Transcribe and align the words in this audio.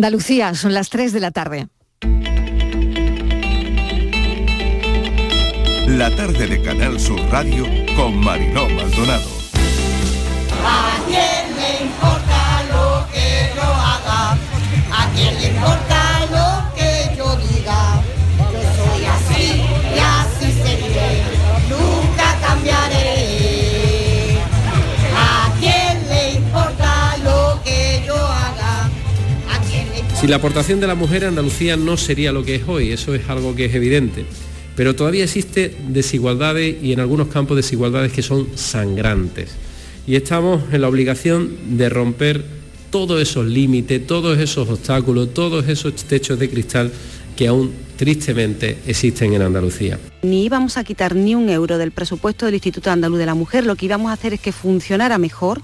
Andalucía, 0.00 0.54
son 0.54 0.72
las 0.72 0.88
3 0.88 1.12
de 1.12 1.20
la 1.20 1.30
tarde. 1.30 1.68
La 5.88 6.10
tarde 6.16 6.46
de 6.46 6.62
Canal 6.62 6.98
Sur 6.98 7.20
Radio 7.30 7.66
con 7.94 8.16
Mariló 8.16 8.66
Maldonado. 8.70 9.28
¿A 10.64 10.96
quién 11.06 11.54
le 11.54 11.84
importa 11.84 12.62
lo 12.72 13.06
que 13.12 13.50
yo 13.54 13.62
haga? 13.62 14.38
¿A 14.90 15.10
quién 15.14 15.38
le 15.38 15.48
importa 15.48 15.89
quién 30.20 30.30
le 30.30 30.36
importa? 30.36 30.62
Si 30.62 30.66
la 30.70 30.74
aportación 30.74 30.80
de 30.80 30.86
la 30.86 30.94
mujer 30.94 31.24
Andalucía 31.24 31.76
no 31.76 31.96
sería 31.96 32.32
lo 32.32 32.44
que 32.44 32.56
es 32.56 32.62
hoy, 32.68 32.92
eso 32.92 33.14
es 33.14 33.28
algo 33.28 33.54
que 33.54 33.66
es 33.66 33.74
evidente. 33.74 34.24
Pero 34.76 34.94
todavía 34.94 35.24
existe 35.24 35.74
desigualdades 35.88 36.76
y 36.82 36.92
en 36.92 37.00
algunos 37.00 37.28
campos 37.28 37.56
desigualdades 37.56 38.12
que 38.12 38.22
son 38.22 38.48
sangrantes. 38.54 39.50
Y 40.06 40.16
estamos 40.16 40.62
en 40.72 40.80
la 40.80 40.88
obligación 40.88 41.76
de 41.76 41.88
romper 41.88 42.44
todos 42.90 43.20
esos 43.20 43.46
límites, 43.46 44.06
todos 44.06 44.38
esos 44.38 44.68
obstáculos, 44.68 45.32
todos 45.34 45.68
esos 45.68 45.94
techos 45.94 46.38
de 46.38 46.50
cristal 46.50 46.90
que 47.36 47.48
aún 47.48 47.72
tristemente 47.96 48.78
existen 48.86 49.34
en 49.34 49.42
Andalucía. 49.42 49.98
Ni 50.22 50.44
íbamos 50.44 50.76
a 50.76 50.84
quitar 50.84 51.14
ni 51.14 51.34
un 51.34 51.48
euro 51.48 51.78
del 51.78 51.92
presupuesto 51.92 52.46
del 52.46 52.54
Instituto 52.54 52.90
Andaluz 52.90 53.18
de 53.18 53.26
la 53.26 53.34
Mujer, 53.34 53.66
lo 53.66 53.76
que 53.76 53.86
íbamos 53.86 54.10
a 54.10 54.14
hacer 54.14 54.34
es 54.34 54.40
que 54.40 54.52
funcionara 54.52 55.18
mejor 55.18 55.60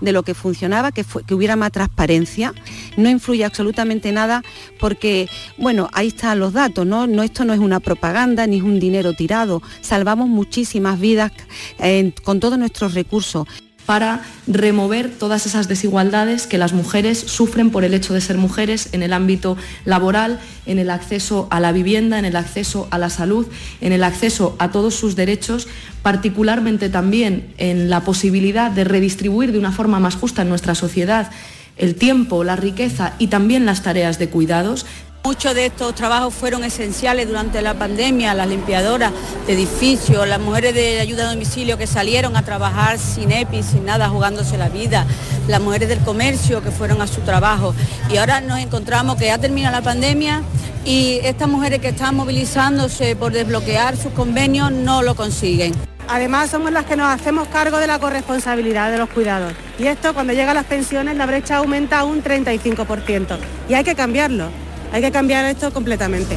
de 0.00 0.12
lo 0.12 0.22
que 0.22 0.34
funcionaba, 0.34 0.92
que, 0.92 1.04
fue- 1.04 1.24
que 1.24 1.34
hubiera 1.34 1.56
más 1.56 1.72
transparencia. 1.72 2.52
No 2.96 3.08
influye 3.08 3.44
absolutamente 3.44 4.12
nada 4.12 4.42
porque, 4.78 5.28
bueno, 5.56 5.88
ahí 5.92 6.08
están 6.08 6.38
los 6.38 6.52
datos, 6.52 6.86
¿no? 6.86 7.06
no 7.06 7.22
esto 7.22 7.44
no 7.44 7.52
es 7.52 7.60
una 7.60 7.80
propaganda 7.80 8.46
ni 8.46 8.56
es 8.58 8.62
un 8.62 8.80
dinero 8.80 9.12
tirado. 9.14 9.62
Salvamos 9.80 10.28
muchísimas 10.28 10.98
vidas 11.00 11.32
eh, 11.78 12.12
con 12.24 12.40
todos 12.40 12.58
nuestros 12.58 12.94
recursos. 12.94 13.46
Para 13.88 14.20
remover 14.46 15.08
todas 15.08 15.46
esas 15.46 15.66
desigualdades 15.66 16.46
que 16.46 16.58
las 16.58 16.74
mujeres 16.74 17.18
sufren 17.18 17.70
por 17.70 17.84
el 17.84 17.94
hecho 17.94 18.12
de 18.12 18.20
ser 18.20 18.36
mujeres 18.36 18.90
en 18.92 19.02
el 19.02 19.14
ámbito 19.14 19.56
laboral, 19.86 20.40
en 20.66 20.78
el 20.78 20.90
acceso 20.90 21.48
a 21.50 21.58
la 21.58 21.72
vivienda, 21.72 22.18
en 22.18 22.26
el 22.26 22.36
acceso 22.36 22.86
a 22.90 22.98
la 22.98 23.08
salud, 23.08 23.46
en 23.80 23.92
el 23.92 24.04
acceso 24.04 24.56
a 24.58 24.72
todos 24.72 24.94
sus 24.94 25.16
derechos, 25.16 25.68
particularmente 26.02 26.90
también 26.90 27.54
en 27.56 27.88
la 27.88 28.02
posibilidad 28.02 28.70
de 28.70 28.84
redistribuir 28.84 29.52
de 29.52 29.58
una 29.58 29.72
forma 29.72 29.98
más 30.00 30.16
justa 30.16 30.42
en 30.42 30.50
nuestra 30.50 30.74
sociedad 30.74 31.30
el 31.78 31.94
tiempo, 31.94 32.44
la 32.44 32.56
riqueza 32.56 33.14
y 33.18 33.28
también 33.28 33.64
las 33.64 33.82
tareas 33.82 34.18
de 34.18 34.28
cuidados. 34.28 34.84
Muchos 35.24 35.54
de 35.54 35.66
estos 35.66 35.94
trabajos 35.94 36.32
fueron 36.32 36.64
esenciales 36.64 37.28
durante 37.28 37.60
la 37.60 37.74
pandemia, 37.74 38.32
las 38.34 38.48
limpiadoras 38.48 39.12
de 39.46 39.52
edificios, 39.52 40.26
las 40.26 40.40
mujeres 40.40 40.74
de 40.74 41.00
ayuda 41.00 41.28
a 41.28 41.32
domicilio 41.32 41.76
que 41.76 41.86
salieron 41.86 42.36
a 42.36 42.44
trabajar 42.44 42.98
sin 42.98 43.32
EPI, 43.32 43.62
sin 43.62 43.84
nada, 43.84 44.08
jugándose 44.08 44.56
la 44.56 44.68
vida, 44.68 45.06
las 45.46 45.60
mujeres 45.60 45.88
del 45.88 45.98
comercio 46.00 46.62
que 46.62 46.70
fueron 46.70 47.02
a 47.02 47.06
su 47.06 47.20
trabajo. 47.22 47.74
Y 48.10 48.16
ahora 48.16 48.40
nos 48.40 48.58
encontramos 48.60 49.16
que 49.16 49.26
ya 49.26 49.38
termina 49.38 49.70
la 49.70 49.82
pandemia 49.82 50.42
y 50.84 51.18
estas 51.24 51.48
mujeres 51.48 51.80
que 51.80 51.88
están 51.88 52.14
movilizándose 52.14 53.14
por 53.14 53.32
desbloquear 53.32 53.96
sus 53.96 54.12
convenios 54.12 54.72
no 54.72 55.02
lo 55.02 55.14
consiguen. 55.14 55.74
Además, 56.08 56.48
somos 56.50 56.72
las 56.72 56.86
que 56.86 56.96
nos 56.96 57.12
hacemos 57.12 57.48
cargo 57.48 57.78
de 57.78 57.86
la 57.86 57.98
corresponsabilidad 57.98 58.90
de 58.90 58.96
los 58.96 59.10
cuidados. 59.10 59.52
Y 59.78 59.88
esto, 59.88 60.14
cuando 60.14 60.32
llega 60.32 60.52
a 60.52 60.54
las 60.54 60.64
pensiones, 60.64 61.16
la 61.16 61.26
brecha 61.26 61.58
aumenta 61.58 61.98
a 61.98 62.04
un 62.04 62.22
35%. 62.22 63.36
Y 63.68 63.74
hay 63.74 63.84
que 63.84 63.94
cambiarlo. 63.94 64.48
Hay 64.92 65.02
que 65.02 65.12
cambiar 65.12 65.44
esto 65.44 65.72
completamente. 65.72 66.36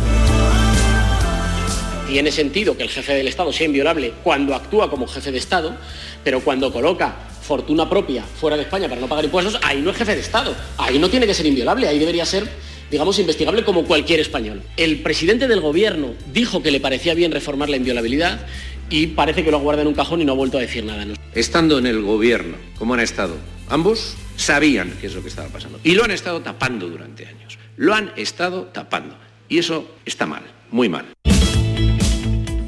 Tiene 2.07 2.31
sentido 2.31 2.75
que 2.75 2.83
el 2.83 2.89
jefe 2.89 3.13
del 3.13 3.27
Estado 3.29 3.53
sea 3.53 3.65
inviolable 3.65 4.13
cuando 4.23 4.53
actúa 4.53 4.89
como 4.89 5.07
jefe 5.07 5.31
de 5.31 5.37
Estado, 5.37 5.75
pero 6.23 6.41
cuando 6.41 6.71
coloca 6.73 7.15
fortuna 7.41 7.89
propia 7.89 8.23
fuera 8.23 8.57
de 8.57 8.63
España 8.63 8.89
para 8.89 8.99
no 8.99 9.07
pagar 9.07 9.23
impuestos, 9.23 9.57
ahí 9.63 9.81
no 9.81 9.91
es 9.91 9.97
jefe 9.97 10.15
de 10.15 10.21
Estado. 10.21 10.53
Ahí 10.77 10.99
no 10.99 11.09
tiene 11.09 11.25
que 11.25 11.33
ser 11.33 11.45
inviolable, 11.45 11.87
ahí 11.87 11.99
debería 11.99 12.25
ser, 12.25 12.49
digamos, 12.89 13.17
investigable 13.17 13.63
como 13.63 13.85
cualquier 13.85 14.19
español. 14.19 14.61
El 14.75 15.01
presidente 15.01 15.47
del 15.47 15.61
gobierno 15.61 16.13
dijo 16.33 16.61
que 16.61 16.71
le 16.71 16.81
parecía 16.81 17.13
bien 17.13 17.31
reformar 17.31 17.69
la 17.69 17.77
inviolabilidad 17.77 18.45
y 18.89 19.07
parece 19.07 19.45
que 19.45 19.51
lo 19.51 19.59
guarda 19.59 19.81
en 19.81 19.87
un 19.87 19.93
cajón 19.93 20.21
y 20.21 20.25
no 20.25 20.33
ha 20.33 20.35
vuelto 20.35 20.57
a 20.57 20.61
decir 20.61 20.83
nada. 20.83 21.05
¿no? 21.05 21.13
Estando 21.33 21.77
en 21.79 21.87
el 21.87 22.01
gobierno, 22.01 22.57
como 22.77 22.93
han 22.93 22.99
estado 22.99 23.35
ambos, 23.69 24.15
sabían 24.35 24.93
qué 24.99 25.07
es 25.07 25.15
lo 25.15 25.21
que 25.21 25.29
estaba 25.29 25.47
pasando. 25.47 25.79
Y 25.83 25.93
lo 25.93 26.03
han 26.03 26.11
estado 26.11 26.41
tapando 26.41 26.89
durante 26.89 27.25
años. 27.25 27.57
Lo 27.77 27.93
han 27.93 28.11
estado 28.17 28.63
tapando. 28.65 29.15
Y 29.47 29.57
eso 29.57 29.85
está 30.05 30.25
mal, 30.25 30.43
muy 30.71 30.89
mal. 30.89 31.05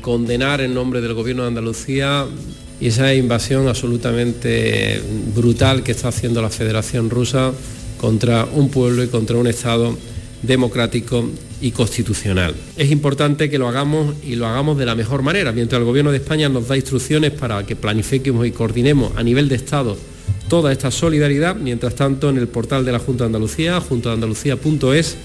condenar 0.01 0.59
en 0.59 0.73
nombre 0.73 0.99
del 0.99 1.13
Gobierno 1.13 1.43
de 1.43 1.47
Andalucía 1.47 2.25
esa 2.81 3.13
invasión 3.15 3.69
absolutamente 3.69 5.01
brutal 5.33 5.83
que 5.83 5.93
está 5.93 6.09
haciendo 6.09 6.41
la 6.41 6.49
Federación 6.49 7.09
Rusa 7.09 7.53
contra 7.97 8.43
un 8.43 8.69
pueblo 8.69 9.03
y 9.03 9.07
contra 9.07 9.37
un 9.37 9.47
Estado 9.47 9.97
democrático 10.41 11.29
y 11.61 11.71
constitucional. 11.71 12.53
Es 12.75 12.91
importante 12.91 13.49
que 13.49 13.57
lo 13.57 13.69
hagamos 13.69 14.15
y 14.21 14.35
lo 14.35 14.45
hagamos 14.45 14.77
de 14.77 14.85
la 14.85 14.95
mejor 14.95 15.21
manera, 15.21 15.53
mientras 15.53 15.79
el 15.79 15.85
Gobierno 15.85 16.11
de 16.11 16.17
España 16.17 16.49
nos 16.49 16.67
da 16.67 16.75
instrucciones 16.75 17.31
para 17.31 17.65
que 17.65 17.77
planifiquemos 17.77 18.45
y 18.45 18.51
coordinemos 18.51 19.13
a 19.15 19.23
nivel 19.23 19.47
de 19.47 19.55
Estado 19.55 19.97
toda 20.47 20.71
esta 20.71 20.91
solidaridad, 20.91 21.55
mientras 21.55 21.95
tanto 21.95 22.29
en 22.29 22.37
el 22.37 22.47
portal 22.47 22.85
de 22.85 22.91
la 22.91 22.99
Junta 22.99 23.23
de 23.23 23.27
Andalucía, 23.27 23.79
juntadeandalucía.es, 23.79 25.17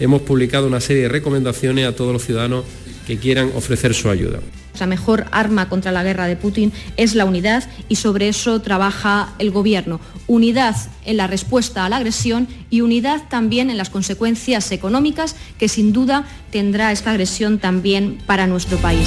hemos 0.00 0.22
publicado 0.22 0.66
una 0.66 0.80
serie 0.80 1.02
de 1.02 1.08
recomendaciones 1.08 1.86
a 1.86 1.94
todos 1.94 2.12
los 2.12 2.24
ciudadanos 2.24 2.64
que 3.06 3.18
quieran 3.18 3.50
ofrecer 3.54 3.94
su 3.94 4.10
ayuda. 4.10 4.40
La 4.80 4.86
mejor 4.86 5.26
arma 5.32 5.68
contra 5.68 5.92
la 5.92 6.02
guerra 6.02 6.26
de 6.26 6.36
Putin 6.36 6.72
es 6.96 7.14
la 7.14 7.24
unidad 7.24 7.68
y 7.88 7.96
sobre 7.96 8.28
eso 8.28 8.60
trabaja 8.62 9.34
el 9.38 9.50
Gobierno. 9.50 10.00
Unidad 10.26 10.76
en 11.04 11.18
la 11.18 11.26
respuesta 11.26 11.84
a 11.84 11.88
la 11.88 11.98
agresión 11.98 12.48
y 12.70 12.80
unidad 12.80 13.28
también 13.28 13.70
en 13.70 13.76
las 13.76 13.90
consecuencias 13.90 14.72
económicas 14.72 15.36
que 15.58 15.68
sin 15.68 15.92
duda 15.92 16.24
tendrá 16.50 16.90
esta 16.90 17.10
agresión 17.10 17.58
también 17.58 18.18
para 18.26 18.46
nuestro 18.46 18.78
país. 18.78 19.06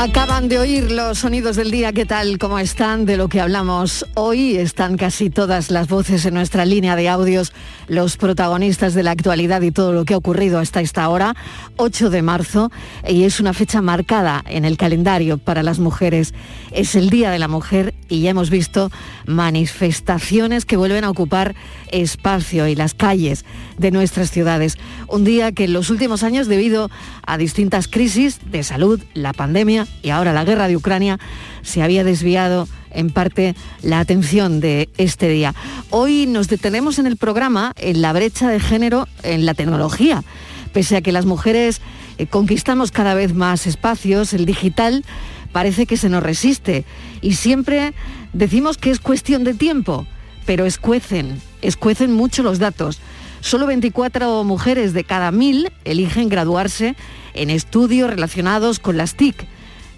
Acaban 0.00 0.48
de 0.48 0.58
oír 0.58 0.90
los 0.90 1.18
sonidos 1.18 1.56
del 1.56 1.70
día, 1.70 1.92
¿qué 1.92 2.06
tal? 2.06 2.38
¿Cómo 2.38 2.58
están? 2.58 3.04
De 3.04 3.18
lo 3.18 3.28
que 3.28 3.38
hablamos 3.38 4.06
hoy 4.14 4.56
están 4.56 4.96
casi 4.96 5.28
todas 5.28 5.70
las 5.70 5.88
voces 5.88 6.24
en 6.24 6.32
nuestra 6.32 6.64
línea 6.64 6.96
de 6.96 7.10
audios, 7.10 7.52
los 7.86 8.16
protagonistas 8.16 8.94
de 8.94 9.02
la 9.02 9.10
actualidad 9.10 9.60
y 9.60 9.72
todo 9.72 9.92
lo 9.92 10.06
que 10.06 10.14
ha 10.14 10.16
ocurrido 10.16 10.58
hasta 10.58 10.80
esta 10.80 11.06
hora, 11.10 11.36
8 11.76 12.08
de 12.08 12.22
marzo, 12.22 12.72
y 13.06 13.24
es 13.24 13.40
una 13.40 13.52
fecha 13.52 13.82
marcada 13.82 14.42
en 14.48 14.64
el 14.64 14.78
calendario 14.78 15.36
para 15.36 15.62
las 15.62 15.78
mujeres. 15.78 16.32
Es 16.70 16.94
el 16.94 17.10
Día 17.10 17.30
de 17.30 17.38
la 17.38 17.48
Mujer 17.48 17.92
y 18.08 18.22
ya 18.22 18.30
hemos 18.30 18.48
visto 18.48 18.90
manifestaciones 19.26 20.64
que 20.64 20.78
vuelven 20.78 21.04
a 21.04 21.10
ocupar 21.10 21.54
espacio 21.92 22.66
y 22.68 22.74
las 22.74 22.94
calles 22.94 23.44
de 23.76 23.90
nuestras 23.90 24.30
ciudades. 24.30 24.78
Un 25.08 25.24
día 25.24 25.52
que 25.52 25.64
en 25.64 25.74
los 25.74 25.90
últimos 25.90 26.22
años, 26.22 26.46
debido 26.46 26.90
a 27.26 27.36
distintas 27.36 27.86
crisis 27.86 28.40
de 28.50 28.62
salud, 28.62 28.98
la 29.12 29.34
pandemia 29.34 29.86
y 30.02 30.10
ahora 30.10 30.32
la 30.32 30.44
guerra 30.44 30.68
de 30.68 30.76
Ucrania, 30.76 31.18
se 31.62 31.82
había 31.82 32.04
desviado 32.04 32.68
en 32.90 33.10
parte 33.10 33.54
la 33.82 34.00
atención 34.00 34.60
de 34.60 34.88
este 34.96 35.28
día. 35.28 35.54
Hoy 35.90 36.26
nos 36.26 36.48
detenemos 36.48 36.98
en 36.98 37.06
el 37.06 37.16
programa 37.16 37.72
en 37.76 38.02
la 38.02 38.12
brecha 38.12 38.48
de 38.48 38.60
género 38.60 39.06
en 39.22 39.46
la 39.46 39.54
tecnología. 39.54 40.24
Pese 40.72 40.96
a 40.96 41.02
que 41.02 41.12
las 41.12 41.26
mujeres 41.26 41.80
eh, 42.18 42.26
conquistamos 42.26 42.90
cada 42.90 43.14
vez 43.14 43.34
más 43.34 43.66
espacios, 43.66 44.32
el 44.32 44.46
digital 44.46 45.04
parece 45.52 45.86
que 45.86 45.96
se 45.96 46.08
nos 46.08 46.22
resiste 46.22 46.84
y 47.20 47.34
siempre 47.34 47.92
decimos 48.32 48.78
que 48.78 48.90
es 48.90 49.00
cuestión 49.00 49.44
de 49.44 49.54
tiempo, 49.54 50.06
pero 50.46 50.64
escuecen, 50.64 51.40
escuecen 51.62 52.12
mucho 52.12 52.42
los 52.42 52.58
datos. 52.58 53.00
Solo 53.40 53.66
24 53.66 54.44
mujeres 54.44 54.92
de 54.92 55.04
cada 55.04 55.32
mil 55.32 55.72
eligen 55.84 56.28
graduarse 56.28 56.94
en 57.34 57.50
estudios 57.50 58.10
relacionados 58.10 58.78
con 58.78 58.96
las 58.96 59.14
TIC, 59.14 59.46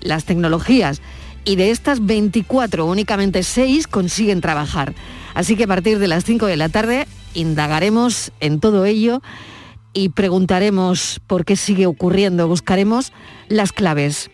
las 0.03 0.25
tecnologías, 0.25 1.01
y 1.45 1.57
de 1.57 1.71
estas 1.71 2.05
24 2.05 2.87
únicamente 2.87 3.43
6 3.43 3.87
consiguen 3.87 4.41
trabajar. 4.41 4.95
Así 5.35 5.57
que 5.57 5.65
a 5.65 5.69
partir 5.69 5.99
de 5.99 6.09
las 6.09 6.25
5 6.25 6.47
de 6.47 6.57
la 6.57 6.69
tarde 6.69 7.07
indagaremos 7.35 8.33
en 8.41 8.61
todo 8.61 8.85
ello 8.85 9.23
y 9.93 10.11
preguntaremos 10.11 11.21
por 11.27 11.45
qué 11.45 11.57
sigue 11.57 11.87
ocurriendo, 11.87 12.49
buscaremos 12.49 13.13
las 13.49 13.73
claves. 13.73 14.31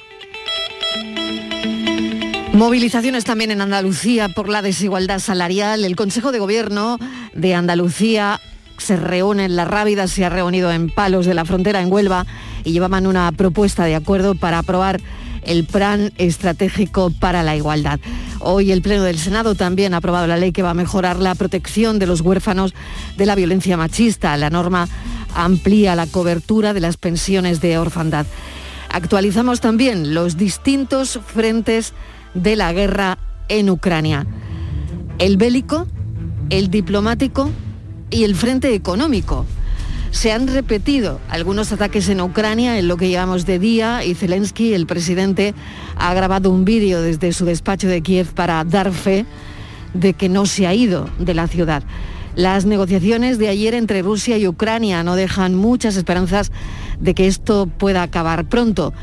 Movilizaciones 2.52 3.24
también 3.24 3.50
en 3.50 3.60
Andalucía 3.60 4.28
por 4.28 4.48
la 4.48 4.62
desigualdad 4.62 5.20
salarial. 5.20 5.84
El 5.84 5.96
Consejo 5.96 6.32
de 6.32 6.40
Gobierno 6.40 6.98
de 7.32 7.54
Andalucía 7.54 8.40
se 8.78 8.96
reúne 8.96 9.44
en 9.44 9.56
La 9.56 9.64
Rábida, 9.64 10.08
se 10.08 10.24
ha 10.24 10.28
reunido 10.28 10.72
en 10.72 10.90
Palos 10.90 11.26
de 11.26 11.34
la 11.34 11.44
Frontera, 11.44 11.80
en 11.80 11.92
Huelva, 11.92 12.26
y 12.64 12.72
llevaban 12.72 13.06
una 13.06 13.30
propuesta 13.32 13.84
de 13.84 13.94
acuerdo 13.94 14.34
para 14.34 14.58
aprobar 14.58 15.00
el 15.48 15.64
Plan 15.64 16.12
Estratégico 16.18 17.10
para 17.10 17.42
la 17.42 17.56
Igualdad. 17.56 17.98
Hoy 18.38 18.70
el 18.70 18.82
Pleno 18.82 19.02
del 19.02 19.18
Senado 19.18 19.54
también 19.54 19.94
ha 19.94 19.96
aprobado 19.96 20.26
la 20.26 20.36
ley 20.36 20.52
que 20.52 20.62
va 20.62 20.70
a 20.70 20.74
mejorar 20.74 21.18
la 21.18 21.34
protección 21.34 21.98
de 21.98 22.06
los 22.06 22.20
huérfanos 22.20 22.74
de 23.16 23.24
la 23.24 23.34
violencia 23.34 23.78
machista. 23.78 24.36
La 24.36 24.50
norma 24.50 24.88
amplía 25.34 25.96
la 25.96 26.06
cobertura 26.06 26.74
de 26.74 26.80
las 26.80 26.98
pensiones 26.98 27.62
de 27.62 27.78
orfandad. 27.78 28.26
Actualizamos 28.90 29.60
también 29.60 30.14
los 30.14 30.36
distintos 30.36 31.18
frentes 31.26 31.94
de 32.34 32.54
la 32.54 32.72
guerra 32.74 33.18
en 33.48 33.70
Ucrania. 33.70 34.26
El 35.18 35.38
bélico, 35.38 35.86
el 36.50 36.70
diplomático 36.70 37.50
y 38.10 38.24
el 38.24 38.34
frente 38.36 38.74
económico. 38.74 39.46
Se 40.10 40.32
han 40.32 40.48
repetido 40.48 41.20
algunos 41.28 41.70
ataques 41.70 42.08
en 42.08 42.20
Ucrania 42.20 42.78
en 42.78 42.88
lo 42.88 42.96
que 42.96 43.08
llevamos 43.08 43.44
de 43.44 43.58
día 43.58 44.04
y 44.04 44.14
Zelensky, 44.14 44.72
el 44.72 44.86
presidente, 44.86 45.54
ha 45.96 46.14
grabado 46.14 46.50
un 46.50 46.64
vídeo 46.64 47.02
desde 47.02 47.32
su 47.32 47.44
despacho 47.44 47.88
de 47.88 48.00
Kiev 48.00 48.32
para 48.32 48.64
dar 48.64 48.92
fe 48.92 49.26
de 49.94 50.14
que 50.14 50.28
no 50.28 50.46
se 50.46 50.66
ha 50.66 50.74
ido 50.74 51.08
de 51.18 51.34
la 51.34 51.46
ciudad. 51.46 51.82
Las 52.34 52.64
negociaciones 52.64 53.38
de 53.38 53.48
ayer 53.48 53.74
entre 53.74 54.02
Rusia 54.02 54.38
y 54.38 54.46
Ucrania 54.46 55.02
no 55.02 55.16
dejan 55.16 55.54
muchas 55.54 55.96
esperanzas 55.96 56.52
de 57.00 57.14
que 57.14 57.26
esto 57.26 57.66
pueda 57.66 58.02
acabar 58.02 58.48
pronto. 58.48 58.94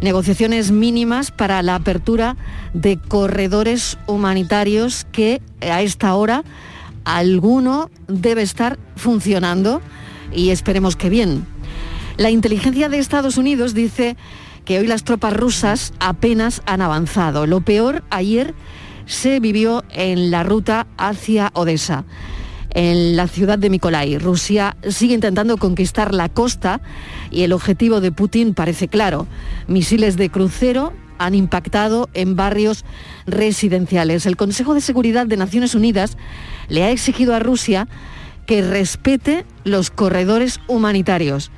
Negociaciones 0.00 0.70
mínimas 0.70 1.30
para 1.30 1.62
la 1.62 1.74
apertura 1.74 2.36
de 2.72 2.98
corredores 2.98 3.98
humanitarios 4.06 5.06
que 5.12 5.40
a 5.60 5.82
esta 5.82 6.14
hora 6.14 6.44
alguno 7.04 7.90
debe 8.06 8.42
estar 8.42 8.78
funcionando 8.96 9.80
y 10.32 10.50
esperemos 10.50 10.96
que 10.96 11.08
bien. 11.08 11.46
La 12.16 12.30
inteligencia 12.30 12.88
de 12.88 12.98
Estados 12.98 13.36
Unidos 13.36 13.74
dice 13.74 14.16
que 14.64 14.78
hoy 14.78 14.86
las 14.86 15.04
tropas 15.04 15.32
rusas 15.32 15.92
apenas 16.00 16.62
han 16.66 16.82
avanzado. 16.82 17.46
Lo 17.46 17.60
peor 17.60 18.02
ayer 18.10 18.54
se 19.06 19.40
vivió 19.40 19.84
en 19.90 20.30
la 20.30 20.42
ruta 20.42 20.86
hacia 20.98 21.50
Odessa, 21.54 22.04
en 22.74 23.16
la 23.16 23.28
ciudad 23.28 23.58
de 23.58 23.70
Mikolai. 23.70 24.18
Rusia 24.18 24.76
sigue 24.88 25.14
intentando 25.14 25.56
conquistar 25.56 26.12
la 26.12 26.28
costa 26.28 26.80
y 27.30 27.42
el 27.42 27.52
objetivo 27.52 28.00
de 28.00 28.12
Putin 28.12 28.52
parece 28.52 28.88
claro. 28.88 29.26
Misiles 29.66 30.16
de 30.16 30.28
crucero 30.28 30.92
han 31.18 31.34
impactado 31.34 32.08
en 32.14 32.36
barrios 32.36 32.84
residenciales. 33.26 34.26
El 34.26 34.36
Consejo 34.36 34.74
de 34.74 34.80
Seguridad 34.80 35.26
de 35.26 35.36
Naciones 35.36 35.74
Unidas 35.74 36.16
le 36.68 36.84
ha 36.84 36.90
exigido 36.90 37.34
a 37.34 37.38
Rusia 37.38 37.88
que 38.48 38.62
respete 38.62 39.44
los 39.62 39.90
corredores 39.90 40.58
humanitarios 40.68 41.50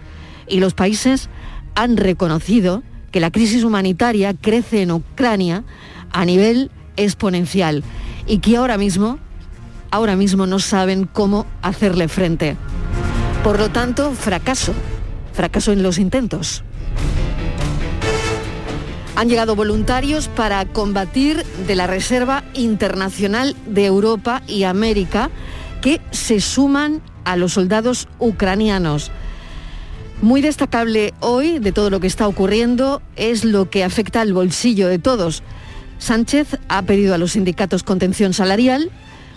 y 0.49 0.59
los 0.59 0.75
países 0.75 1.29
han 1.77 1.97
reconocido 1.97 2.83
que 3.13 3.21
la 3.21 3.31
crisis 3.31 3.63
humanitaria 3.63 4.35
crece 4.35 4.83
en 4.83 4.91
Ucrania 4.91 5.63
a 6.11 6.25
nivel 6.25 6.73
exponencial 6.97 7.85
y 8.27 8.39
que 8.39 8.57
ahora 8.57 8.77
mismo, 8.77 9.21
ahora 9.93 10.17
mismo 10.17 10.47
no 10.47 10.59
saben 10.59 11.05
cómo 11.05 11.47
hacerle 11.63 12.09
frente. 12.09 12.57
Por 13.45 13.61
lo 13.61 13.71
tanto, 13.71 14.11
fracaso, 14.11 14.75
fracaso 15.33 15.71
en 15.71 15.85
los 15.85 15.97
intentos. 15.97 16.65
Han 19.15 19.29
llegado 19.29 19.55
voluntarios 19.55 20.27
para 20.27 20.65
combatir 20.65 21.45
de 21.69 21.77
la 21.77 21.87
Reserva 21.87 22.43
Internacional 22.53 23.55
de 23.67 23.87
Europa 23.87 24.43
y 24.49 24.65
América 24.65 25.31
que 25.81 26.01
se 26.11 26.41
suman 26.41 27.03
a 27.25 27.37
los 27.37 27.55
soldados 27.55 28.09
ucranianos. 28.19 29.11
Muy 30.23 30.43
destacable 30.43 31.15
hoy 31.21 31.59
de 31.59 31.73
todo 31.73 31.89
lo 31.89 32.01
que 32.01 32.07
está 32.07 32.29
ocurriendo 32.29 33.01
es 33.17 33.45
lo 33.45 33.71
que 33.71 33.85
afecta 33.85 34.21
al 34.21 34.35
bolsillo 34.35 34.89
de 34.89 34.99
todos. 34.99 35.43
Sánchez 35.99 36.59
ha 36.69 36.83
pedido 36.83 37.15
a 37.15 37.19
los 37.19 37.33
sindicatos 37.33 37.83
contención 37.83 38.33
salarial, 38.35 38.91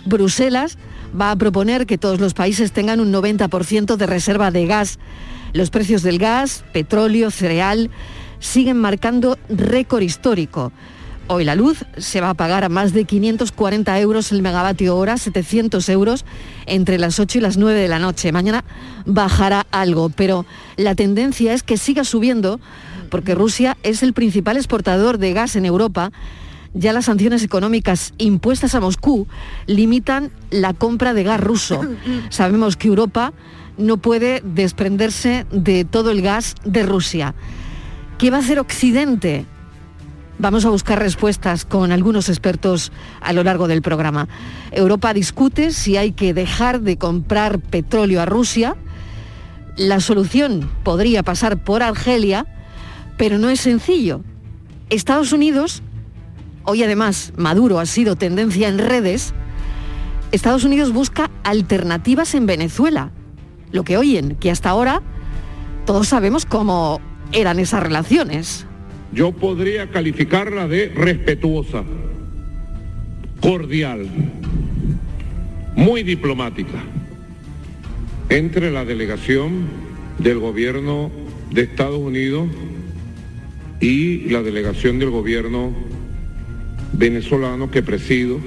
Bruselas 0.04 0.76
va 1.18 1.30
a 1.30 1.36
proponer 1.36 1.86
que 1.86 1.98
todos 1.98 2.20
los 2.20 2.34
países 2.34 2.72
tengan 2.72 3.00
un 3.00 3.12
90% 3.12 3.96
de 3.96 4.06
reserva 4.06 4.50
de 4.50 4.66
gas. 4.66 4.98
Los 5.52 5.70
precios 5.70 6.02
del 6.02 6.18
gas, 6.18 6.64
petróleo, 6.72 7.30
cereal 7.30 7.90
siguen 8.40 8.78
marcando 8.78 9.38
récord 9.48 10.02
histórico. 10.02 10.72
Hoy 11.26 11.44
la 11.44 11.54
luz 11.54 11.84
se 11.96 12.20
va 12.20 12.30
a 12.30 12.34
pagar 12.34 12.64
a 12.64 12.68
más 12.68 12.92
de 12.92 13.06
540 13.06 13.98
euros 13.98 14.30
el 14.30 14.42
megavatio 14.42 14.94
hora, 14.94 15.16
700 15.16 15.88
euros 15.88 16.26
entre 16.66 16.98
las 16.98 17.18
8 17.18 17.38
y 17.38 17.40
las 17.40 17.56
9 17.56 17.80
de 17.80 17.88
la 17.88 17.98
noche. 17.98 18.30
Mañana 18.30 18.62
bajará 19.06 19.66
algo, 19.70 20.10
pero 20.10 20.44
la 20.76 20.94
tendencia 20.94 21.54
es 21.54 21.62
que 21.62 21.78
siga 21.78 22.04
subiendo 22.04 22.60
porque 23.08 23.34
Rusia 23.34 23.78
es 23.82 24.02
el 24.02 24.12
principal 24.12 24.58
exportador 24.58 25.16
de 25.16 25.32
gas 25.32 25.56
en 25.56 25.64
Europa. 25.64 26.12
Ya 26.74 26.92
las 26.92 27.06
sanciones 27.06 27.42
económicas 27.42 28.12
impuestas 28.18 28.74
a 28.74 28.80
Moscú 28.80 29.26
limitan 29.66 30.30
la 30.50 30.74
compra 30.74 31.14
de 31.14 31.22
gas 31.22 31.40
ruso. 31.40 31.80
Sabemos 32.28 32.76
que 32.76 32.88
Europa 32.88 33.32
no 33.78 33.96
puede 33.96 34.42
desprenderse 34.44 35.46
de 35.50 35.86
todo 35.86 36.10
el 36.10 36.20
gas 36.20 36.54
de 36.64 36.82
Rusia. 36.82 37.34
¿Qué 38.18 38.30
va 38.30 38.36
a 38.36 38.40
hacer 38.40 38.58
Occidente? 38.58 39.46
Vamos 40.38 40.64
a 40.64 40.70
buscar 40.70 40.98
respuestas 40.98 41.64
con 41.64 41.92
algunos 41.92 42.28
expertos 42.28 42.90
a 43.20 43.32
lo 43.32 43.44
largo 43.44 43.68
del 43.68 43.82
programa. 43.82 44.28
Europa 44.72 45.14
discute 45.14 45.70
si 45.70 45.96
hay 45.96 46.10
que 46.10 46.34
dejar 46.34 46.80
de 46.80 46.96
comprar 46.98 47.60
petróleo 47.60 48.20
a 48.20 48.26
Rusia. 48.26 48.76
La 49.76 50.00
solución 50.00 50.68
podría 50.82 51.22
pasar 51.22 51.62
por 51.62 51.84
Argelia, 51.84 52.46
pero 53.16 53.38
no 53.38 53.48
es 53.48 53.60
sencillo. 53.60 54.22
Estados 54.90 55.32
Unidos, 55.32 55.82
hoy 56.64 56.82
además 56.82 57.32
Maduro 57.36 57.78
ha 57.78 57.86
sido 57.86 58.16
tendencia 58.16 58.68
en 58.68 58.78
redes, 58.78 59.34
Estados 60.32 60.64
Unidos 60.64 60.92
busca 60.92 61.30
alternativas 61.44 62.34
en 62.34 62.46
Venezuela. 62.46 63.12
Lo 63.70 63.84
que 63.84 63.96
oyen, 63.96 64.34
que 64.34 64.50
hasta 64.50 64.70
ahora 64.70 65.00
todos 65.86 66.08
sabemos 66.08 66.44
cómo 66.44 67.00
eran 67.30 67.60
esas 67.60 67.84
relaciones 67.84 68.66
yo 69.14 69.30
podría 69.32 69.88
calificarla 69.90 70.66
de 70.66 70.88
respetuosa, 70.88 71.84
cordial, 73.40 74.08
muy 75.76 76.02
diplomática, 76.02 76.82
entre 78.28 78.72
la 78.72 78.84
delegación 78.84 79.66
del 80.18 80.40
gobierno 80.40 81.12
de 81.52 81.62
Estados 81.62 81.98
Unidos 81.98 82.48
y 83.80 84.30
la 84.30 84.42
delegación 84.42 84.98
del 84.98 85.10
gobierno 85.10 85.72
venezolano 86.92 87.70
que 87.70 87.82
presido. 87.82 88.40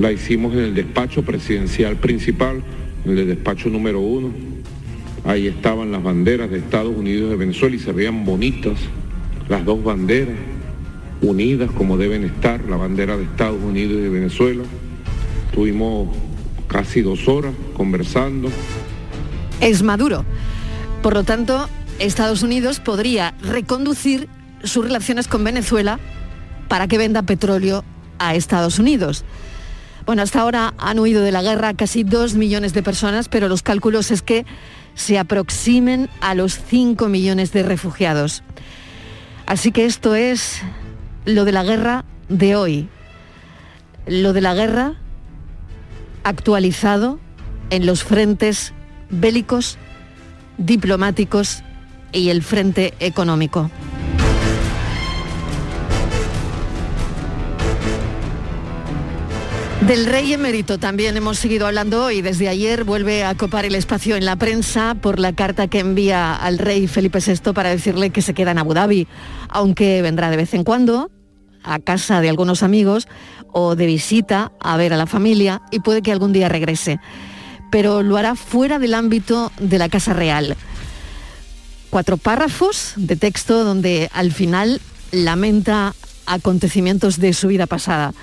La 0.00 0.10
hicimos 0.10 0.54
en 0.54 0.60
el 0.60 0.74
despacho 0.74 1.22
presidencial 1.22 1.96
principal, 1.96 2.62
en 3.04 3.16
el 3.16 3.28
despacho 3.28 3.68
número 3.68 4.00
uno. 4.00 4.32
Ahí 5.24 5.46
estaban 5.46 5.92
las 5.92 6.02
banderas 6.02 6.50
de 6.50 6.58
Estados 6.58 6.94
Unidos 6.96 7.28
y 7.28 7.30
de 7.30 7.36
Venezuela 7.36 7.76
y 7.76 7.78
se 7.78 7.92
veían 7.92 8.24
bonitas 8.24 8.78
las 9.48 9.64
dos 9.64 9.82
banderas 9.82 10.36
unidas 11.22 11.70
como 11.70 11.96
deben 11.96 12.24
estar, 12.24 12.62
la 12.64 12.76
bandera 12.76 13.16
de 13.16 13.24
Estados 13.24 13.62
Unidos 13.62 13.98
y 13.98 14.02
de 14.02 14.08
Venezuela. 14.08 14.64
Tuvimos 15.52 16.08
casi 16.66 17.02
dos 17.02 17.28
horas 17.28 17.54
conversando. 17.76 18.50
Es 19.60 19.82
Maduro. 19.82 20.24
Por 21.02 21.14
lo 21.14 21.24
tanto, 21.24 21.68
Estados 21.98 22.42
Unidos 22.42 22.80
podría 22.80 23.34
reconducir 23.40 24.28
sus 24.62 24.84
relaciones 24.84 25.28
con 25.28 25.44
Venezuela 25.44 25.98
para 26.68 26.88
que 26.88 26.98
venda 26.98 27.22
petróleo 27.22 27.84
a 28.18 28.34
Estados 28.34 28.78
Unidos. 28.78 29.24
Bueno, 30.06 30.22
hasta 30.22 30.40
ahora 30.40 30.74
han 30.78 30.98
huido 30.98 31.22
de 31.22 31.32
la 31.32 31.42
guerra 31.42 31.74
casi 31.74 32.04
dos 32.04 32.34
millones 32.34 32.74
de 32.74 32.82
personas, 32.82 33.28
pero 33.28 33.48
los 33.48 33.62
cálculos 33.62 34.10
es 34.10 34.22
que 34.22 34.44
se 34.94 35.18
aproximen 35.18 36.10
a 36.20 36.34
los 36.34 36.58
cinco 36.68 37.08
millones 37.08 37.52
de 37.52 37.62
refugiados. 37.62 38.42
Así 39.46 39.72
que 39.72 39.84
esto 39.84 40.14
es 40.14 40.62
lo 41.24 41.44
de 41.44 41.52
la 41.52 41.62
guerra 41.64 42.04
de 42.28 42.56
hoy. 42.56 42.88
Lo 44.06 44.32
de 44.32 44.40
la 44.40 44.54
guerra 44.54 44.94
actualizado 46.24 47.18
en 47.70 47.86
los 47.86 48.04
frentes 48.04 48.72
bélicos, 49.10 49.78
diplomáticos 50.58 51.62
y 52.12 52.30
el 52.30 52.42
frente 52.42 52.94
económico. 53.00 53.70
Del 59.86 60.06
rey 60.06 60.32
emérito 60.32 60.78
también 60.78 61.14
hemos 61.14 61.38
seguido 61.38 61.66
hablando 61.66 62.06
hoy. 62.06 62.22
Desde 62.22 62.48
ayer 62.48 62.84
vuelve 62.84 63.22
a 63.22 63.34
copar 63.34 63.66
el 63.66 63.74
espacio 63.74 64.16
en 64.16 64.24
la 64.24 64.36
prensa 64.36 64.94
por 64.94 65.18
la 65.18 65.34
carta 65.34 65.68
que 65.68 65.78
envía 65.78 66.34
al 66.34 66.56
rey 66.56 66.86
Felipe 66.86 67.18
VI 67.18 67.52
para 67.52 67.68
decirle 67.68 68.08
que 68.08 68.22
se 68.22 68.32
queda 68.32 68.52
en 68.52 68.58
Abu 68.58 68.72
Dhabi, 68.72 69.06
aunque 69.50 70.00
vendrá 70.00 70.30
de 70.30 70.38
vez 70.38 70.54
en 70.54 70.64
cuando 70.64 71.10
a 71.62 71.80
casa 71.80 72.22
de 72.22 72.30
algunos 72.30 72.62
amigos 72.62 73.08
o 73.52 73.76
de 73.76 73.84
visita 73.84 74.52
a 74.58 74.78
ver 74.78 74.94
a 74.94 74.96
la 74.96 75.06
familia 75.06 75.60
y 75.70 75.80
puede 75.80 76.00
que 76.00 76.12
algún 76.12 76.32
día 76.32 76.48
regrese. 76.48 76.98
Pero 77.70 78.02
lo 78.02 78.16
hará 78.16 78.36
fuera 78.36 78.78
del 78.78 78.94
ámbito 78.94 79.52
de 79.60 79.78
la 79.78 79.90
Casa 79.90 80.14
Real. 80.14 80.56
cuatro 81.90 82.16
párrafos 82.16 82.94
de 82.96 83.16
texto 83.16 83.64
donde 83.64 84.08
al 84.14 84.32
final 84.32 84.80
lamenta 85.12 85.94
acontecimientos 86.24 87.20
de 87.20 87.34
su 87.34 87.48
vida 87.48 87.66
pasada. 87.66 88.14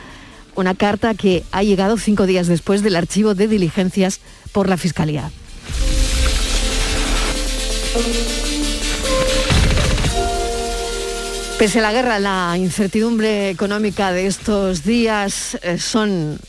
Una 0.55 0.75
carta 0.75 1.13
que 1.13 1.43
ha 1.51 1.63
llegado 1.63 1.97
cinco 1.97 2.25
días 2.25 2.47
después 2.47 2.83
del 2.83 2.95
archivo 2.95 3.35
de 3.35 3.47
diligencias 3.47 4.19
por 4.51 4.67
la 4.67 4.77
Fiscalía. 4.77 5.31
Pese 11.57 11.77
a 11.77 11.83
la 11.83 11.93
guerra, 11.93 12.17
la 12.17 12.55
incertidumbre 12.57 13.51
económica 13.51 14.11
de 14.11 14.25
estos 14.25 14.83
días 14.83 15.59
eh, 15.61 15.77
son 15.77 16.39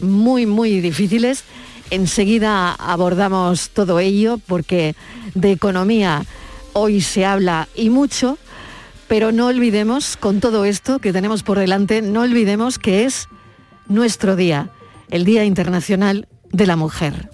muy, 0.00 0.46
muy 0.46 0.80
difíciles. 0.80 1.42
Enseguida 1.90 2.72
abordamos 2.74 3.70
todo 3.70 3.98
ello 3.98 4.38
porque 4.46 4.94
de 5.34 5.50
economía 5.50 6.24
hoy 6.72 7.00
se 7.00 7.26
habla 7.26 7.68
y 7.74 7.90
mucho, 7.90 8.38
pero 9.08 9.32
no 9.32 9.48
olvidemos, 9.48 10.16
con 10.16 10.38
todo 10.38 10.64
esto 10.64 11.00
que 11.00 11.12
tenemos 11.12 11.42
por 11.42 11.58
delante, 11.58 12.00
no 12.00 12.20
olvidemos 12.20 12.78
que 12.78 13.06
es 13.06 13.28
nuestro 13.90 14.36
día, 14.36 14.70
el 15.10 15.24
Día 15.24 15.44
Internacional 15.44 16.28
de 16.52 16.66
la 16.66 16.76
Mujer. 16.76 17.28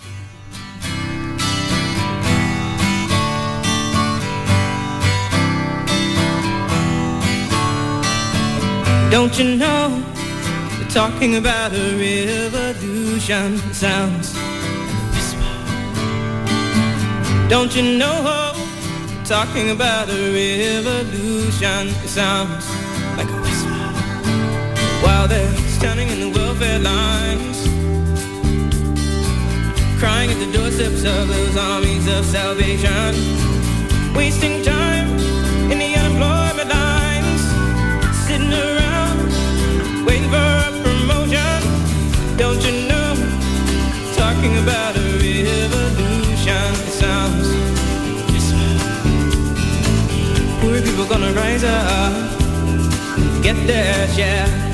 Don't 9.10 9.38
you 9.38 9.56
know 9.56 10.02
they're 10.78 10.88
talking 10.88 11.36
about 11.36 11.72
a 11.72 11.96
revolution 11.96 13.58
sounds 13.72 14.34
whisper. 15.14 15.46
Don't 17.48 17.74
you 17.74 17.82
know 17.98 18.52
they're 19.06 19.24
talking 19.24 19.70
about 19.70 20.08
a 20.08 20.32
revolution 20.32 21.94
sounds 22.06 22.66
like 23.16 23.28
a 23.30 23.40
whisper. 23.42 23.75
While 25.06 25.28
they're 25.28 25.54
standing 25.78 26.08
in 26.08 26.18
the 26.18 26.30
welfare 26.36 26.80
lines, 26.80 27.58
crying 30.00 30.30
at 30.32 30.38
the 30.44 30.50
doorsteps 30.52 31.04
of 31.04 31.28
those 31.28 31.56
armies 31.56 32.08
of 32.08 32.24
salvation, 32.24 33.14
wasting 34.16 34.64
time 34.64 35.08
in 35.70 35.78
the 35.78 35.94
unemployment 36.00 36.68
lines, 36.68 37.42
sitting 38.26 38.52
around 38.52 39.30
waiting 40.06 40.28
for 40.34 40.46
a 40.66 40.70
promotion. 40.82 41.58
Don't 42.36 42.60
you 42.66 42.74
know? 42.90 43.10
Talking 44.16 44.58
about 44.64 44.96
a 44.96 45.06
revolution. 45.22 46.68
It 46.86 46.94
sounds 47.02 47.48
poor 50.60 50.80
people 50.82 51.06
gonna 51.06 51.32
rise 51.32 51.62
up, 51.62 52.12
get 53.40 53.56
their 53.68 54.08
share. 54.08 54.65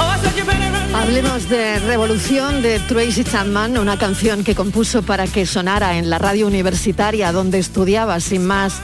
Oh. 0.00 0.96
Hablemos 0.96 1.48
de 1.48 1.80
Revolución 1.80 2.62
de 2.62 2.78
Tracy 2.80 3.24
Chapman, 3.24 3.78
una 3.78 3.98
canción 3.98 4.44
que 4.44 4.54
compuso 4.54 5.02
para 5.02 5.26
que 5.26 5.44
sonara 5.44 5.98
en 5.98 6.08
la 6.08 6.18
radio 6.18 6.46
universitaria 6.46 7.32
donde 7.32 7.58
estudiaba 7.58 8.20
sin 8.20 8.46
más 8.46 8.74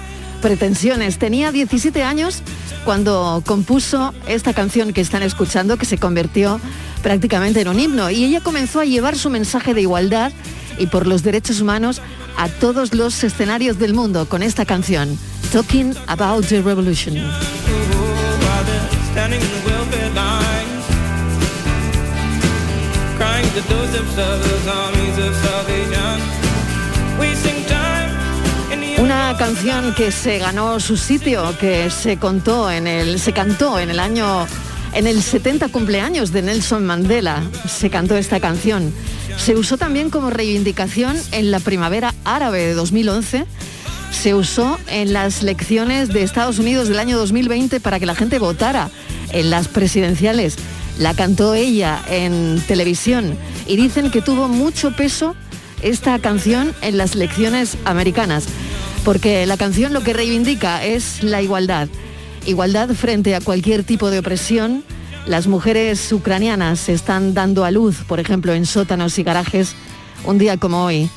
pretensiones. 0.43 1.19
Tenía 1.19 1.53
17 1.53 2.03
años 2.03 2.43
cuando 2.85 3.43
compuso 3.47 4.15
esta 4.27 4.53
canción 4.53 4.93
que 4.93 5.01
están 5.01 5.23
escuchando, 5.23 5.77
que 5.77 5.87
se 5.87 5.99
convirtió 5.99 6.61
prácticamente 7.03 7.61
en 7.61 7.69
un 7.69 7.81
himno. 7.81 8.11
Y 8.11 8.25
ella 8.25 8.41
comenzó 8.41 8.81
a 8.81 8.85
llevar 8.85 9.17
su 9.17 9.31
mensaje 9.31 9.75
de 9.75 9.83
igualdad 9.83 10.33
y 10.79 10.87
por 10.87 11.07
los 11.07 11.23
derechos 11.23 11.61
humanos 11.61 12.01
a 12.37 12.49
todos 12.49 12.95
los 12.95 13.23
escenarios 13.25 13.79
del 13.79 13.95
mundo 13.95 14.29
con 14.29 14.43
esta 14.43 14.65
canción, 14.65 15.19
Talking 15.53 15.95
About 16.07 16.47
the 16.47 16.63
Revolution. 16.63 17.15
Una 28.99 29.37
canción 29.37 29.95
que 29.95 30.13
se 30.13 30.39
ganó 30.39 30.79
su 30.79 30.97
sitio, 30.97 31.57
que 31.59 31.91
se 31.91 32.17
contó 32.17 32.71
en 32.71 32.87
el, 32.87 33.19
se 33.19 33.33
cantó 33.33 33.79
en 33.79 33.91
el 33.91 33.99
año, 33.99 34.47
en 34.95 35.07
el 35.07 35.23
70 35.23 35.69
cumpleaños 35.69 36.33
de 36.33 36.43
Nelson 36.43 36.87
Mandela. 36.87 37.43
Se 37.69 37.91
cantó 37.91 38.17
esta 38.17 38.41
canción. 38.41 38.93
Se 39.37 39.57
usó 39.57 39.77
también 39.77 40.11
como 40.11 40.31
reivindicación 40.31 41.17
en 41.33 41.51
la 41.51 41.61
primavera 41.61 42.15
árabe 42.25 42.61
de 42.61 42.75
2011. 42.75 43.47
Se 44.13 44.35
usó 44.35 44.79
en 44.87 45.13
las 45.13 45.43
elecciones 45.43 46.09
de 46.09 46.23
Estados 46.23 46.59
Unidos 46.59 46.89
del 46.89 47.01
año 47.01 47.19
2020 47.19 47.81
para 47.81 47.99
que 47.99 48.07
la 48.07 48.15
gente 48.15 48.39
votara 48.39 48.91
en 49.33 49.51
las 49.51 49.67
presidenciales. 49.69 50.57
La 50.99 51.15
cantó 51.15 51.55
ella 51.55 52.01
en 52.09 52.63
televisión 52.69 53.37
y 53.67 53.77
dicen 53.77 54.11
que 54.13 54.23
tuvo 54.23 54.49
mucho 54.49 54.93
peso 54.93 55.35
esta 55.83 56.19
canción 56.19 56.75
en 56.81 56.97
las 56.97 57.15
elecciones 57.15 57.77
americanas, 57.85 58.47
porque 59.05 59.45
la 59.47 59.59
canción 59.59 59.93
lo 59.93 60.03
que 60.03 60.15
reivindica 60.15 60.83
es 60.85 61.23
la 61.23 61.43
igualdad. 61.43 61.89
Igualdad 62.47 62.89
frente 62.91 63.35
a 63.35 63.41
cualquier 63.41 63.85
tipo 63.85 64.11
de 64.11 64.21
opresión. 64.21 64.83
Las 65.27 65.47
mujeres 65.47 66.11
ucranianas 66.11 66.89
están 66.89 67.35
dando 67.35 67.65
a 67.65 67.71
luz, 67.71 68.03
por 68.07 68.19
ejemplo, 68.19 68.55
en 68.55 68.65
sótanos 68.65 69.19
y 69.19 69.23
garajes, 69.23 69.75
un 70.25 70.39
día 70.39 70.57
como 70.57 70.85
hoy, 70.85 71.11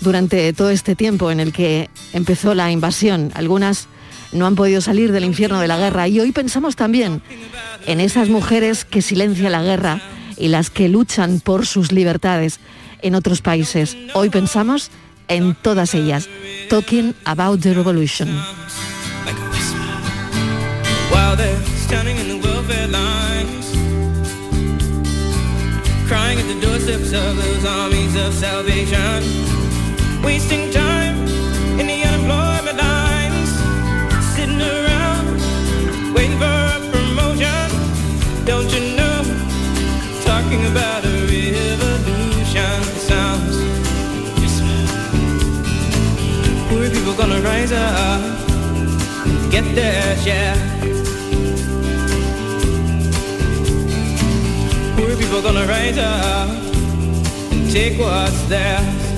durante 0.00 0.52
todo 0.54 0.70
este 0.70 0.96
tiempo 0.96 1.30
en 1.30 1.40
el 1.40 1.52
que 1.52 1.90
empezó 2.14 2.54
la 2.54 2.70
invasión. 2.70 3.30
Algunas 3.34 3.86
no 4.32 4.46
han 4.46 4.54
podido 4.54 4.80
salir 4.80 5.12
del 5.12 5.24
infierno 5.24 5.60
de 5.60 5.68
la 5.68 5.78
guerra 5.78 6.08
y 6.08 6.20
hoy 6.20 6.32
pensamos 6.32 6.74
también 6.74 7.22
en 7.86 8.00
esas 8.00 8.28
mujeres 8.30 8.84
que 8.84 9.02
silencian 9.02 9.52
la 9.52 9.62
guerra 9.62 10.00
y 10.38 10.48
las 10.48 10.70
que 10.70 10.88
luchan 10.88 11.40
por 11.40 11.66
sus 11.66 11.92
libertades 11.92 12.60
en 13.02 13.14
otros 13.14 13.42
países. 13.42 13.96
Hoy 14.14 14.30
pensamos 14.30 14.90
en 15.30 15.54
todas 15.54 15.94
ellas. 15.94 16.28
Talking 16.68 17.14
about 17.24 17.60
the 17.62 17.72
revolution. 17.72 18.28
crying 26.10 26.40
at 26.40 26.48
the 26.48 26.60
doorsteps 26.60 27.12
of 27.12 27.36
those 27.36 27.64
armies 27.64 28.16
of 28.16 28.34
salvation, 28.34 29.22
wasting 30.24 30.68
time 30.72 31.16
in 31.78 31.86
the 31.86 32.02
unemployment 32.02 32.76
lines, 32.76 33.50
sitting 34.34 34.60
around 34.60 35.26
waiting 36.12 36.36
for 36.36 36.50
a 36.74 36.78
promotion. 36.90 37.68
Don't 38.44 38.68
you 38.74 38.96
know? 38.96 39.22
Talking 40.24 40.66
about 40.66 40.89
people 47.10 47.26
gonna 55.42 55.66
rise 55.66 55.98
up, 55.98 56.48
and 57.52 57.72
take 57.72 57.98
what's 57.98 58.48
theirs. 58.48 59.10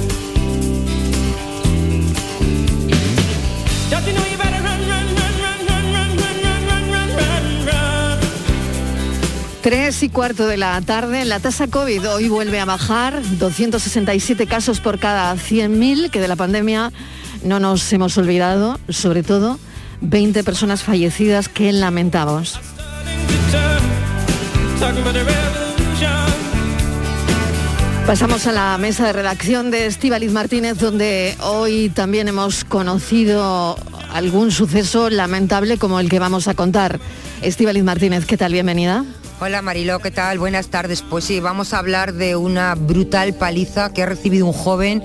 Tres 9.62 10.02
y 10.02 10.08
cuarto 10.08 10.49
de 10.49 10.56
la 10.56 10.80
tarde, 10.80 11.25
la 11.25 11.38
tasa 11.38 11.68
COVID 11.68 12.11
hoy 12.11 12.28
vuelve 12.28 12.58
a 12.58 12.64
bajar, 12.64 13.22
267 13.38 14.49
casos 14.49 14.80
por 14.80 14.99
cada 14.99 15.32
100.000, 15.37 16.11
que 16.11 16.20
de 16.20 16.26
la 16.26 16.34
pandemia 16.34 16.90
no 17.44 17.61
nos 17.61 17.92
hemos 17.92 18.16
olvidado, 18.18 18.78
sobre 18.88 19.22
todo 19.22 19.58
20 20.00 20.42
personas 20.44 20.82
fallecidas 20.82 21.49
que 21.49 21.72
lamentamos. 21.72 22.58
Pasamos 28.06 28.46
a 28.49 28.52
la 28.52 28.76
mesa 28.78 29.06
de 29.06 29.12
redacción 29.12 29.70
de 29.70 29.87
Estíbaliz 29.87 30.32
Martínez, 30.32 30.76
donde 30.78 31.37
hoy 31.40 31.88
también 31.88 32.26
hemos 32.26 32.64
conocido 32.64 33.76
algún 34.12 34.50
suceso 34.50 35.08
lamentable 35.08 35.78
como 35.78 36.00
el 36.00 36.11
que 36.11 36.18
vamos 36.18 36.49
a 36.49 36.54
contar. 36.54 36.99
Estíbaliz 37.42 37.84
Martínez, 37.84 38.26
¿qué 38.26 38.37
tal? 38.37 38.52
Bienvenida. 38.52 39.04
Hola 39.40 39.62
Mariló, 39.62 40.00
¿qué 40.00 40.11
tal? 40.11 40.38
Buenas 40.38 40.68
tardes. 40.68 41.02
Pues 41.02 41.25
sí, 41.25 41.40
vamos 41.40 41.72
a 41.72 41.78
hablar 41.78 42.12
de 42.12 42.37
una 42.37 42.75
brutal 42.75 43.34
paliza 43.34 43.92
que 43.92 44.02
ha 44.02 44.06
recibido 44.06 44.46
un 44.46 44.52
joven 44.52 45.02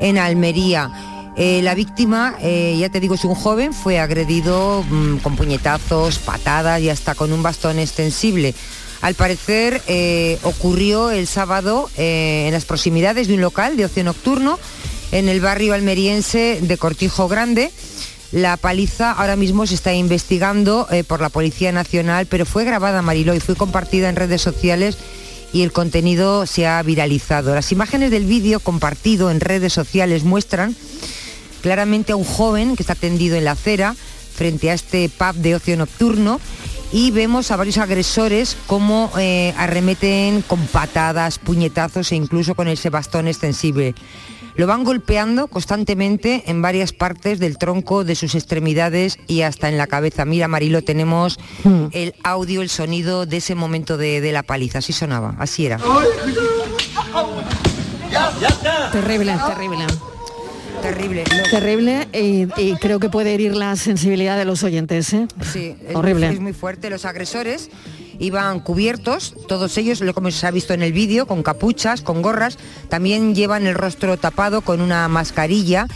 en 0.00 0.18
Almería. 0.18 0.90
Eh, 1.34 1.62
la 1.62 1.74
víctima, 1.74 2.36
eh, 2.42 2.76
ya 2.78 2.90
te 2.90 3.00
digo, 3.00 3.14
es 3.14 3.24
un 3.24 3.34
joven, 3.34 3.72
fue 3.72 3.98
agredido 3.98 4.84
mm, 4.88 5.18
con 5.18 5.34
puñetazos, 5.34 6.18
patadas 6.18 6.80
y 6.82 6.90
hasta 6.90 7.14
con 7.14 7.32
un 7.32 7.42
bastón 7.42 7.78
extensible. 7.78 8.54
Al 9.00 9.14
parecer 9.14 9.82
eh, 9.88 10.38
ocurrió 10.42 11.10
el 11.10 11.26
sábado 11.26 11.90
en 11.96 12.52
las 12.52 12.66
proximidades 12.66 13.28
de 13.28 13.34
un 13.34 13.40
local 13.40 13.76
de 13.76 13.86
ocio 13.86 14.04
nocturno 14.04 14.58
en 15.10 15.28
el 15.28 15.40
barrio 15.40 15.74
almeriense 15.74 16.60
de 16.62 16.78
Cortijo 16.78 17.26
Grande. 17.26 17.72
La 18.30 18.56
paliza 18.56 19.10
ahora 19.10 19.34
mismo 19.34 19.66
se 19.66 19.74
está 19.74 19.92
investigando 19.92 20.86
por 21.08 21.20
la 21.20 21.30
Policía 21.30 21.72
Nacional, 21.72 22.26
pero 22.26 22.46
fue 22.46 22.64
grabada 22.64 23.02
Mariló 23.02 23.34
y 23.34 23.40
fue 23.40 23.56
compartida 23.56 24.08
en 24.08 24.16
redes 24.16 24.40
sociales 24.40 24.96
y 25.52 25.62
el 25.62 25.72
contenido 25.72 26.46
se 26.46 26.66
ha 26.66 26.82
viralizado. 26.82 27.54
Las 27.54 27.72
imágenes 27.72 28.10
del 28.10 28.24
vídeo 28.24 28.60
compartido 28.60 29.30
en 29.30 29.40
redes 29.40 29.72
sociales 29.72 30.24
muestran 30.24 30.74
claramente 31.62 32.12
a 32.12 32.16
un 32.16 32.24
joven 32.24 32.76
que 32.76 32.82
está 32.82 32.94
tendido 32.94 33.36
en 33.36 33.44
la 33.44 33.52
acera 33.52 33.94
frente 34.34 34.70
a 34.70 34.74
este 34.74 35.08
pub 35.08 35.34
de 35.36 35.54
ocio 35.54 35.76
nocturno 35.76 36.40
y 36.92 37.10
vemos 37.10 37.50
a 37.50 37.56
varios 37.56 37.78
agresores 37.78 38.56
como 38.66 39.10
eh, 39.18 39.54
arremeten 39.56 40.42
con 40.42 40.66
patadas, 40.66 41.38
puñetazos 41.38 42.12
e 42.12 42.16
incluso 42.16 42.54
con 42.54 42.68
ese 42.68 42.90
bastón 42.90 43.28
extensible. 43.28 43.94
Lo 44.54 44.66
van 44.66 44.84
golpeando 44.84 45.46
constantemente 45.46 46.44
en 46.46 46.60
varias 46.60 46.92
partes 46.92 47.38
del 47.38 47.56
tronco, 47.56 48.04
de 48.04 48.14
sus 48.14 48.34
extremidades 48.34 49.18
y 49.26 49.42
hasta 49.42 49.70
en 49.70 49.78
la 49.78 49.86
cabeza. 49.86 50.26
Mira, 50.26 50.46
Marilo, 50.46 50.82
tenemos 50.82 51.38
el 51.92 52.14
audio, 52.22 52.60
el 52.60 52.68
sonido 52.68 53.24
de 53.24 53.38
ese 53.38 53.54
momento 53.54 53.96
de, 53.96 54.20
de 54.20 54.32
la 54.32 54.42
paliza. 54.42 54.80
Así 54.80 54.92
sonaba, 54.92 55.34
así 55.38 55.64
era. 55.64 55.78
Terrible, 58.92 59.34
terrible. 59.46 59.86
Terrible. 60.82 61.24
Terrible 61.50 62.08
y, 62.12 62.48
y 62.60 62.74
creo 62.76 62.98
que 62.98 63.08
puede 63.08 63.34
herir 63.34 63.54
la 63.54 63.76
sensibilidad 63.76 64.36
de 64.36 64.44
los 64.44 64.62
oyentes. 64.64 65.12
¿eh? 65.12 65.28
Sí, 65.52 65.76
es 65.86 65.94
Horrible. 65.94 66.26
Muy, 66.26 66.34
es 66.34 66.40
muy 66.40 66.52
fuerte. 66.52 66.90
Los 66.90 67.04
agresores 67.04 67.70
iban 68.18 68.60
cubiertos, 68.60 69.34
todos 69.48 69.78
ellos, 69.78 70.00
lo 70.00 70.12
como 70.12 70.30
se 70.30 70.46
ha 70.46 70.50
visto 70.50 70.74
en 70.74 70.82
el 70.82 70.92
vídeo, 70.92 71.26
con 71.26 71.42
capuchas, 71.42 72.02
con 72.02 72.20
gorras. 72.20 72.58
También 72.88 73.34
llevan 73.34 73.66
el 73.66 73.74
rostro 73.74 74.16
tapado 74.16 74.60
con 74.62 74.80
una 74.80 75.08
mascarilla 75.08 75.86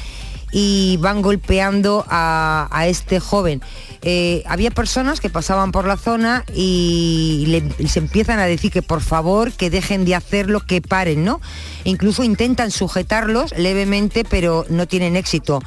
y 0.58 0.96
van 1.02 1.20
golpeando 1.20 2.06
a, 2.08 2.86
este 2.86 3.20
joven. 3.20 3.60
Eh, 4.00 4.42
había 4.46 4.70
personas 4.70 5.20
que 5.20 5.28
pasaban 5.28 5.70
por 5.70 5.86
la 5.86 5.98
zona 5.98 6.46
y, 6.54 7.44
le- 7.48 7.88
se 7.88 7.98
empiezan 7.98 8.38
a 8.38 8.46
decir 8.46 8.72
que 8.72 8.80
por 8.80 9.02
favor 9.02 9.52
que 9.52 9.68
dejen 9.68 10.06
de 10.06 10.14
hacerlo, 10.14 10.60
que 10.60 10.80
paren, 10.80 11.26
¿no? 11.26 11.42
Incluso 11.84 12.24
intentan 12.24 12.70
sujetarlos 12.70 13.52
levemente, 13.58 14.24
pero 14.24 14.64
no 14.70 14.88
tienen 14.88 15.14
éxito. 15.16 15.60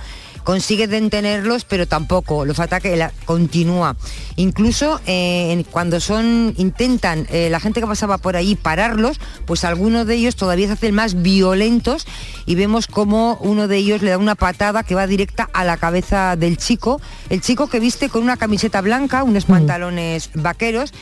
Consigue 0.44 0.88
detenerlos, 0.88 1.66
pero 1.66 1.88
tampoco. 1.88 2.46
Los 2.46 2.60
ataques 2.60 2.98
la- 2.98 3.12
continúa. 3.26 3.96
Incluso 4.36 5.00
eh, 5.06 5.64
cuando 5.72 6.00
son 6.00 6.54
intentan 6.58 7.28
eh, 7.30 7.50
la 7.50 7.60
gente 7.60 7.82
que 7.82 7.88
pasaba 7.88 8.18
por 8.18 8.36
allí 8.36 8.56
pararlos, 8.56 9.20
pues 9.46 9.64
algunos 9.64 10.08
de 10.08 10.16
ellos 10.16 10.36
todavía 10.36 10.68
se 10.68 10.74
hacen 10.74 10.96
más 10.96 11.22
violentos 11.22 12.08
y 12.46 12.56
vemos 12.56 12.88
como 12.88 13.38
uno 13.42 13.68
de 13.68 13.78
ellos 13.78 14.02
le 14.02 14.12
da 14.12 14.18
una 14.18 14.36
patada 14.36 14.84
que 14.84 14.96
va 14.96 15.08
directa 15.08 15.50
a 15.54 15.64
la 15.64 15.78
cabeza 15.78 16.36
del 16.36 16.58
chico. 16.58 17.02
El 17.30 17.42
chico 17.42 17.68
que 17.68 17.80
viste 17.80 18.10
con 18.10 18.24
una 18.24 18.38
camiseta 18.38 18.82
blanca, 18.82 19.24
unos 19.24 19.46
pantalones 19.46 20.30
vaqueros. 20.34 20.94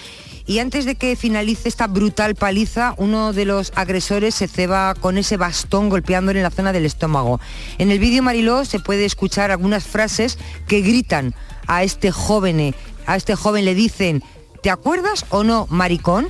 Y 0.47 0.59
antes 0.59 0.85
de 0.85 0.95
que 0.95 1.17
finalice 1.17 1.67
esta 1.67 1.87
brutal 1.87 2.35
paliza, 2.35 2.95
uno 2.97 3.33
de 3.33 3.43
los 3.43 3.73
agresores 3.75 4.33
se 4.33 4.47
ceba 4.47 4.95
con 4.95 5.17
ese 5.17 5.35
bastón 5.35 5.89
golpeándole 5.89 6.39
en 6.39 6.43
la 6.43 6.51
zona 6.51 6.71
del 6.71 6.85
estómago. 6.85 7.41
En 7.77 7.91
el 7.91 7.99
vídeo 7.99 8.23
Mariló 8.23 8.63
se 8.63 8.79
puede 8.79 9.03
escuchar 9.03 9.51
algunas 9.51 9.83
frases 9.83 10.37
que 10.65 10.79
gritan 10.79 11.35
a 11.67 11.83
este 11.83 12.11
joven, 12.11 12.73
a 13.05 13.17
este 13.17 13.35
joven 13.35 13.65
le 13.65 13.75
dicen, 13.75 14.23
¿te 14.63 14.69
acuerdas 14.69 15.25
o 15.31 15.43
no, 15.43 15.67
maricón? 15.69 16.29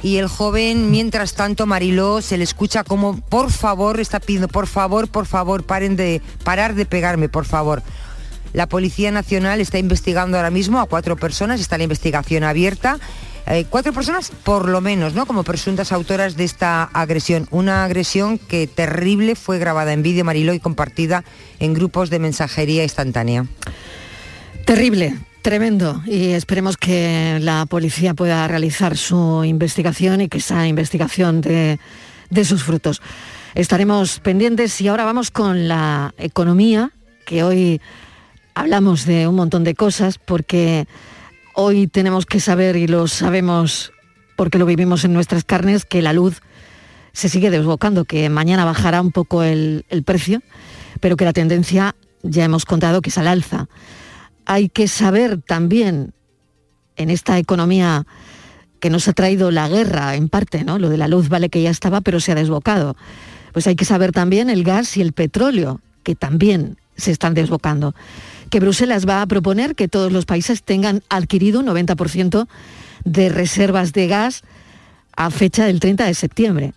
Y 0.00 0.18
el 0.18 0.28
joven, 0.28 0.92
mientras 0.92 1.34
tanto, 1.34 1.66
Mariló, 1.66 2.22
se 2.22 2.38
le 2.38 2.44
escucha 2.44 2.84
como, 2.84 3.20
por 3.20 3.50
favor, 3.50 3.98
está 3.98 4.20
pidiendo, 4.20 4.46
por 4.46 4.68
favor, 4.68 5.08
por 5.08 5.26
favor, 5.26 5.64
paren 5.64 5.96
de, 5.96 6.22
parar 6.44 6.76
de 6.76 6.86
pegarme, 6.86 7.28
por 7.28 7.46
favor. 7.46 7.82
La 8.52 8.68
Policía 8.68 9.10
Nacional 9.10 9.60
está 9.60 9.78
investigando 9.78 10.36
ahora 10.36 10.50
mismo 10.50 10.78
a 10.78 10.86
cuatro 10.86 11.16
personas, 11.16 11.60
está 11.60 11.78
la 11.78 11.84
investigación 11.84 12.44
abierta. 12.44 13.00
Eh, 13.48 13.64
cuatro 13.70 13.92
personas 13.92 14.32
por 14.42 14.68
lo 14.68 14.80
menos, 14.80 15.14
¿no? 15.14 15.24
Como 15.24 15.44
presuntas 15.44 15.92
autoras 15.92 16.36
de 16.36 16.44
esta 16.44 16.82
agresión. 16.82 17.46
Una 17.50 17.84
agresión 17.84 18.38
que 18.38 18.66
terrible 18.66 19.36
fue 19.36 19.58
grabada 19.58 19.92
en 19.92 20.02
vídeo 20.02 20.24
Mariló 20.24 20.52
y 20.52 20.58
compartida 20.58 21.22
en 21.60 21.72
grupos 21.72 22.10
de 22.10 22.18
mensajería 22.18 22.82
instantánea. 22.82 23.46
Terrible, 24.64 25.16
tremendo. 25.42 26.02
Y 26.06 26.30
esperemos 26.30 26.76
que 26.76 27.38
la 27.40 27.66
policía 27.66 28.14
pueda 28.14 28.48
realizar 28.48 28.96
su 28.96 29.44
investigación 29.44 30.22
y 30.22 30.28
que 30.28 30.38
esa 30.38 30.66
investigación 30.66 31.40
dé 31.40 31.78
sus 32.44 32.64
frutos. 32.64 33.00
Estaremos 33.54 34.18
pendientes 34.18 34.80
y 34.80 34.88
ahora 34.88 35.04
vamos 35.04 35.30
con 35.30 35.68
la 35.68 36.12
economía, 36.18 36.90
que 37.24 37.44
hoy 37.44 37.80
hablamos 38.54 39.06
de 39.06 39.28
un 39.28 39.36
montón 39.36 39.62
de 39.62 39.76
cosas 39.76 40.18
porque 40.18 40.88
hoy 41.56 41.86
tenemos 41.86 42.26
que 42.26 42.38
saber 42.38 42.76
y 42.76 42.86
lo 42.86 43.08
sabemos 43.08 43.92
porque 44.36 44.58
lo 44.58 44.66
vivimos 44.66 45.04
en 45.04 45.14
nuestras 45.14 45.42
carnes 45.42 45.86
que 45.86 46.02
la 46.02 46.12
luz 46.12 46.42
se 47.12 47.30
sigue 47.30 47.50
desbocando, 47.50 48.04
que 48.04 48.28
mañana 48.28 48.66
bajará 48.66 49.00
un 49.00 49.10
poco 49.10 49.42
el, 49.42 49.84
precio, 50.04 50.42
pero 51.00 51.16
que 51.16 51.24
la 51.24 51.32
tendencia 51.32 51.96
ya 52.22 52.44
hemos 52.44 52.66
contado 52.66 53.00
que 53.00 53.08
es 53.08 53.16
al 53.16 53.26
alza. 53.26 53.68
Hay 54.44 54.68
que 54.68 54.86
saber 54.86 55.40
también 55.40 56.12
en 56.96 57.08
esta 57.08 57.38
economía 57.38 58.06
que 58.78 58.90
nos 58.90 59.08
ha 59.08 59.14
traído 59.14 59.50
la 59.50 59.66
guerra 59.66 60.14
en 60.14 60.28
parte, 60.28 60.62
¿no? 60.62 60.78
Lo 60.78 60.90
de 60.90 60.98
la 60.98 61.08
luz 61.08 61.30
vale 61.30 61.48
que 61.48 61.62
ya 61.62 61.70
estaba, 61.70 62.02
pero 62.02 62.20
se 62.20 62.32
ha 62.32 62.34
desbocado. 62.34 62.96
Pues 63.54 63.66
hay 63.66 63.76
que 63.76 63.86
saber 63.86 64.12
también 64.12 64.50
el 64.50 64.62
gas 64.62 64.98
y 64.98 65.00
el 65.00 65.14
petróleo, 65.14 65.80
que 66.02 66.14
también 66.14 66.76
se 66.96 67.12
están 67.12 67.32
desbocando. 67.32 67.94
Que 68.50 68.60
Bruselas 68.60 69.08
va 69.08 69.22
a 69.22 69.26
proponer 69.26 69.74
que 69.74 69.88
todos 69.88 70.12
los 70.12 70.24
países 70.24 70.62
tengan 70.62 71.02
adquirido 71.08 71.60
un 71.60 71.66
90% 71.66 72.46
de 73.04 73.28
reservas 73.28 73.92
de 73.92 74.06
gas 74.08 74.42
a 75.16 75.30
fecha 75.30 75.64
del 75.64 75.80
30 75.80 76.04
de 76.04 76.14
septiembre. 76.14 76.74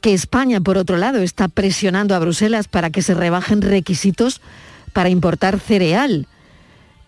Que 0.00 0.12
España, 0.12 0.60
por 0.60 0.78
otro 0.78 0.96
lado, 0.96 1.18
está 1.18 1.48
presionando 1.48 2.14
a 2.14 2.18
Bruselas 2.18 2.68
para 2.68 2.90
que 2.90 3.02
se 3.02 3.14
rebajen 3.14 3.62
requisitos 3.62 4.40
para 4.92 5.08
importar 5.08 5.58
cereal, 5.58 6.26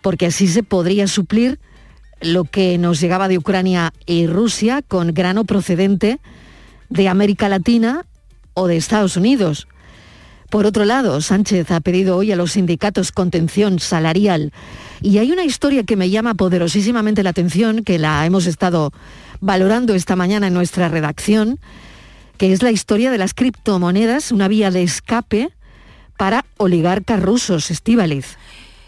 porque 0.01 0.27
así 0.27 0.47
se 0.47 0.63
podría 0.63 1.07
suplir 1.07 1.59
lo 2.21 2.45
que 2.45 2.77
nos 2.77 2.99
llegaba 2.99 3.27
de 3.27 3.37
Ucrania 3.37 3.93
y 4.05 4.27
Rusia 4.27 4.81
con 4.81 5.13
grano 5.13 5.45
procedente 5.45 6.19
de 6.89 7.09
América 7.09 7.49
Latina 7.49 8.05
o 8.53 8.67
de 8.67 8.77
Estados 8.77 9.17
Unidos. 9.17 9.67
Por 10.55 10.65
otro 10.65 10.85
lado, 10.85 11.19
Sánchez 11.19 11.69
ha 11.71 11.81
pedido 11.81 12.15
hoy 12.15 12.31
a 12.31 12.37
los 12.37 12.53
sindicatos 12.53 13.11
contención 13.11 13.77
salarial 13.79 14.53
y 15.01 15.17
hay 15.17 15.33
una 15.33 15.43
historia 15.43 15.83
que 15.83 15.97
me 15.97 16.09
llama 16.09 16.33
poderosísimamente 16.33 17.23
la 17.23 17.31
atención, 17.31 17.83
que 17.83 17.99
la 17.99 18.25
hemos 18.25 18.45
estado 18.45 18.93
valorando 19.41 19.95
esta 19.95 20.15
mañana 20.15 20.47
en 20.47 20.53
nuestra 20.53 20.87
redacción, 20.87 21.59
que 22.37 22.53
es 22.53 22.63
la 22.63 22.71
historia 22.71 23.11
de 23.11 23.17
las 23.17 23.33
criptomonedas, 23.33 24.31
una 24.31 24.47
vía 24.47 24.71
de 24.71 24.83
escape 24.83 25.49
para 26.15 26.45
oligarcas 26.55 27.21
rusos, 27.21 27.69
Estíbaliz. 27.69 28.37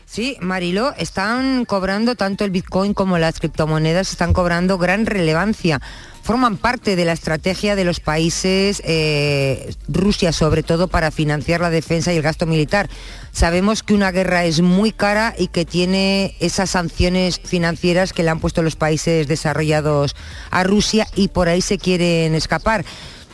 Sí, 0.09 0.37
Mariló, 0.39 0.93
están 0.97 1.65
cobrando 1.65 2.15
tanto 2.15 2.45
el 2.45 2.49
Bitcoin 2.49 2.93
como 2.93 3.17
las 3.17 3.39
criptomonedas, 3.39 4.09
están 4.09 4.31
cobrando 4.31 4.77
gran 4.77 5.05
relevancia. 5.05 5.81
Forman 6.23 6.55
parte 6.55 6.95
de 6.95 7.03
la 7.03 7.11
estrategia 7.11 7.75
de 7.75 7.83
los 7.83 7.99
países, 7.99 8.81
eh, 8.85 9.75
Rusia 9.89 10.31
sobre 10.31 10.63
todo, 10.63 10.87
para 10.87 11.11
financiar 11.11 11.59
la 11.59 11.69
defensa 11.69 12.13
y 12.13 12.17
el 12.17 12.23
gasto 12.23 12.45
militar. 12.45 12.89
Sabemos 13.33 13.83
que 13.83 13.93
una 13.93 14.11
guerra 14.11 14.45
es 14.45 14.61
muy 14.61 14.93
cara 14.93 15.35
y 15.37 15.47
que 15.47 15.65
tiene 15.65 16.37
esas 16.39 16.69
sanciones 16.69 17.41
financieras 17.43 18.13
que 18.13 18.23
le 18.23 18.29
han 18.29 18.39
puesto 18.39 18.63
los 18.63 18.77
países 18.77 19.27
desarrollados 19.27 20.15
a 20.51 20.63
Rusia 20.63 21.05
y 21.15 21.27
por 21.27 21.49
ahí 21.49 21.59
se 21.61 21.77
quieren 21.77 22.33
escapar 22.33 22.85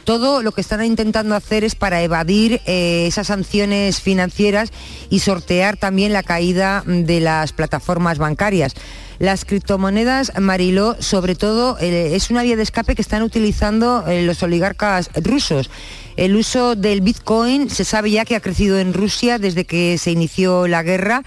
todo 0.03 0.41
lo 0.41 0.51
que 0.51 0.61
están 0.61 0.83
intentando 0.83 1.35
hacer 1.35 1.63
es 1.63 1.75
para 1.75 2.01
evadir 2.01 2.61
eh, 2.65 3.05
esas 3.07 3.27
sanciones 3.27 4.01
financieras 4.01 4.71
y 5.09 5.19
sortear 5.19 5.77
también 5.77 6.13
la 6.13 6.23
caída 6.23 6.83
de 6.85 7.19
las 7.19 7.53
plataformas 7.53 8.17
bancarias. 8.17 8.75
Las 9.19 9.45
criptomonedas, 9.45 10.33
Mariló, 10.39 10.97
sobre 10.99 11.35
todo, 11.35 11.77
eh, 11.79 12.15
es 12.15 12.29
una 12.29 12.43
vía 12.43 12.55
de 12.55 12.63
escape 12.63 12.95
que 12.95 13.01
están 13.01 13.23
utilizando 13.23 14.05
eh, 14.07 14.23
los 14.23 14.43
oligarcas 14.43 15.09
rusos. 15.15 15.69
El 16.17 16.35
uso 16.35 16.75
del 16.75 17.01
Bitcoin 17.01 17.69
se 17.69 17.85
sabe 17.85 18.11
ya 18.11 18.25
que 18.25 18.35
ha 18.35 18.41
crecido 18.41 18.79
en 18.79 18.93
Rusia 18.93 19.39
desde 19.39 19.65
que 19.65 19.97
se 19.97 20.11
inició 20.11 20.67
la 20.67 20.83
guerra 20.83 21.23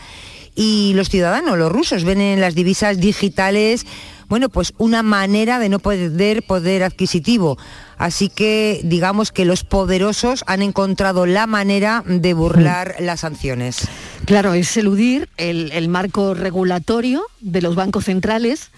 y 0.55 0.93
los 0.95 1.11
ciudadanos, 1.11 1.59
los 1.59 1.71
rusos, 1.71 2.05
ven 2.05 2.21
en 2.21 2.41
las 2.41 2.55
divisas 2.55 2.99
digitales 2.99 3.87
bueno, 4.29 4.49
pues 4.49 4.73
una 4.79 5.03
manera 5.03 5.59
de 5.59 5.69
no 5.69 5.79
perder 5.79 6.43
poder 6.43 6.83
adquisitivo. 6.83 7.59
Así 7.99 8.29
que 8.29 8.81
digamos 8.85 9.33
que 9.33 9.45
los 9.45 9.65
poderosos 9.65 10.45
han 10.47 10.63
encontrado 10.63 11.27
la 11.27 11.47
manera 11.47 12.03
de 12.07 12.35
burlar 12.35 12.97
las 13.01 13.21
sanciones. 13.21 13.89
Claro, 14.27 14.55
es 14.55 14.77
eludir 14.77 15.29
el, 15.37 15.71
el 15.73 15.89
marco 15.89 16.35
regulatorio 16.35 17.25
de 17.41 17.63
los 17.63 17.75
bancos 17.75 18.05
centrales 18.05 18.71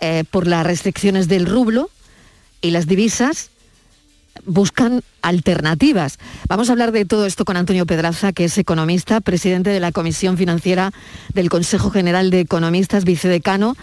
eh, 0.00 0.24
por 0.30 0.46
las 0.46 0.64
restricciones 0.66 1.28
del 1.28 1.46
rublo 1.46 1.90
y 2.60 2.70
las 2.70 2.86
divisas 2.86 3.50
buscan 4.44 5.02
alternativas. 5.22 6.18
Vamos 6.48 6.68
a 6.68 6.72
hablar 6.72 6.92
de 6.92 7.04
todo 7.04 7.26
esto 7.26 7.44
con 7.44 7.56
Antonio 7.56 7.86
Pedraza, 7.86 8.32
que 8.32 8.44
es 8.44 8.56
economista, 8.58 9.20
presidente 9.20 9.70
de 9.70 9.80
la 9.80 9.92
Comisión 9.92 10.36
Financiera 10.36 10.92
del 11.34 11.50
Consejo 11.50 11.90
General 11.90 12.30
de 12.30 12.40
Economistas, 12.40 13.04
vicedecano 13.04 13.76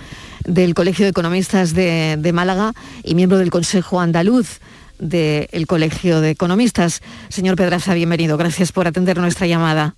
del 0.45 0.73
Colegio 0.73 1.05
de 1.05 1.11
Economistas 1.11 1.73
de, 1.73 2.17
de 2.19 2.33
Málaga 2.33 2.73
y 3.03 3.15
miembro 3.15 3.37
del 3.37 3.51
Consejo 3.51 3.99
Andaluz 3.99 4.59
del 4.99 5.67
Colegio 5.67 6.21
de 6.21 6.31
Economistas. 6.31 7.01
Señor 7.29 7.55
Pedraza, 7.55 7.93
bienvenido. 7.93 8.37
Gracias 8.37 8.71
por 8.71 8.87
atender 8.87 9.17
nuestra 9.17 9.47
llamada. 9.47 9.95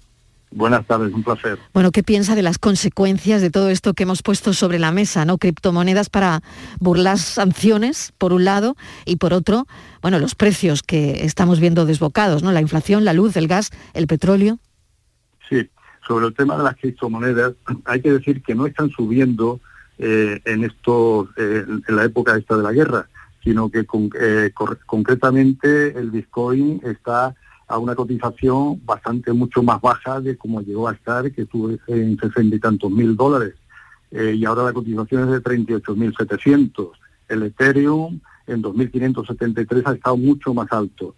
Buenas 0.50 0.86
tardes, 0.86 1.14
un 1.14 1.24
placer. 1.24 1.60
Bueno, 1.74 1.92
¿qué 1.92 2.04
piensa 2.04 2.34
de 2.34 2.42
las 2.42 2.58
consecuencias 2.58 3.42
de 3.42 3.50
todo 3.50 3.70
esto 3.70 3.94
que 3.94 4.04
hemos 4.04 4.24
puesto 4.24 4.54
sobre 4.54 4.80
la 4.80 4.94
mesa, 4.94 5.26
¿no? 5.26 5.38
Criptomonedas 5.38 6.10
para 6.10 6.42
burlar 6.80 7.18
sanciones, 7.18 8.14
por 8.18 8.32
un 8.32 8.46
lado, 8.46 8.78
y 9.06 9.18
por 9.18 9.34
otro, 9.34 9.68
bueno, 10.02 10.20
los 10.20 10.36
precios 10.36 10.84
que 10.84 11.26
estamos 11.26 11.60
viendo 11.60 11.86
desbocados, 11.86 12.44
¿no? 12.44 12.54
La 12.54 12.62
inflación, 12.62 13.04
la 13.04 13.12
luz, 13.12 13.36
el 13.36 13.50
gas, 13.50 13.72
el 13.94 14.08
petróleo. 14.08 14.58
Sí, 15.50 15.70
sobre 16.08 16.28
el 16.28 16.34
tema 16.34 16.58
de 16.58 16.64
las 16.64 16.78
criptomonedas, 16.78 17.54
hay 17.84 18.02
que 18.02 18.14
decir 18.14 18.42
que 18.42 18.56
no 18.56 18.68
están 18.68 18.90
subiendo 18.90 19.60
eh, 19.98 20.42
en 20.46 20.64
esto, 20.64 21.30
eh, 21.38 21.66
en 21.88 21.96
la 21.96 22.04
época 22.06 22.38
esta 22.38 22.56
de 22.58 22.64
la 22.64 22.72
guerra, 22.72 23.08
sino 23.44 23.70
que 23.70 23.86
con- 23.86 24.10
eh, 24.20 24.52
concretamente 24.86 25.98
el 25.98 26.12
Bitcoin 26.12 26.82
está 26.84 27.34
a 27.68 27.78
una 27.78 27.96
cotización 27.96 28.82
bastante 28.86 29.34
mucho 29.34 29.62
más 29.64 29.82
baja 29.82 30.22
de 30.22 30.38
como 30.38 30.62
llegó 30.62 30.88
a 30.88 30.94
estar, 30.94 31.32
que 31.32 31.42
estuvo 31.44 31.72
en 31.88 32.18
sesenta 32.18 32.56
y 32.56 32.60
tantos 32.60 32.92
mil 32.92 33.16
dólares. 33.16 33.56
Y 34.10 34.46
ahora 34.46 34.64
la 34.64 34.72
cotización 34.72 35.24
es 35.24 35.32
de 35.32 35.44
38.700. 35.44 36.92
El 37.28 37.44
Ethereum 37.44 38.22
en 38.48 38.64
2.573 38.64 39.84
ha 39.86 39.94
estado 39.94 40.16
mucho 40.16 40.54
más 40.54 40.72
alto. 40.72 41.14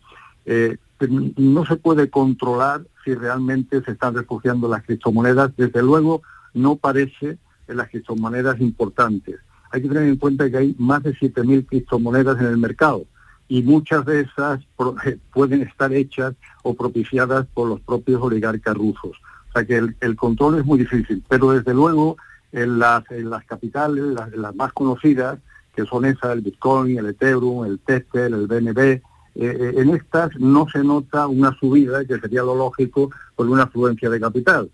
No 1.38 1.66
se 1.68 1.76
puede 1.76 2.10
controlar 2.10 2.82
si 3.06 3.14
realmente 3.14 3.84
se 3.84 3.92
están 3.92 4.16
refugiando 4.16 4.68
las 4.68 4.84
criptomonedas. 4.84 5.56
Desde 5.56 5.84
luego, 5.84 6.24
no 6.56 6.78
parece 6.78 7.38
en 7.70 7.78
las 7.78 7.90
criptomonedas 7.90 8.60
importantes. 8.60 9.40
Hay 9.72 9.82
que 9.82 9.88
tener 9.88 10.04
en 10.04 10.18
cuenta 10.18 10.50
que 10.50 10.58
hay 10.58 10.76
más 10.78 11.04
de 11.04 11.14
7.000 11.14 11.66
criptomonedas 11.66 12.40
en 12.40 12.48
el 12.48 12.58
mercado 12.58 13.06
y 13.48 13.64
muchas 13.64 14.06
de 14.06 14.22
esas 14.22 14.60
eh, 15.06 15.18
pueden 15.34 15.62
estar 15.62 15.94
hechas 15.94 16.36
o 16.64 16.74
propiciadas 16.74 17.46
por 17.54 17.70
los 17.70 17.80
propios 17.82 18.22
oligarcas 18.22 18.76
rusos. 18.76 19.18
O 19.50 19.52
sea 19.54 19.66
que 19.66 19.78
el, 20.00 20.16
control 20.16 20.60
es 20.60 20.66
muy 20.66 20.80
difícil, 20.80 21.24
pero 21.28 21.52
desde 21.52 21.74
luego 21.74 22.18
en 22.52 22.80
las, 22.80 23.10
en 23.12 23.30
las 23.30 23.46
capitales, 23.46 24.04
las, 24.04 24.32
las 24.36 24.56
más 24.56 24.74
conocidas, 24.74 25.40
que 25.76 25.86
son 25.86 26.06
esas, 26.06 26.34
el 26.34 26.42
Bitcoin, 26.42 26.98
el 26.98 27.08
Ethereum, 27.08 27.66
el 27.66 27.80
Tether, 27.80 28.34
el 28.34 28.48
BNB, 28.48 28.80
eh, 28.80 29.02
eh, 29.36 29.74
en 29.78 29.92
estas 29.92 30.36
no 30.38 30.68
se 30.70 30.84
nota 30.84 31.28
una 31.28 31.58
subida, 31.58 32.04
que 32.06 32.20
sería 32.20 32.44
lo 32.44 32.56
lógico, 32.56 33.10
por 33.36 33.48
una 33.48 33.64
afluencia 33.64 34.10
de 34.10 34.20
capital, 34.20 34.70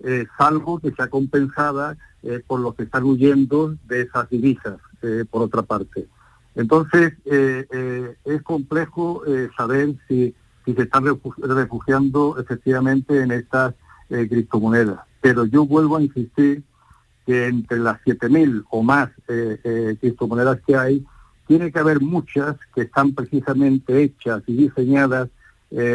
eh, 0.00 0.26
salvo 0.36 0.78
que 0.78 0.92
sea 0.92 1.08
compensada 1.08 1.96
eh, 2.22 2.42
por 2.46 2.60
los 2.60 2.74
que 2.74 2.82
están 2.84 3.04
huyendo 3.04 3.74
de 3.86 4.02
esas 4.02 4.28
divisas, 4.28 4.78
eh, 5.02 5.24
por 5.30 5.42
otra 5.42 5.62
parte. 5.62 6.06
Entonces, 6.54 7.14
eh, 7.24 7.66
eh, 7.70 8.16
es 8.24 8.42
complejo 8.42 9.22
eh, 9.26 9.48
saber 9.56 9.94
si, 10.08 10.34
si 10.64 10.74
se 10.74 10.82
están 10.82 11.04
refu- 11.04 11.34
refugiando 11.36 12.38
efectivamente 12.38 13.20
en 13.22 13.30
estas 13.32 13.74
criptomonedas. 14.08 14.98
Pero 15.20 15.44
yo 15.44 15.64
vuelvo 15.64 15.96
a 15.96 16.02
insistir 16.02 16.64
que 17.24 17.46
entre 17.46 17.78
las 17.78 18.00
7.000 18.04 18.64
o 18.70 18.82
más 18.82 19.08
criptomonedas 20.00 20.60
que 20.66 20.74
hay, 20.74 21.06
tiene 21.46 21.70
que 21.70 21.78
haber 21.78 22.00
muchas 22.00 22.56
que 22.74 22.82
están 22.82 23.12
precisamente 23.14 24.02
hechas 24.02 24.42
y 24.48 24.54
diseñadas 24.54 25.28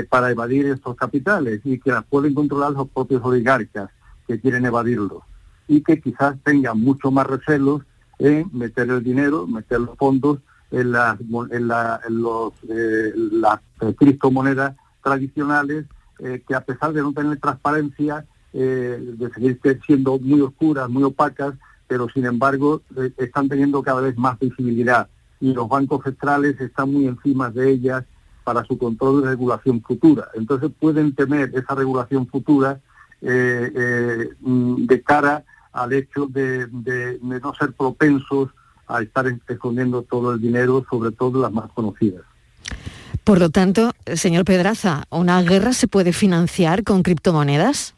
para 0.09 0.31
evadir 0.31 0.67
estos 0.67 0.95
capitales 0.95 1.59
y 1.65 1.77
que 1.77 1.91
las 1.91 2.05
pueden 2.05 2.33
controlar 2.33 2.71
los 2.71 2.87
propios 2.87 3.21
oligarcas 3.25 3.89
que 4.27 4.39
quieren 4.39 4.65
evadirlos 4.65 5.23
y 5.67 5.81
que 5.81 5.99
quizás 5.99 6.35
tengan 6.43 6.79
mucho 6.79 7.11
más 7.11 7.25
recelos 7.27 7.81
en 8.19 8.49
meter 8.53 8.89
el 8.89 9.03
dinero, 9.03 9.45
meter 9.47 9.79
los 9.81 9.97
fondos 9.97 10.39
en 10.71 10.91
las, 10.91 11.17
en 11.51 11.67
la- 11.67 11.99
en 12.07 12.21
los, 12.21 12.53
eh, 12.69 13.13
las 13.33 13.59
eh, 13.81 13.93
criptomonedas 13.97 14.75
tradicionales 15.03 15.85
eh, 16.19 16.41
que 16.47 16.55
a 16.55 16.61
pesar 16.61 16.93
de 16.93 17.01
no 17.01 17.11
tener 17.13 17.37
transparencia, 17.39 18.25
de 18.53 19.29
seguir 19.33 19.59
siendo 19.85 20.17
muy 20.17 20.39
oscuras, 20.39 20.87
muy 20.89 21.03
opacas, 21.03 21.55
pero 21.87 22.07
sin 22.07 22.25
embargo 22.25 22.81
están 23.17 23.49
teniendo 23.49 23.83
cada 23.83 23.99
vez 23.99 24.17
más 24.17 24.39
visibilidad 24.39 25.09
y 25.41 25.53
los 25.53 25.67
bancos 25.67 26.05
centrales 26.05 26.59
están 26.61 26.93
muy 26.93 27.05
encima 27.05 27.49
de 27.51 27.69
ellas 27.71 28.05
para 28.45 28.63
su 28.63 28.77
control 28.77 29.23
y 29.23 29.25
regulación 29.27 29.81
futura. 29.81 30.29
Entonces 30.35 30.71
pueden 30.79 31.13
temer 31.13 31.51
esa 31.53 31.75
regulación 31.75 32.27
futura 32.27 32.79
mm, 33.21 34.85
de 34.85 35.01
cara 35.01 35.43
al 35.75 35.93
hecho 35.93 36.25
de, 36.27 36.65
de- 36.67 37.17
de 37.19 37.39
no 37.39 37.53
ser 37.53 37.73
propensos 37.73 38.49
a 38.87 39.01
estar 39.01 39.25
escondiendo 39.47 40.01
todo 40.03 40.33
el 40.33 40.39
dinero, 40.41 40.85
sobre 40.89 41.11
todo 41.11 41.41
las 41.41 41.51
más 41.51 41.69
conocidas. 41.73 42.23
Por 43.23 43.39
lo 43.39 43.49
tanto, 43.49 43.91
señor 44.13 44.45
Pedraza, 44.45 45.03
¿una 45.09 45.41
guerra 45.41 45.73
se 45.73 45.87
puede 45.87 46.13
financiar 46.13 46.83
con 46.83 47.01
criptomonedas? 47.03 47.95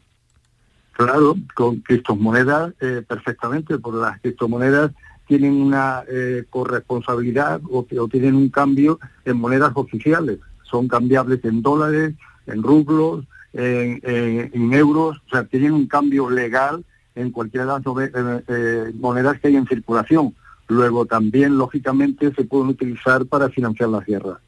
Claro, 0.92 1.36
con 1.54 1.76
criptomonedas 1.80 2.72
eh, 2.80 3.02
perfectamente, 3.06 3.78
porque 3.78 4.00
las 4.00 4.20
criptomonedas 4.20 4.90
tienen 5.26 5.52
una 5.60 6.02
eh, 6.08 6.44
corresponsabilidad 6.50 7.60
o, 7.70 7.86
o 8.00 8.08
tienen 8.08 8.34
un 8.34 8.48
cambio 8.48 8.98
en 9.24 9.36
monedas 9.36 9.72
oficiales. 9.74 10.38
Son 10.68 10.88
cambiables 10.88 11.44
en 11.44 11.62
dólares, 11.62 12.14
en 12.46 12.62
rublos, 12.62 13.24
en, 13.52 14.00
en- 14.02 14.50
en 14.52 14.72
euros, 14.74 15.18
o 15.26 15.30
sea, 15.30 15.44
tienen 15.44 15.72
un 15.72 15.86
cambio 15.86 16.28
legal 16.30 16.82
en 17.18 17.30
cualquiera 17.30 17.64
de 17.66 17.72
las 17.72 17.82
eh, 18.08 18.44
eh, 18.48 18.92
monedas 18.98 19.38
que 19.40 19.48
hay 19.48 19.56
en 19.56 19.66
circulación. 19.66 20.34
Luego 20.68 21.06
también, 21.06 21.56
lógicamente, 21.58 22.32
se 22.34 22.44
pueden 22.44 22.68
utilizar 22.68 23.26
para 23.26 23.48
financiar 23.48 23.88
las 23.88 24.04
guerras. 24.04 24.38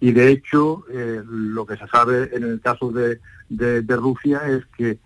Y 0.00 0.12
de 0.12 0.30
hecho, 0.30 0.84
eh, 0.92 1.22
lo 1.28 1.66
que 1.66 1.76
se 1.76 1.86
sabe 1.88 2.30
en 2.36 2.44
el 2.44 2.60
caso 2.60 2.90
de, 2.92 3.18
de- 3.48 3.96
Rusia 3.96 4.40
es 4.48 4.64
que 4.76 4.98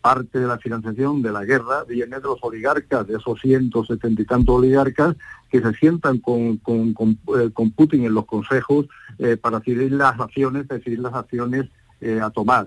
parte 0.00 0.40
de 0.40 0.46
la 0.46 0.58
financiación 0.58 1.22
de 1.22 1.30
la 1.30 1.44
guerra 1.44 1.84
viene 1.84 2.16
de 2.16 2.22
los 2.22 2.38
oligarcas, 2.42 3.06
de 3.06 3.16
esos 3.16 3.40
170 3.40 4.22
y 4.22 4.24
tantos 4.24 4.56
oligarcas 4.56 5.14
que 5.50 5.60
se 5.60 5.72
sientan 5.74 6.18
con, 6.18 6.56
con- 6.56 6.94
con, 6.94 7.70
Putin 7.76 8.04
en 8.04 8.14
los 8.14 8.24
consejos 8.26 8.86
para 9.40 9.58
decidir 9.60 9.92
las 9.92 10.18
acciones, 10.18 10.66
decidir 10.66 10.98
las 10.98 11.14
acciones 11.14 11.66
a 12.22 12.30
tomar. 12.30 12.66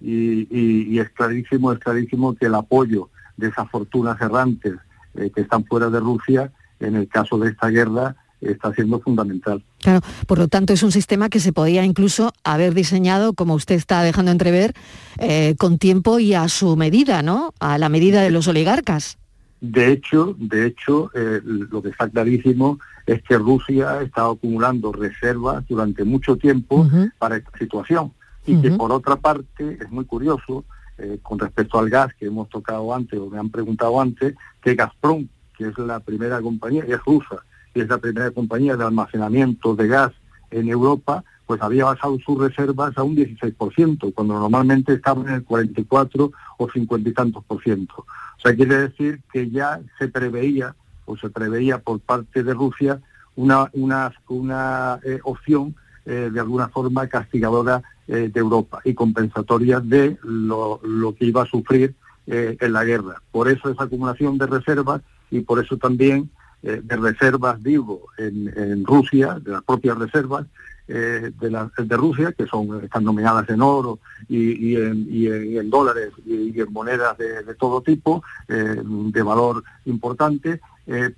Y- 0.00 0.46
y 0.50 0.98
es 0.98 1.10
clarísimo, 1.10 1.72
es 1.72 1.78
clarísimo 1.78 2.34
que 2.34 2.46
el 2.46 2.54
apoyo 2.56 3.08
de 3.38 3.48
esas 3.48 3.70
fortunas 3.70 4.20
errantes 4.20 4.74
eh, 5.14 5.30
que 5.34 5.40
están 5.40 5.64
fuera 5.64 5.88
de 5.88 6.00
Rusia, 6.00 6.52
en 6.80 6.96
el 6.96 7.08
caso 7.08 7.38
de 7.38 7.50
esta 7.50 7.68
guerra, 7.68 8.14
está 8.40 8.72
siendo 8.74 9.00
fundamental. 9.00 9.64
Claro, 9.80 10.00
por 10.26 10.38
lo 10.38 10.48
tanto 10.48 10.72
es 10.72 10.82
un 10.82 10.92
sistema 10.92 11.28
que 11.28 11.40
se 11.40 11.52
podía 11.52 11.84
incluso 11.84 12.32
haber 12.44 12.74
diseñado, 12.74 13.32
como 13.32 13.54
usted 13.54 13.74
está 13.74 14.02
dejando 14.02 14.30
entrever, 14.30 14.74
eh, 15.18 15.54
con 15.58 15.78
tiempo 15.78 16.18
y 16.18 16.34
a 16.34 16.48
su 16.48 16.76
medida, 16.76 17.22
¿no? 17.22 17.52
A 17.58 17.78
la 17.78 17.88
medida 17.88 18.22
de 18.22 18.30
los 18.30 18.46
oligarcas. 18.46 19.18
De 19.60 19.90
hecho, 19.90 20.36
de 20.38 20.66
hecho, 20.66 21.10
eh, 21.14 21.40
lo 21.42 21.82
que 21.82 21.88
está 21.88 22.08
clarísimo 22.08 22.78
es 23.06 23.22
que 23.22 23.38
Rusia 23.38 23.90
ha 23.90 24.02
estado 24.02 24.32
acumulando 24.32 24.92
reservas 24.92 25.66
durante 25.66 26.04
mucho 26.04 26.36
tiempo 26.36 26.86
para 27.18 27.38
esta 27.38 27.50
situación. 27.58 28.12
Y 28.46 28.60
que 28.60 28.68
Ujú. 28.68 28.78
por 28.78 28.92
otra 28.92 29.16
parte, 29.16 29.78
es 29.80 29.90
muy 29.90 30.04
curioso, 30.04 30.64
eh, 30.98 31.18
con 31.22 31.38
respecto 31.38 31.78
al 31.78 31.88
gas 31.88 32.12
que 32.14 32.26
hemos 32.26 32.48
tocado 32.48 32.94
antes 32.94 33.18
o 33.18 33.30
me 33.30 33.38
han 33.38 33.50
preguntado 33.50 34.00
antes, 34.00 34.34
que 34.60 34.74
Gazprom, 34.74 35.28
que 35.56 35.68
es 35.68 35.78
la 35.78 36.00
primera 36.00 36.40
compañía, 36.40 36.84
es 36.86 37.02
rusa, 37.04 37.36
y 37.74 37.80
es 37.80 37.88
la 37.88 37.98
primera 37.98 38.30
compañía 38.30 38.76
de 38.76 38.84
almacenamiento 38.84 39.76
de 39.76 39.88
gas 39.88 40.12
en 40.50 40.68
Europa, 40.68 41.24
pues 41.46 41.62
había 41.62 41.86
bajado 41.86 42.18
sus 42.18 42.38
reservas 42.38 42.96
a 42.98 43.02
un 43.02 43.16
16%, 43.16 44.12
cuando 44.12 44.38
normalmente 44.38 44.94
estaban 44.94 45.28
en 45.28 45.34
el 45.34 45.44
44 45.44 46.32
o 46.58 46.70
50 46.70 47.08
y 47.08 47.12
tantos 47.12 47.44
por 47.44 47.62
ciento. 47.62 47.94
O 47.98 48.40
sea, 48.42 48.54
quiere 48.54 48.88
decir 48.88 49.20
que 49.32 49.50
ya 49.50 49.80
se 49.98 50.08
preveía 50.08 50.74
o 51.06 51.16
se 51.16 51.30
preveía 51.30 51.78
por 51.78 52.00
parte 52.00 52.42
de 52.42 52.52
Rusia 52.54 53.00
una, 53.34 53.70
una, 53.72 54.12
una 54.28 55.00
eh, 55.04 55.20
opción 55.22 55.74
eh, 56.10 56.30
de 56.32 56.40
alguna 56.40 56.68
forma 56.68 57.06
castigadora 57.06 57.82
eh, 58.06 58.30
de 58.32 58.40
Europa 58.40 58.80
y 58.82 58.94
compensatoria 58.94 59.78
de 59.78 60.16
lo, 60.22 60.80
que 61.18 61.26
iba 61.26 61.42
a 61.42 61.46
sufrir 61.46 61.94
eh, 62.26 62.56
en 62.58 62.72
la 62.72 62.82
guerra. 62.82 63.20
Por 63.30 63.46
eso 63.46 63.68
esa 63.68 63.82
acumulación 63.82 64.38
de 64.38 64.46
reservas 64.46 65.02
y 65.30 65.40
por 65.40 65.62
eso 65.62 65.76
también 65.76 66.30
de 66.62 66.96
reservas, 66.96 67.62
digo, 67.62 68.06
en, 68.16 68.52
en 68.56 68.84
Rusia, 68.84 69.38
de 69.38 69.52
las 69.52 69.62
propias 69.62 69.96
reservas, 69.96 70.46
de, 70.88 71.96
Rusia, 71.96 72.32
que 72.32 72.46
son 72.46 72.82
están 72.82 73.04
nominadas 73.04 73.48
en 73.50 73.62
oro 73.62 74.00
y, 74.28 74.74
en, 74.74 75.70
dólares 75.70 76.10
y, 76.26 76.58
en 76.58 76.72
monedas 76.72 77.16
de, 77.16 77.44
de 77.44 77.54
todo 77.54 77.80
tipo, 77.80 78.24
de 78.48 79.22
valor 79.22 79.62
importante, 79.84 80.60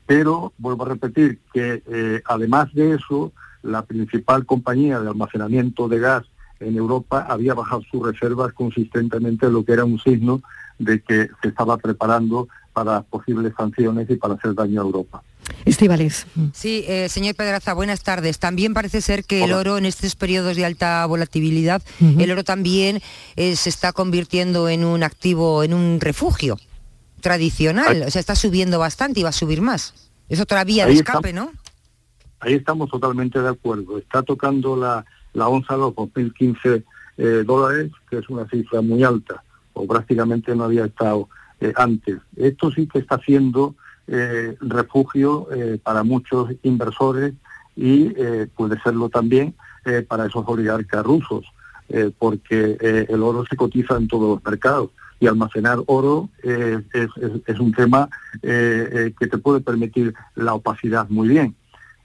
pero 0.05 0.53
vuelvo 0.59 0.85
a 0.85 0.89
repetir 0.91 1.39
que 1.55 2.23
además 2.27 2.75
de 2.75 2.97
eso, 2.97 3.33
la 3.63 3.83
principal 3.83 4.47
compañía 4.47 5.01
de 5.01 5.09
almacenamiento 5.09 5.89
de 5.89 5.99
gas 5.99 6.25
en 6.61 6.77
Europa 6.77 7.27
había 7.29 7.55
bajado 7.55 7.83
sus 7.91 8.07
reservas 8.07 8.53
consistentemente, 8.53 9.49
lo 9.51 9.65
que 9.65 9.73
era 9.73 9.85
un 9.85 9.99
signo 10.01 10.43
de 10.79 11.01
que 11.01 11.29
se 11.43 11.49
estaba 11.49 11.77
preparando 11.79 12.49
para 12.73 13.03
posibles 13.03 13.53
sanciones 13.57 14.09
y 14.11 14.17
para 14.17 14.35
hacer 14.35 14.55
daño 14.55 14.81
a 14.81 14.85
Europa. 14.85 15.23
Estivaliz. 15.65 16.27
Sí, 16.53 16.85
eh, 16.87 17.09
señor 17.09 17.35
Pedraza, 17.35 17.75
buenas 17.75 18.03
tardes. 18.03 18.39
También 18.39 18.73
parece 18.73 19.01
ser 19.01 19.25
que 19.25 19.45
el 19.45 19.53
oro 19.53 19.79
en 19.79 19.85
estos 19.85 20.15
periodos 20.15 20.57
de 20.57 20.65
alta 20.65 21.05
volatilidad, 21.07 21.83
Ujú. 22.01 22.21
el 22.21 22.31
oro 22.31 22.45
también 22.45 23.01
eh, 23.37 23.57
se 23.57 23.69
está 23.69 23.93
convirtiendo 23.93 24.69
en 24.69 24.85
un 24.85 25.03
activo, 25.03 25.63
en 25.65 25.75
un 25.75 26.01
refugio 26.01 26.57
tradicional. 27.21 28.05
O 28.07 28.11
sea, 28.11 28.21
está 28.21 28.35
subiendo 28.35 28.79
bastante 28.79 29.21
y 29.21 29.23
va 29.23 29.31
a 29.31 29.33
subir 29.33 29.61
más. 29.61 29.95
Es 30.29 30.41
otra 30.41 30.65
vía 30.65 30.87
de 30.87 30.93
Ahí 30.93 30.99
escape, 30.99 31.31
está. 31.31 31.41
¿no? 31.41 31.51
Ahí 32.41 32.55
estamos 32.55 32.91
totalmente 32.91 33.41
de 33.41 33.49
acuerdo. 33.49 33.99
Está 33.99 34.23
tocando 34.23 34.77
la, 34.77 35.05
la 35.33 35.49
onza 35.49 35.77
los 35.77 35.95
2.015 35.95 36.85
eh, 37.19 37.45
dólares, 37.45 37.93
que 38.09 38.19
es 38.19 38.29
una 38.31 38.49
cifra 38.49 38.81
muy 38.81 39.05
alta, 39.05 39.43
o 39.75 39.87
prácticamente 39.87 40.55
no 40.55 40.65
había 40.65 40.87
estado 40.87 41.29
eh, 41.61 41.73
antes. 41.77 42.17
Esto 42.37 42.71
sí 42.71 42.87
que 42.87 42.99
está 42.99 43.19
siendo 43.19 43.75
eh, 44.07 44.57
refugio 44.61 45.47
para 45.83 46.03
muchos 46.03 46.51
inversores 46.63 47.35
y 47.77 48.11
puede 48.57 48.81
serlo 48.81 49.09
también 49.09 49.55
para 50.09 50.27
esos 50.27 50.45
oligarcas 50.47 51.05
rusos, 51.05 51.47
porque 52.19 53.07
el 53.09 53.23
oro 53.23 53.45
se 53.49 53.57
cotiza 53.57 53.97
en 53.97 54.09
todos 54.09 54.37
los 54.37 54.45
mercados 54.45 54.91
y 55.21 55.27
almacenar 55.29 55.79
oro 55.87 56.29
es, 56.43 57.61
un 57.61 57.73
tema 57.73 58.09
que 58.43 59.27
te 59.31 59.39
puede 59.39 59.61
permitir 59.61 60.13
la 60.35 60.55
opacidad 60.55 61.09
muy 61.09 61.29
bien. 61.29 61.55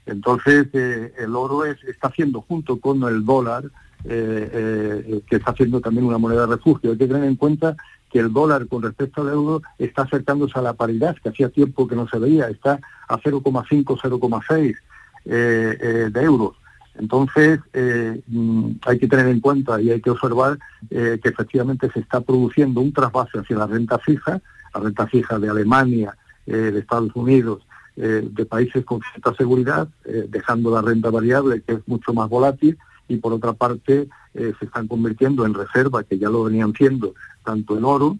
Entonces, 0.06 0.68
eh, 0.72 1.12
el 1.18 1.34
oro 1.34 1.64
es, 1.64 1.82
está 1.84 2.08
haciendo, 2.08 2.40
junto 2.40 2.78
con 2.78 3.02
el 3.04 3.24
dólar, 3.24 3.64
eh, 4.08 4.50
eh, 4.52 5.20
que 5.28 5.36
está 5.36 5.50
haciendo 5.50 5.80
también 5.80 6.06
una 6.06 6.18
moneda 6.18 6.42
de 6.42 6.54
refugio. 6.54 6.92
Hay 6.92 6.98
que 6.98 7.08
tener 7.08 7.24
en 7.24 7.34
cuenta 7.34 7.76
que 8.08 8.20
el 8.20 8.32
dólar 8.32 8.68
con 8.68 8.82
respecto 8.82 9.22
al 9.22 9.30
euro 9.30 9.62
está 9.80 10.02
acercándose 10.02 10.56
a 10.56 10.62
la 10.62 10.74
paridad, 10.74 11.16
que 11.20 11.30
hacía 11.30 11.48
tiempo 11.48 11.88
que 11.88 11.96
no 11.96 12.06
se 12.06 12.20
veía, 12.20 12.48
está 12.48 12.78
a 13.08 13.18
0,5, 13.18 13.84
0,6 13.84 14.76
eh, 15.24 15.78
eh, 15.80 16.10
de 16.12 16.22
euros. 16.22 16.54
Entonces, 16.94 17.58
mm, 18.28 18.70
hay 18.86 18.98
que 18.98 19.08
tener 19.08 19.26
en 19.26 19.40
cuenta 19.40 19.80
y 19.80 19.90
hay 19.90 20.00
que 20.00 20.10
observar 20.10 20.56
que 20.88 21.20
efectivamente 21.24 21.90
se 21.92 22.00
está 22.00 22.20
produciendo 22.20 22.80
un 22.80 22.92
trasvase 22.92 23.40
hacia 23.40 23.56
la 23.56 23.66
renta 23.66 23.98
fija, 23.98 24.40
la 24.72 24.80
renta 24.80 25.06
fija 25.08 25.38
de 25.38 25.50
Alemania, 25.50 26.16
de 26.46 26.78
Estados 26.78 27.10
Unidos, 27.14 27.66
eh, 27.96 28.28
de 28.30 28.44
países 28.44 28.84
con 28.84 29.00
cierta 29.00 29.34
seguridad, 29.34 29.88
eh, 30.04 30.26
dejando 30.28 30.70
la 30.70 30.82
renta 30.82 31.08
variable, 31.10 31.62
que 31.62 31.72
es 31.74 31.78
mucho 31.86 32.12
más 32.12 32.28
volátil, 32.28 32.76
y 33.08 33.16
por 33.16 33.32
otra 33.32 33.54
parte 33.54 34.08
eh, 34.34 34.52
se 34.58 34.64
están 34.66 34.86
convirtiendo 34.86 35.46
en 35.46 35.54
reserva, 35.54 36.04
que 36.04 36.18
ya 36.18 36.28
lo 36.28 36.44
venían 36.44 36.74
siendo, 36.74 37.14
tanto 37.44 37.76
en 37.78 37.84
oro 37.84 38.18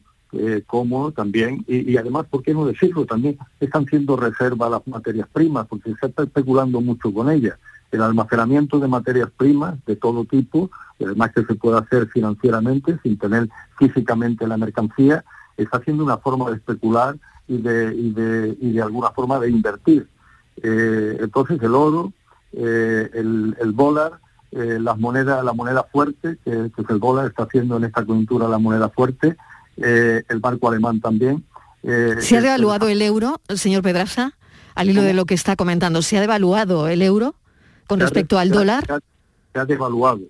como 0.67 1.13
también, 1.13 1.65
y, 1.67 1.93
y 1.93 1.97
además, 1.97 2.27
¿por 2.29 2.43
qué 2.43 2.53
no 2.53 2.67
decirlo? 2.67 3.07
También 3.07 3.39
están 3.59 3.87
siendo 3.87 4.17
reserva 4.17 4.69
las 4.69 4.87
materias 4.87 5.29
primas, 5.33 5.67
porque 5.67 5.95
se 5.99 6.07
está 6.07 6.25
especulando 6.25 6.83
mucho 6.83 7.13
con 7.15 7.31
ellas. 7.31 7.59
El 7.91 8.03
almacenamiento 8.03 8.79
de 8.79 8.89
materias 8.89 9.31
primas 9.35 9.77
de 9.87 9.97
todo 9.97 10.27
tipo, 10.27 10.71
y 10.99 11.05
además 11.05 11.33
que 11.35 11.45
se 11.45 11.55
puede 11.55 11.79
hacer 11.79 12.09
financieramente, 12.09 12.99
sin 13.03 13.17
tener 13.17 13.49
físicamente 13.79 14.47
la 14.47 14.59
mercancía, 14.59 15.25
está 15.57 15.81
siendo 15.81 16.05
una 16.05 16.19
forma 16.19 16.51
de 16.51 16.57
especular 16.57 17.17
y 17.49 17.59
de, 17.59 17.95
y 17.95 18.11
de, 18.11 18.57
y 18.61 18.73
de 18.73 18.83
alguna 18.83 19.11
forma 19.11 19.39
de 19.39 19.51
invertir. 19.51 20.09
Eh, 20.63 21.19
entonces 21.21 21.61
el 21.63 21.75
oro, 21.75 22.13
eh, 22.53 23.11
el, 23.15 23.57
el 23.61 23.77
dólar, 23.77 24.13
eh, 24.53 24.79
las 24.81 24.99
monedas, 24.99 25.45
la 25.45 25.53
moneda 25.53 25.85
fuerte, 25.85 26.39
que, 26.45 26.71
que 26.75 26.83
es 26.83 26.91
el 26.91 26.99
dólar, 27.01 27.27
está 27.27 27.45
haciendo 27.45 27.77
en 27.77 27.85
esta 27.85 28.05
coyuntura 28.05 28.49
la 28.49 28.59
moneda 28.59 28.89
fuerte, 28.89 29.37
eh, 29.77 30.23
el 30.29 30.41
barco 30.41 30.69
alemán 30.69 31.01
también. 31.01 31.45
eh, 31.83 32.17
¿Se 32.21 32.39
ha 32.39 32.41
devaluado 32.41 32.89
el 32.89 33.03
euro, 33.03 33.41
señor 33.55 33.83
Pedraza? 33.83 34.33
Al 34.75 34.91
hilo 34.91 35.03
de 35.03 35.15
lo 35.15 35.25
que 35.25 35.35
está 35.35 35.57
comentando, 35.57 36.03
¿se 36.03 36.19
ha 36.19 36.21
devaluado 36.21 36.89
el 36.89 37.01
euro 37.01 37.35
con 37.87 37.99
respecto 38.01 38.39
al 38.39 38.51
dólar? 38.51 38.85
Se 38.87 38.93
ha, 38.93 39.01
se 39.53 39.59
ha 39.61 39.65
devaluado. 39.65 40.21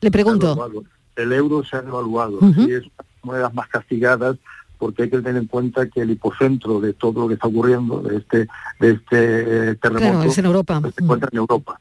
Le 0.00 0.10
pregunto. 0.10 0.54
Devaluado. 0.54 0.84
El 1.14 1.32
euro 1.32 1.62
se 1.62 1.76
ha 1.76 1.82
devaluado 1.82 2.38
y 2.40 2.72
es 2.72 2.84
una 3.22 3.36
de 3.36 3.42
las 3.42 3.52
monedas 3.52 3.54
más 3.54 3.68
castigadas 3.68 4.36
porque 4.82 5.04
hay 5.04 5.10
que 5.10 5.18
tener 5.20 5.36
en 5.40 5.46
cuenta 5.46 5.86
que 5.86 6.00
el 6.00 6.10
hipocentro 6.10 6.80
de 6.80 6.92
todo 6.92 7.20
lo 7.20 7.28
que 7.28 7.34
está 7.34 7.46
ocurriendo, 7.46 8.00
de 8.02 8.16
este, 8.16 8.48
de 8.80 8.90
este 8.90 9.70
eh, 9.70 9.74
terremoto, 9.76 10.12
Claro, 10.14 10.22
es 10.24 10.38
en 10.38 10.44
Europa. 10.46 10.80
se 10.96 11.04
encuentra 11.04 11.28
en 11.30 11.38
Europa. 11.38 11.80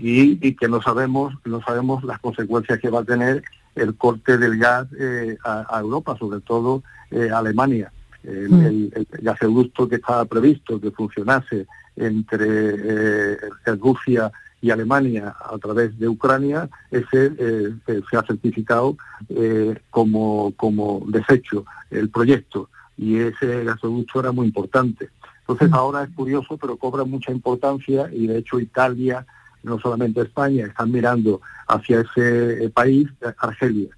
Y, 0.00 0.46
y 0.46 0.54
que 0.54 0.68
no 0.68 0.82
sabemos, 0.82 1.32
no 1.46 1.62
sabemos 1.62 2.04
las 2.04 2.18
consecuencias 2.18 2.78
que 2.78 2.90
va 2.90 3.00
a 3.00 3.04
tener 3.04 3.42
el 3.74 3.94
corte 3.96 4.36
del 4.36 4.58
gas 4.58 4.86
eh, 4.98 5.38
a, 5.44 5.76
a 5.76 5.80
Europa, 5.80 6.14
sobre 6.18 6.40
todo 6.40 6.82
eh, 7.10 7.30
a 7.32 7.38
Alemania. 7.38 7.90
El, 8.22 8.50
Mm. 8.50 8.64
el- 8.66 8.92
el 8.94 9.06
gasoducto 9.22 9.88
que 9.88 9.96
estaba 9.96 10.24
previsto 10.26 10.78
que 10.80 10.90
funcionase 10.90 11.66
entre 11.96 12.46
eh, 12.48 13.36
Rusia 13.80 14.30
y 14.64 14.70
Alemania 14.70 15.36
a 15.54 15.58
través 15.58 15.98
de 15.98 16.08
Ucrania, 16.08 16.70
ese 16.90 17.32
eh, 17.38 17.74
se- 17.86 18.16
ha 18.16 18.22
certificado 18.22 18.96
eh, 19.28 19.74
como, 19.90 20.54
como 20.56 21.02
desecho 21.06 21.66
el 21.90 22.08
proyecto 22.08 22.70
y 22.96 23.18
ese 23.18 23.62
gasoducto 23.64 24.20
era 24.20 24.32
muy 24.32 24.46
importante. 24.46 25.10
Entonces 25.40 25.70
ahora 25.72 26.04
es 26.04 26.10
curioso, 26.14 26.56
pero 26.56 26.78
cobra 26.78 27.04
mucha 27.04 27.30
importancia 27.30 28.08
y 28.10 28.26
de 28.26 28.38
hecho 28.38 28.58
Italia, 28.58 29.26
no 29.62 29.78
solamente 29.78 30.22
España, 30.22 30.64
están 30.66 30.90
mirando 30.90 31.42
hacia 31.68 32.00
ese 32.00 32.64
eh, 32.64 32.70
país, 32.70 33.06
Argelia. 33.38 33.90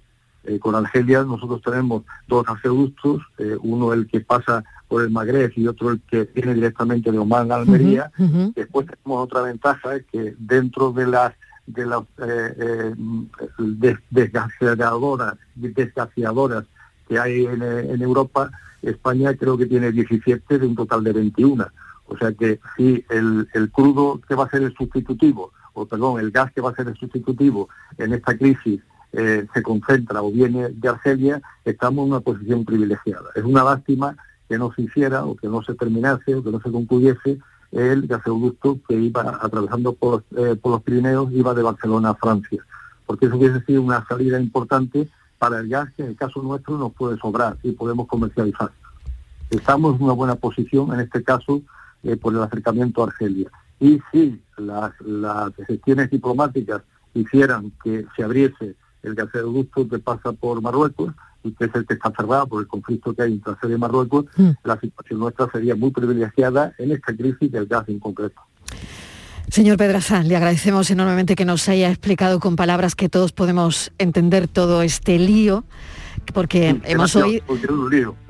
Eh, 0.47 0.59
con 0.59 0.73
Argelia 0.75 1.23
nosotros 1.23 1.61
tenemos 1.61 2.03
dos 2.27 2.45
gasoductos, 2.45 3.21
eh, 3.37 3.55
uno 3.61 3.93
el 3.93 4.07
que 4.07 4.21
pasa 4.21 4.63
por 4.87 5.03
el 5.03 5.09
Magreb 5.11 5.51
y 5.55 5.67
otro 5.67 5.91
el 5.91 5.99
que 6.09 6.23
viene 6.33 6.53
directamente 6.53 7.11
de 7.11 7.17
Oman 7.19 7.51
a 7.51 7.55
Almería. 7.55 8.11
Después 8.55 8.87
tenemos 8.87 9.23
otra 9.25 9.41
ventaja, 9.41 9.95
es 9.97 10.05
que 10.11 10.33
dentro 10.39 10.91
de 10.93 11.05
las 11.07 11.33
de 11.65 11.85
las 11.85 12.01
eh, 12.19 12.53
eh, 12.57 12.93
des- 13.57 13.99
desgaseadoras, 14.09 15.35
desgaseadoras 15.55 16.63
que 17.07 17.19
hay 17.19 17.45
en, 17.45 17.61
eh, 17.61 17.91
en 17.93 18.01
Europa, 18.01 18.49
España 18.81 19.33
creo 19.35 19.57
que 19.57 19.65
tiene 19.65 19.91
17 19.91 20.59
de 20.59 20.65
un 20.65 20.75
total 20.75 21.03
de 21.03 21.13
21. 21.13 21.67
O 22.07 22.17
sea 22.17 22.31
que 22.31 22.59
si 22.77 23.03
el, 23.09 23.47
el 23.53 23.69
crudo 23.71 24.21
que 24.27 24.35
va 24.35 24.45
a 24.45 24.49
ser 24.49 24.63
el 24.63 24.73
sustitutivo, 24.75 25.51
o 25.73 25.85
perdón, 25.85 26.19
el 26.21 26.31
gas 26.31 26.51
que 26.53 26.61
va 26.61 26.69
a 26.71 26.75
ser 26.75 26.87
el 26.87 26.95
sustitutivo 26.97 27.67
en 27.97 28.13
esta 28.13 28.37
crisis 28.37 28.81
eh, 29.13 29.45
se 29.53 29.63
concentra 29.63 30.21
o 30.21 30.31
viene 30.31 30.69
de 30.69 30.89
Argelia, 30.89 31.41
estamos 31.65 32.05
en 32.05 32.11
una 32.11 32.19
posición 32.21 32.65
privilegiada. 32.65 33.29
Es 33.35 33.43
una 33.43 33.63
lástima 33.63 34.15
que 34.47 34.57
no 34.57 34.73
se 34.73 34.83
hiciera 34.83 35.25
o 35.25 35.35
que 35.35 35.47
no 35.47 35.61
se 35.63 35.73
terminase 35.75 36.35
o 36.35 36.43
que 36.43 36.51
no 36.51 36.61
se 36.61 36.71
concluyese 36.71 37.39
el 37.71 38.07
gasoducto 38.07 38.79
que 38.87 38.95
iba 38.95 39.39
atravesando 39.41 39.93
por, 39.93 40.23
eh, 40.37 40.55
por 40.55 40.71
los 40.71 40.83
Pirineos, 40.83 41.31
iba 41.31 41.53
de 41.53 41.63
Barcelona 41.63 42.11
a 42.11 42.15
Francia, 42.15 42.63
porque 43.05 43.25
eso 43.25 43.35
hubiese 43.35 43.61
sido 43.65 43.81
una 43.81 44.05
salida 44.07 44.39
importante 44.39 45.07
para 45.37 45.59
el 45.59 45.67
gas 45.67 45.91
que 45.93 46.03
en 46.03 46.09
el 46.09 46.15
caso 46.15 46.41
nuestro 46.41 46.77
nos 46.77 46.93
puede 46.93 47.17
sobrar 47.17 47.57
y 47.63 47.71
podemos 47.71 48.07
comercializar. 48.07 48.71
Estamos 49.49 49.95
en 49.95 50.03
una 50.03 50.13
buena 50.13 50.35
posición 50.35 50.93
en 50.93 51.01
este 51.01 51.23
caso 51.23 51.61
eh, 52.03 52.17
por 52.17 52.33
el 52.33 52.41
acercamiento 52.41 53.01
a 53.01 53.07
Argelia. 53.07 53.49
Y 53.79 54.01
si 54.11 54.41
las, 54.57 54.91
las 55.01 55.53
gestiones 55.67 56.09
diplomáticas 56.09 56.81
hicieran 57.13 57.71
que 57.83 58.05
se 58.15 58.23
abriese 58.23 58.75
el 59.07 59.15
gasoducto 59.15 59.87
que 59.87 59.99
pasa 59.99 60.31
por 60.33 60.61
Marruecos, 60.61 61.13
y 61.43 61.51
que 61.53 61.65
es 61.65 61.75
el 61.75 61.85
que 61.85 61.93
está 61.93 62.11
cerrado 62.15 62.47
por 62.47 62.61
el 62.61 62.67
conflicto 62.67 63.13
que 63.13 63.23
hay 63.23 63.33
entre 63.33 63.53
Argelia 63.53 63.75
y 63.75 63.79
Marruecos, 63.79 64.25
la 64.63 64.79
situación 64.79 65.19
nuestra 65.19 65.49
sería 65.51 65.75
muy 65.75 65.91
privilegiada 65.91 66.73
en 66.77 66.91
esta 66.91 67.15
crisis 67.15 67.51
del 67.51 67.65
gas 67.65 67.87
en 67.87 67.99
concreto. 67.99 68.41
Señor 69.49 69.77
Pedraza, 69.77 70.23
le 70.23 70.35
agradecemos 70.35 70.91
enormemente 70.91 71.35
que 71.35 71.45
nos 71.45 71.69
haya 71.69 71.89
explicado 71.89 72.41
con 72.41 72.57
palabras 72.57 72.95
que 72.95 73.07
todos 73.07 73.31
podemos 73.31 73.93
entender 73.97 74.49
todo 74.49 74.81
este 74.81 75.17
lío, 75.19 75.63
porque 76.33 76.81
hemos 76.83 77.15
oído... 77.15 77.45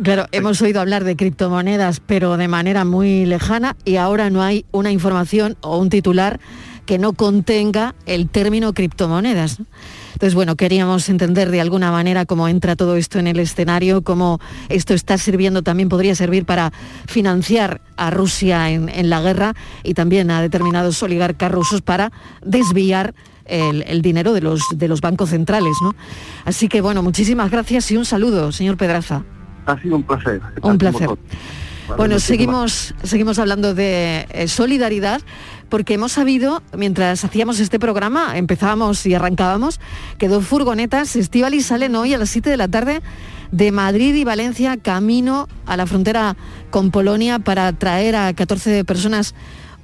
Claro, 0.03 0.27
hemos 0.31 0.61
oído 0.61 0.79
hablar 0.79 1.03
de 1.03 1.15
criptomonedas, 1.15 2.01
pero 2.01 2.37
de 2.37 2.47
manera 2.47 2.85
muy 2.85 3.25
lejana, 3.25 3.75
y 3.83 3.95
ahora 3.95 4.29
no 4.29 4.43
hay 4.43 4.65
una 4.71 4.91
información 4.91 5.57
o 5.61 5.79
un 5.79 5.89
titular 5.89 6.39
que 6.85 6.99
no 6.99 7.13
contenga 7.13 7.95
el 8.05 8.29
término 8.29 8.73
criptomonedas. 8.73 9.59
¿no? 9.59 9.65
Entonces, 10.17 10.33
bueno, 10.33 10.55
queríamos 10.55 11.09
entender 11.09 11.51
de 11.51 11.61
alguna 11.61 11.91
manera 11.91 12.25
cómo 12.25 12.47
entra 12.47 12.75
todo 12.75 12.95
esto 12.95 13.19
en 13.19 13.27
el 13.27 13.37
escenario, 13.37 14.01
cómo 14.01 14.39
esto 14.67 14.95
está 14.95 15.19
sirviendo, 15.19 15.61
también 15.61 15.89
podría 15.89 16.15
servir 16.15 16.43
para 16.43 16.73
financiar 17.05 17.81
a 17.97 18.09
Rusia 18.09 18.71
en, 18.71 18.89
en 18.89 19.11
la 19.11 19.21
guerra 19.21 19.53
y 19.83 19.93
también 19.93 20.31
a 20.31 20.41
determinados 20.41 21.03
oligarcas 21.03 21.51
rusos 21.51 21.83
para 21.83 22.11
desviar 22.43 23.13
el, 23.45 23.83
el 23.83 24.01
dinero 24.01 24.33
de 24.33 24.41
los, 24.41 24.63
de 24.73 24.87
los 24.87 25.01
bancos 25.01 25.29
centrales, 25.29 25.75
¿no? 25.83 25.93
Así 26.45 26.67
que, 26.67 26.81
bueno, 26.81 27.03
muchísimas 27.03 27.51
gracias 27.51 27.91
y 27.91 27.97
un 27.97 28.05
saludo, 28.05 28.51
señor 28.51 28.75
Pedraza. 28.75 29.21
Ha 29.67 29.79
sido 29.79 29.97
un 29.97 30.03
placer. 30.03 30.41
Un 30.63 30.79
placer. 30.79 31.09
Bueno, 31.95 32.15
muchísimas- 32.15 32.23
seguimos, 32.23 32.93
seguimos 33.03 33.39
hablando 33.39 33.73
de 33.73 34.27
eh, 34.29 34.47
solidaridad 34.47 35.21
porque 35.69 35.93
hemos 35.95 36.13
sabido, 36.13 36.61
mientras 36.77 37.23
hacíamos 37.23 37.59
este 37.59 37.79
programa, 37.79 38.37
empezábamos 38.37 39.05
y 39.05 39.13
arrancábamos, 39.13 39.79
que 40.17 40.27
dos 40.27 40.45
furgonetas 40.45 41.15
Estivali 41.15 41.61
salen 41.61 41.95
hoy 41.95 42.13
a 42.13 42.17
las 42.17 42.29
7 42.29 42.49
de 42.49 42.57
la 42.57 42.67
tarde 42.67 43.01
de 43.51 43.71
Madrid 43.71 44.15
y 44.15 44.23
Valencia 44.23 44.77
camino 44.77 45.47
a 45.65 45.77
la 45.77 45.85
frontera 45.85 46.35
con 46.69 46.91
Polonia 46.91 47.39
para 47.39 47.71
traer 47.73 48.15
a 48.15 48.33
14 48.33 48.83
personas 48.85 49.35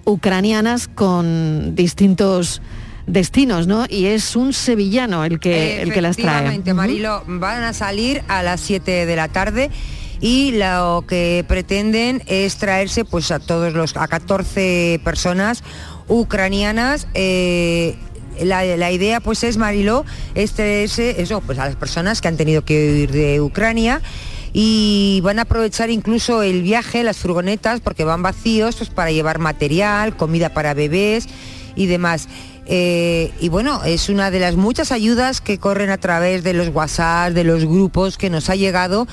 ucranianas 0.05 0.87
con 0.87 1.75
distintos 1.75 2.61
destinos, 3.07 3.67
¿no? 3.67 3.85
Y 3.89 4.05
es 4.05 4.35
un 4.35 4.53
sevillano 4.53 5.25
el 5.25 5.39
que, 5.39 5.81
el 5.81 5.93
que 5.93 6.01
las 6.01 6.15
trae. 6.15 6.27
Efectivamente, 6.35 6.73
Marilo, 6.73 7.23
van 7.27 7.63
a 7.63 7.73
salir 7.73 8.23
a 8.27 8.43
las 8.43 8.61
7 8.61 9.05
de 9.05 9.15
la 9.15 9.27
tarde 9.27 9.69
y 10.23 10.53
lo 10.53 11.03
que 11.05 11.43
pretenden 11.49 12.23
es 12.27 12.55
traerse 12.55 13.03
pues 13.03 13.29
a 13.29 13.39
todos 13.39 13.73
los 13.73 13.97
a 13.97 14.07
14 14.07 15.01
personas 15.03 15.65
ucranianas 16.07 17.09
eh, 17.13 17.97
la, 18.39 18.63
la 18.63 18.91
idea 18.93 19.19
pues 19.19 19.43
es 19.43 19.57
Mariló 19.57 20.05
es 20.33 20.53
traerse 20.53 21.21
eso 21.21 21.41
pues 21.41 21.59
a 21.59 21.65
las 21.65 21.75
personas 21.75 22.21
que 22.21 22.29
han 22.29 22.37
tenido 22.37 22.63
que 22.63 22.93
huir 22.93 23.11
de 23.11 23.41
Ucrania 23.41 24.01
y 24.53 25.19
van 25.23 25.39
a 25.39 25.41
aprovechar 25.41 25.89
incluso 25.89 26.43
el 26.43 26.61
viaje, 26.61 27.03
las 27.03 27.17
furgonetas, 27.17 27.81
porque 27.81 28.03
van 28.03 28.21
vacíos 28.21 28.75
pues, 28.75 28.91
para 28.91 29.09
llevar 29.09 29.39
material, 29.39 30.15
comida 30.15 30.53
para 30.53 30.75
bebés 30.75 31.27
y 31.75 31.87
demás. 31.87 32.27
Eh, 32.67 33.31
y 33.39 33.49
bueno, 33.49 33.83
es 33.83 34.09
una 34.09 34.29
de 34.29 34.39
las 34.39 34.55
muchas 34.55 34.91
ayudas 34.91 35.41
que 35.41 35.57
corren 35.57 35.89
a 35.89 35.97
través 35.97 36.43
de 36.43 36.53
los 36.53 36.69
WhatsApp, 36.69 37.33
de 37.33 37.43
los 37.43 37.65
grupos 37.65 38.19
que 38.19 38.29
nos 38.29 38.51
ha 38.51 38.55
llegado 38.55 39.07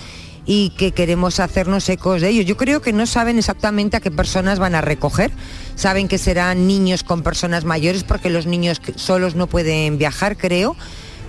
y 0.53 0.71
que 0.71 0.91
queremos 0.91 1.39
hacernos 1.39 1.89
ecos 1.89 2.21
de 2.21 2.29
ellos. 2.29 2.45
Yo 2.45 2.57
creo 2.57 2.83
que 2.83 2.93
no 2.93 3.07
saben 3.07 3.39
exactamente 3.39 3.97
a 3.97 4.01
qué 4.01 4.11
personas 4.11 4.59
van 4.59 4.75
a 4.75 4.81
recoger. 4.81 5.31
Saben 5.77 6.09
que 6.09 6.19
serán 6.19 6.67
niños 6.67 7.05
con 7.05 7.23
personas 7.23 7.65
mayores 7.65 8.03
porque 8.03 8.31
los 8.31 8.47
niños 8.47 8.83
solos 8.97 9.37
no 9.37 9.47
pueden 9.47 9.97
viajar, 9.97 10.37
creo. 10.37 10.75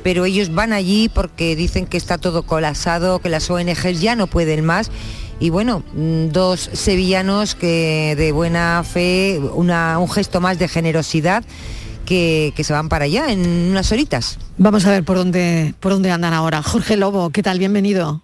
Pero 0.02 0.26
ellos 0.26 0.52
van 0.52 0.74
allí 0.74 1.08
porque 1.08 1.56
dicen 1.56 1.86
que 1.86 1.98
está 1.98 2.18
todo 2.18 2.48
colapsado, 2.48 3.20
que 3.20 3.30
las 3.30 3.48
ONGs 3.48 4.02
ya 4.02 4.16
no 4.16 4.26
pueden 4.26 4.66
más. 4.66 4.90
Y 5.40 5.52
bueno, 5.52 5.84
mm, 5.94 6.30
dos 6.30 6.72
sevillanos 6.74 7.54
que 7.54 8.16
de 8.18 8.32
buena 8.32 8.84
fe, 8.84 9.40
un 9.40 10.10
gesto 10.10 10.42
más 10.42 10.58
de 10.58 10.68
generosidad, 10.68 11.44
que, 12.06 12.54
que 12.56 12.64
se 12.64 12.74
van 12.74 12.90
para 12.90 13.06
allá 13.06 13.32
en 13.32 13.70
unas 13.70 13.92
horitas. 13.92 14.40
Vamos 14.58 14.84
a 14.88 14.90
ver 14.90 15.04
por 15.04 15.18
dónde, 15.18 15.76
por 15.80 15.92
dónde 15.92 16.10
andan 16.10 16.34
ahora. 16.34 16.64
Jorge 16.64 16.98
Lobo, 16.98 17.30
¿qué 17.30 17.44
tal? 17.44 17.60
Bienvenido. 17.60 18.24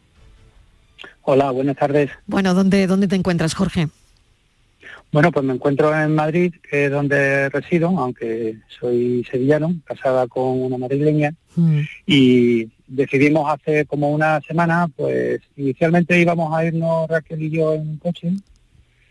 Hola, 1.30 1.52
buenas 1.52 1.76
tardes. 1.76 2.10
Bueno, 2.26 2.54
¿dónde, 2.54 2.88
dónde 2.88 3.10
te 3.10 3.18
encuentras, 3.18 3.54
Jorge? 3.54 3.90
Bueno, 5.12 5.30
pues 5.30 5.44
me 5.46 5.54
encuentro 5.54 5.94
en 5.94 6.16
Madrid, 6.16 6.54
que 6.70 6.86
es 6.86 6.92
donde 6.92 7.50
resido, 7.50 7.90
aunque 7.90 8.56
soy 8.80 9.28
sevillano, 9.30 9.76
casada 9.84 10.28
con 10.28 10.62
una 10.62 10.78
madrileña, 10.78 11.34
y 12.06 12.70
decidimos 12.88 13.52
hace 13.52 13.86
como 13.86 14.10
una 14.12 14.40
semana, 14.40 14.88
pues 14.96 15.42
inicialmente 15.58 16.18
íbamos 16.18 16.58
a 16.58 16.63
irnos 16.63 17.10
Raquel 17.10 17.44
y 17.44 17.50
yo 17.50 17.74
en 17.74 17.98
coche, 17.98 18.32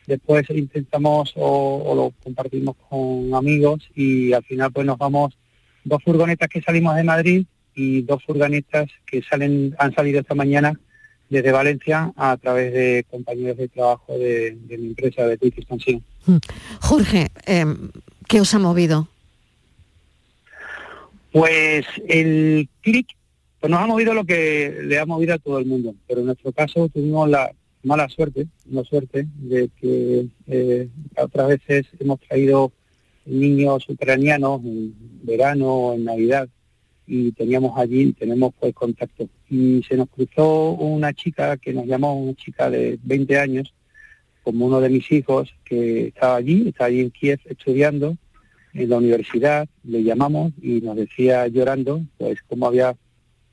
después 0.06 0.48
intentamos 0.48 1.34
o, 1.36 1.82
o 1.84 1.94
lo 1.94 2.14
compartimos 2.24 2.76
con 2.88 3.34
amigos 3.34 3.90
y 3.94 4.32
al 4.32 4.42
final 4.44 4.72
pues 4.72 4.86
nos 4.86 4.96
vamos 4.96 5.36
dos 5.84 6.02
furgonetas 6.02 6.48
que 6.48 6.62
salimos 6.62 6.96
de 6.96 7.04
Madrid 7.04 7.46
y 7.74 8.00
dos 8.00 8.24
furgonetas 8.24 8.88
que 9.04 9.20
salen 9.20 9.76
han 9.78 9.94
salido 9.94 10.20
esta 10.20 10.34
mañana 10.34 10.80
desde 11.28 11.52
Valencia 11.52 12.12
a 12.16 12.36
través 12.36 12.72
de 12.72 13.04
compañeros 13.10 13.56
de 13.56 13.68
trabajo 13.68 14.16
de, 14.18 14.56
de 14.66 14.78
mi 14.78 14.88
empresa 14.88 15.26
de 15.26 15.36
Twitch 15.36 15.58
Expansión. 15.58 16.02
Jorge, 16.80 17.28
eh, 17.46 17.64
¿qué 18.28 18.40
os 18.40 18.54
ha 18.54 18.58
movido? 18.58 19.08
Pues 21.32 21.86
el 22.08 22.68
clic 22.80 23.08
pues 23.60 23.70
nos 23.70 23.80
ha 23.80 23.86
movido 23.86 24.14
lo 24.14 24.24
que 24.24 24.80
le 24.84 24.98
ha 24.98 25.06
movido 25.06 25.34
a 25.34 25.38
todo 25.38 25.58
el 25.58 25.66
mundo, 25.66 25.94
pero 26.06 26.20
en 26.20 26.26
nuestro 26.26 26.52
caso 26.52 26.88
tuvimos 26.88 27.28
la 27.28 27.52
mala 27.82 28.08
suerte, 28.08 28.46
no 28.66 28.84
suerte, 28.84 29.26
de 29.36 29.70
que 29.80 30.26
eh, 30.46 30.88
otras 31.16 31.48
veces 31.48 31.86
hemos 31.98 32.20
traído 32.20 32.72
niños 33.24 33.88
ucranianos 33.88 34.62
en 34.64 34.94
verano 35.22 35.68
o 35.68 35.94
en 35.94 36.04
Navidad 36.04 36.48
y 37.06 37.32
teníamos 37.32 37.78
allí, 37.78 38.12
tenemos 38.12 38.52
pues 38.58 38.74
contacto. 38.74 39.28
Y 39.48 39.82
se 39.84 39.96
nos 39.96 40.08
cruzó 40.08 40.72
una 40.72 41.12
chica 41.12 41.56
que 41.56 41.72
nos 41.72 41.86
llamó, 41.86 42.18
una 42.20 42.34
chica 42.34 42.68
de 42.70 42.98
20 43.02 43.38
años, 43.38 43.72
como 44.42 44.66
uno 44.66 44.80
de 44.80 44.88
mis 44.88 45.10
hijos, 45.12 45.54
que 45.64 46.08
estaba 46.08 46.36
allí, 46.36 46.68
estaba 46.68 46.88
allí 46.88 47.00
en 47.00 47.10
Kiev 47.10 47.40
estudiando 47.46 48.16
en 48.74 48.90
la 48.90 48.98
universidad, 48.98 49.68
le 49.84 50.02
llamamos 50.02 50.52
y 50.60 50.80
nos 50.80 50.96
decía 50.96 51.46
llorando, 51.48 52.02
pues 52.18 52.38
cómo 52.46 52.66
había 52.66 52.94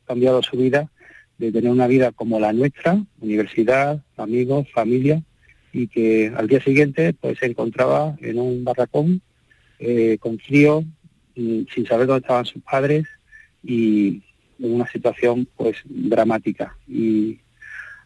cambiado 0.06 0.44
su 0.44 0.58
vida 0.58 0.90
de 1.38 1.52
tener 1.52 1.72
una 1.72 1.88
vida 1.88 2.12
como 2.12 2.40
la 2.40 2.54
nuestra, 2.54 3.04
universidad, 3.20 4.04
amigos, 4.18 4.68
familia, 4.74 5.24
y 5.72 5.88
que 5.88 6.32
al 6.36 6.48
día 6.48 6.62
siguiente 6.62 7.14
pues 7.14 7.40
se 7.40 7.48
encontraba 7.48 8.16
en 8.22 8.38
un 8.40 8.64
barracón 8.64 9.22
eh, 9.80 10.18
con 10.20 10.38
frío, 10.38 10.84
mm, 11.36 11.62
sin 11.74 11.86
saber 11.88 12.08
dónde 12.08 12.22
estaban 12.22 12.46
sus 12.46 12.62
padres 12.62 13.06
y 13.64 14.22
en 14.60 14.74
una 14.74 14.88
situación 14.88 15.48
pues 15.56 15.78
dramática. 15.86 16.78
Y 16.88 17.40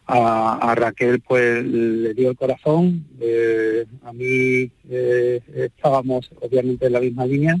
a, 0.06 0.70
a 0.70 0.74
Raquel 0.74 1.20
pues 1.20 1.64
le 1.64 2.14
dio 2.14 2.30
el 2.30 2.36
corazón, 2.36 3.06
eh, 3.20 3.84
a 4.02 4.12
mí 4.12 4.70
eh, 4.88 5.40
estábamos 5.54 6.30
obviamente 6.40 6.86
en 6.86 6.92
la 6.92 7.00
misma 7.00 7.26
línea 7.26 7.56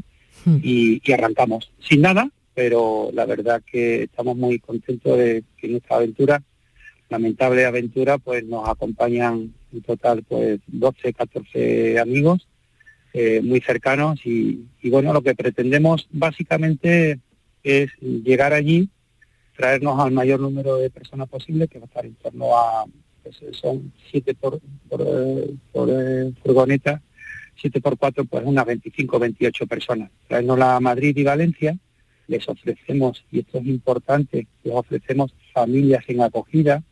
y, 0.62 1.00
y 1.04 1.12
arrancamos. 1.12 1.70
Sin 1.80 2.00
nada, 2.00 2.30
pero 2.54 3.10
la 3.12 3.26
verdad 3.26 3.62
que 3.70 4.04
estamos 4.04 4.36
muy 4.36 4.58
contentos 4.58 5.18
de 5.18 5.44
que 5.56 5.66
en 5.66 5.76
esta 5.76 5.96
aventura, 5.96 6.42
lamentable 7.10 7.66
aventura, 7.66 8.18
pues 8.18 8.44
nos 8.44 8.68
acompañan 8.68 9.52
en 9.72 9.82
total 9.82 10.22
pues 10.26 10.60
12, 10.66 11.12
14 11.12 11.98
amigos 12.00 12.48
eh, 13.12 13.40
muy 13.42 13.60
cercanos 13.60 14.20
y, 14.24 14.66
y 14.80 14.90
bueno, 14.90 15.12
lo 15.12 15.22
que 15.22 15.34
pretendemos 15.34 16.08
básicamente 16.10 17.18
es 17.62 17.90
llegar 18.00 18.52
allí, 18.52 18.88
traernos 19.56 19.98
al 19.98 20.12
mayor 20.12 20.40
número 20.40 20.76
de 20.76 20.90
personas 20.90 21.28
posible, 21.28 21.68
que 21.68 21.78
va 21.78 21.84
a 21.84 21.88
estar 21.88 22.06
en 22.06 22.14
torno 22.14 22.56
a, 22.56 22.84
pues, 23.22 23.40
son 23.56 23.92
siete 24.10 24.34
por, 24.34 24.60
por, 24.88 25.00
eh, 25.02 25.56
eh, 25.88 26.32
furgoneta, 26.42 27.02
siete 27.56 27.80
por 27.80 27.98
cuatro, 27.98 28.24
pues 28.24 28.44
unas 28.46 28.64
25, 28.64 29.18
28 29.18 29.66
personas. 29.66 30.10
Traernos 30.28 30.60
a 30.60 30.80
Madrid 30.80 31.16
y 31.16 31.24
Valencia, 31.24 31.76
les 32.28 32.48
ofrecemos, 32.48 33.24
y 33.30 33.40
esto 33.40 33.58
es 33.58 33.66
importante, 33.66 34.46
les 34.62 34.74
ofrecemos 34.74 35.34
familias 35.52 36.04
en 36.08 36.20
acogida 36.20 36.82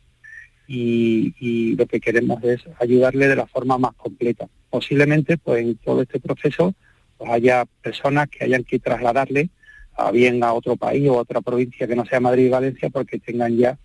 y, 0.67 1.33
y 1.39 1.75
lo 1.75 1.85
que 1.85 2.01
queremos 2.01 2.43
es 2.43 2.61
ayudarle 2.79 3.27
de 3.27 3.35
la 3.35 3.47
forma 3.47 3.77
más 3.77 3.93
completa. 3.93 4.47
Posiblemente, 4.69 5.37
pues 5.37 5.61
en 5.61 5.77
todo 5.77 6.01
este 6.01 6.19
proceso, 6.19 6.75
pues 7.17 7.31
haya 7.31 7.65
personas 7.81 8.27
que 8.27 8.43
hayan 8.43 8.63
que 8.63 8.79
trasladarle 8.79 9.49
a 9.97 10.11
bien 10.11 10.43
a 10.43 10.53
otro 10.53 10.75
país 10.75 11.09
o 11.09 11.17
a 11.17 11.21
otra 11.21 11.41
provincia 11.41 11.87
que 11.87 11.95
no 11.95 12.05
sea 12.05 12.19
Madrid 12.19 12.45
y 12.45 12.49
Valencia 12.49 12.89
porque 12.89 13.19
tengan 13.19 13.57
ya 13.57 13.77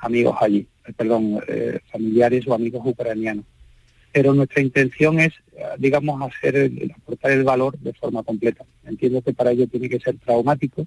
amigos 0.00 0.36
allí, 0.40 0.66
eh, 0.86 0.92
perdón, 0.96 1.40
eh, 1.46 1.80
familiares 1.92 2.46
o 2.48 2.54
amigos 2.54 2.82
ucranianos. 2.84 3.44
Pero 4.10 4.32
nuestra 4.32 4.62
intención 4.62 5.20
es, 5.20 5.34
eh, 5.56 5.64
digamos, 5.78 6.20
hacer 6.22 6.56
el- 6.56 6.90
aportar 6.96 7.32
el 7.32 7.44
valor 7.44 7.78
de 7.78 7.92
forma 7.92 8.22
completa. 8.22 8.64
Entiendo 8.84 9.20
que 9.20 9.34
para 9.34 9.50
ello 9.52 9.66
tiene 9.68 9.88
que 9.90 10.00
ser 10.00 10.16
traumático, 10.18 10.86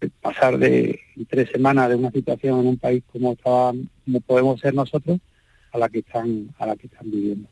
eh, 0.00 0.08
pasar 0.20 0.58
de 0.58 1.00
tres 1.28 1.50
semanas 1.50 1.88
de 1.88 1.96
una 1.96 2.10
situación 2.10 2.60
en 2.60 2.66
un 2.66 2.76
país 2.76 3.02
como 3.10 3.32
estaba, 3.32 3.72
como 4.04 4.20
podemos 4.20 4.60
ser 4.60 4.74
nosotros, 4.74 5.18
a 5.72 5.78
la 5.78 5.88
que 5.88 6.00
están, 6.00 6.50
a 6.58 6.66
la 6.66 6.76
que 6.76 6.86
están 6.86 7.10
viviendo. 7.10 7.48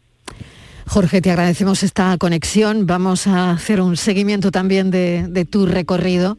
Jorge, 0.89 1.20
te 1.20 1.30
agradecemos 1.30 1.82
esta 1.82 2.16
conexión. 2.16 2.87
Vamos 2.87 3.26
a 3.26 3.51
hacer 3.51 3.80
un 3.80 3.97
seguimiento 3.97 4.53
también 4.53 4.91
de, 4.91 5.47
tu 5.51 5.66
recorrido. 5.66 6.39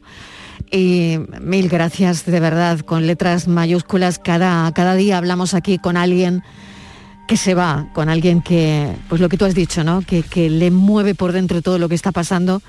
Y 0.70 1.18
mil 1.40 1.68
gracias, 1.68 2.24
de 2.24 2.40
verdad, 2.40 2.80
con 2.80 3.06
letras 3.06 3.46
mayúsculas. 3.46 4.18
Cada, 4.18 4.72
cada 4.72 4.94
día 4.94 5.18
hablamos 5.18 5.54
aquí 5.54 5.78
con 5.78 5.96
alguien 5.96 6.42
que 7.26 7.36
se 7.36 7.54
va, 7.54 7.90
con 7.92 8.08
alguien 8.08 8.40
que, 8.40 8.90
pues 9.08 9.20
lo 9.20 9.28
que 9.28 9.36
tú 9.36 9.44
has 9.44 9.54
dicho, 9.54 9.84
¿no? 9.84 10.00
Que, 10.00 10.22
que 10.22 10.48
le 10.48 10.70
mueve 10.70 11.14
por 11.14 11.32
dentro 11.32 11.60
todo 11.60 11.78
lo 11.78 11.88
que 11.88 11.94
está 11.94 12.10
pasando 12.10 12.62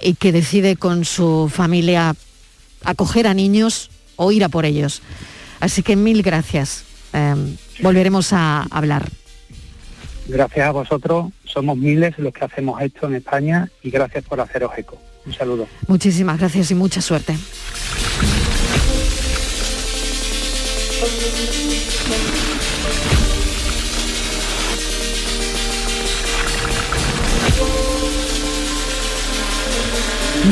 y 0.00 0.14
que 0.14 0.30
decide 0.30 0.76
con 0.76 1.04
su 1.04 1.50
familia 1.52 2.14
acoger 2.84 3.26
a 3.26 3.34
niños 3.34 3.90
o 4.14 4.30
ir 4.30 4.44
a 4.44 4.48
por 4.48 4.64
ellos. 4.64 5.02
Así 5.58 5.82
que 5.82 5.96
mil 5.96 6.22
gracias. 6.22 6.84
Eh, 7.12 7.56
volveremos 7.82 8.32
a 8.32 8.62
hablar. 8.70 9.10
Gracias 10.28 10.66
a 10.66 10.72
vosotros, 10.72 11.32
somos 11.44 11.78
miles 11.78 12.18
los 12.18 12.34
que 12.34 12.44
hacemos 12.44 12.80
esto 12.82 13.06
en 13.06 13.14
España 13.14 13.68
y 13.82 13.90
gracias 13.90 14.24
por 14.24 14.38
haceros 14.40 14.70
eco. 14.76 15.00
Un 15.24 15.32
saludo. 15.32 15.66
Muchísimas 15.86 16.38
gracias 16.38 16.70
y 16.70 16.74
mucha 16.74 17.00
suerte. 17.00 17.34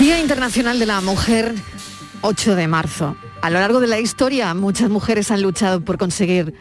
Día 0.00 0.18
Internacional 0.20 0.78
de 0.78 0.86
la 0.86 1.02
Mujer, 1.02 1.54
8 2.22 2.54
de 2.54 2.66
marzo. 2.66 3.16
A 3.42 3.50
lo 3.50 3.60
largo 3.60 3.80
de 3.80 3.86
la 3.86 4.00
historia, 4.00 4.54
muchas 4.54 4.88
mujeres 4.88 5.30
han 5.30 5.42
luchado 5.42 5.82
por 5.82 5.98
conseguir 5.98 6.54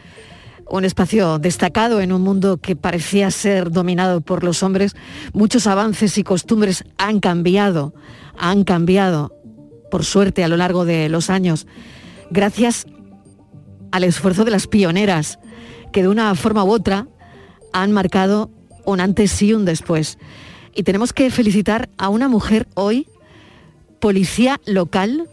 un 0.68 0.84
espacio 0.84 1.38
destacado 1.38 2.00
en 2.00 2.12
un 2.12 2.22
mundo 2.22 2.58
que 2.58 2.76
parecía 2.76 3.30
ser 3.30 3.70
dominado 3.70 4.20
por 4.20 4.44
los 4.44 4.62
hombres. 4.62 4.96
Muchos 5.32 5.66
avances 5.66 6.18
y 6.18 6.24
costumbres 6.24 6.84
han 6.98 7.20
cambiado, 7.20 7.94
han 8.38 8.64
cambiado, 8.64 9.34
por 9.90 10.04
suerte, 10.04 10.44
a 10.44 10.48
lo 10.48 10.56
largo 10.56 10.84
de 10.84 11.08
los 11.08 11.30
años, 11.30 11.66
gracias 12.30 12.86
al 13.92 14.04
esfuerzo 14.04 14.44
de 14.44 14.50
las 14.50 14.66
pioneras, 14.66 15.38
que 15.92 16.02
de 16.02 16.08
una 16.08 16.34
forma 16.34 16.64
u 16.64 16.70
otra 16.70 17.06
han 17.72 17.92
marcado 17.92 18.50
un 18.84 19.00
antes 19.00 19.40
y 19.42 19.52
un 19.52 19.64
después. 19.64 20.18
Y 20.74 20.82
tenemos 20.82 21.12
que 21.12 21.30
felicitar 21.30 21.88
a 21.96 22.08
una 22.08 22.28
mujer 22.28 22.66
hoy, 22.74 23.08
policía 24.00 24.60
local. 24.66 25.28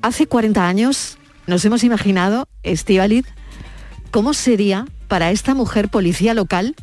Hace 0.00 0.26
40 0.26 0.66
años 0.66 1.18
nos 1.46 1.64
hemos 1.64 1.84
imaginado, 1.84 2.48
Estivaliz, 2.62 3.26
cómo 4.14 4.32
sería 4.32 4.86
para 5.08 5.32
esta 5.32 5.54
mujer 5.56 5.88
policía 5.88 6.34
local 6.34 6.76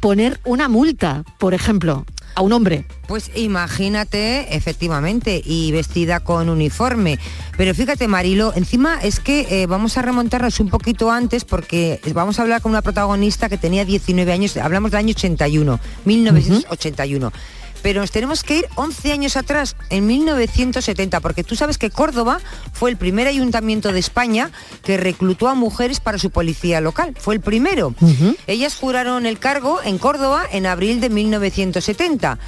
poner 0.00 0.40
una 0.44 0.68
multa, 0.68 1.22
por 1.38 1.54
ejemplo, 1.54 2.04
a 2.34 2.42
un 2.42 2.52
hombre. 2.52 2.84
Pues 3.06 3.30
imagínate, 3.36 4.56
efectivamente, 4.56 5.40
y 5.44 5.70
vestida 5.70 6.18
con 6.18 6.48
uniforme. 6.48 7.20
Pero 7.56 7.74
fíjate, 7.74 8.08
Marilo, 8.08 8.52
encima 8.56 8.98
es 9.00 9.20
que 9.20 9.46
eh, 9.62 9.66
vamos 9.66 9.98
a 9.98 10.02
remontarnos 10.02 10.58
un 10.58 10.68
poquito 10.68 11.12
antes 11.12 11.44
porque 11.44 12.00
vamos 12.12 12.40
a 12.40 12.42
hablar 12.42 12.60
con 12.60 12.72
una 12.72 12.82
protagonista 12.82 13.48
que 13.48 13.56
tenía 13.56 13.84
19 13.84 14.32
años, 14.32 14.56
hablamos 14.56 14.90
del 14.90 14.98
año 14.98 15.10
81, 15.10 15.78
1981 16.06 17.32
pero 17.82 18.00
nos 18.00 18.10
tenemos 18.10 18.42
que 18.42 18.58
ir 18.58 18.68
11 18.74 19.12
años 19.12 19.36
atrás, 19.36 19.76
en 19.90 20.06
1970, 20.06 21.20
porque 21.20 21.44
tú 21.44 21.56
sabes 21.56 21.78
que 21.78 21.90
Córdoba 21.90 22.40
fue 22.72 22.90
el 22.90 22.96
primer 22.96 23.26
ayuntamiento 23.26 23.92
de 23.92 24.00
España 24.00 24.50
que 24.82 24.96
reclutó 24.96 25.48
a 25.48 25.54
mujeres 25.54 26.00
para 26.00 26.18
su 26.18 26.30
policía 26.30 26.80
local. 26.80 27.14
Fue 27.18 27.34
el 27.34 27.40
primero. 27.40 27.94
Ellas 28.46 28.76
juraron 28.76 29.26
el 29.26 29.38
cargo 29.38 29.80
en 29.82 29.98
Córdoba 29.98 30.44
en 30.50 30.66
abril 30.66 31.00
de 31.00 31.10
1970 31.10 32.38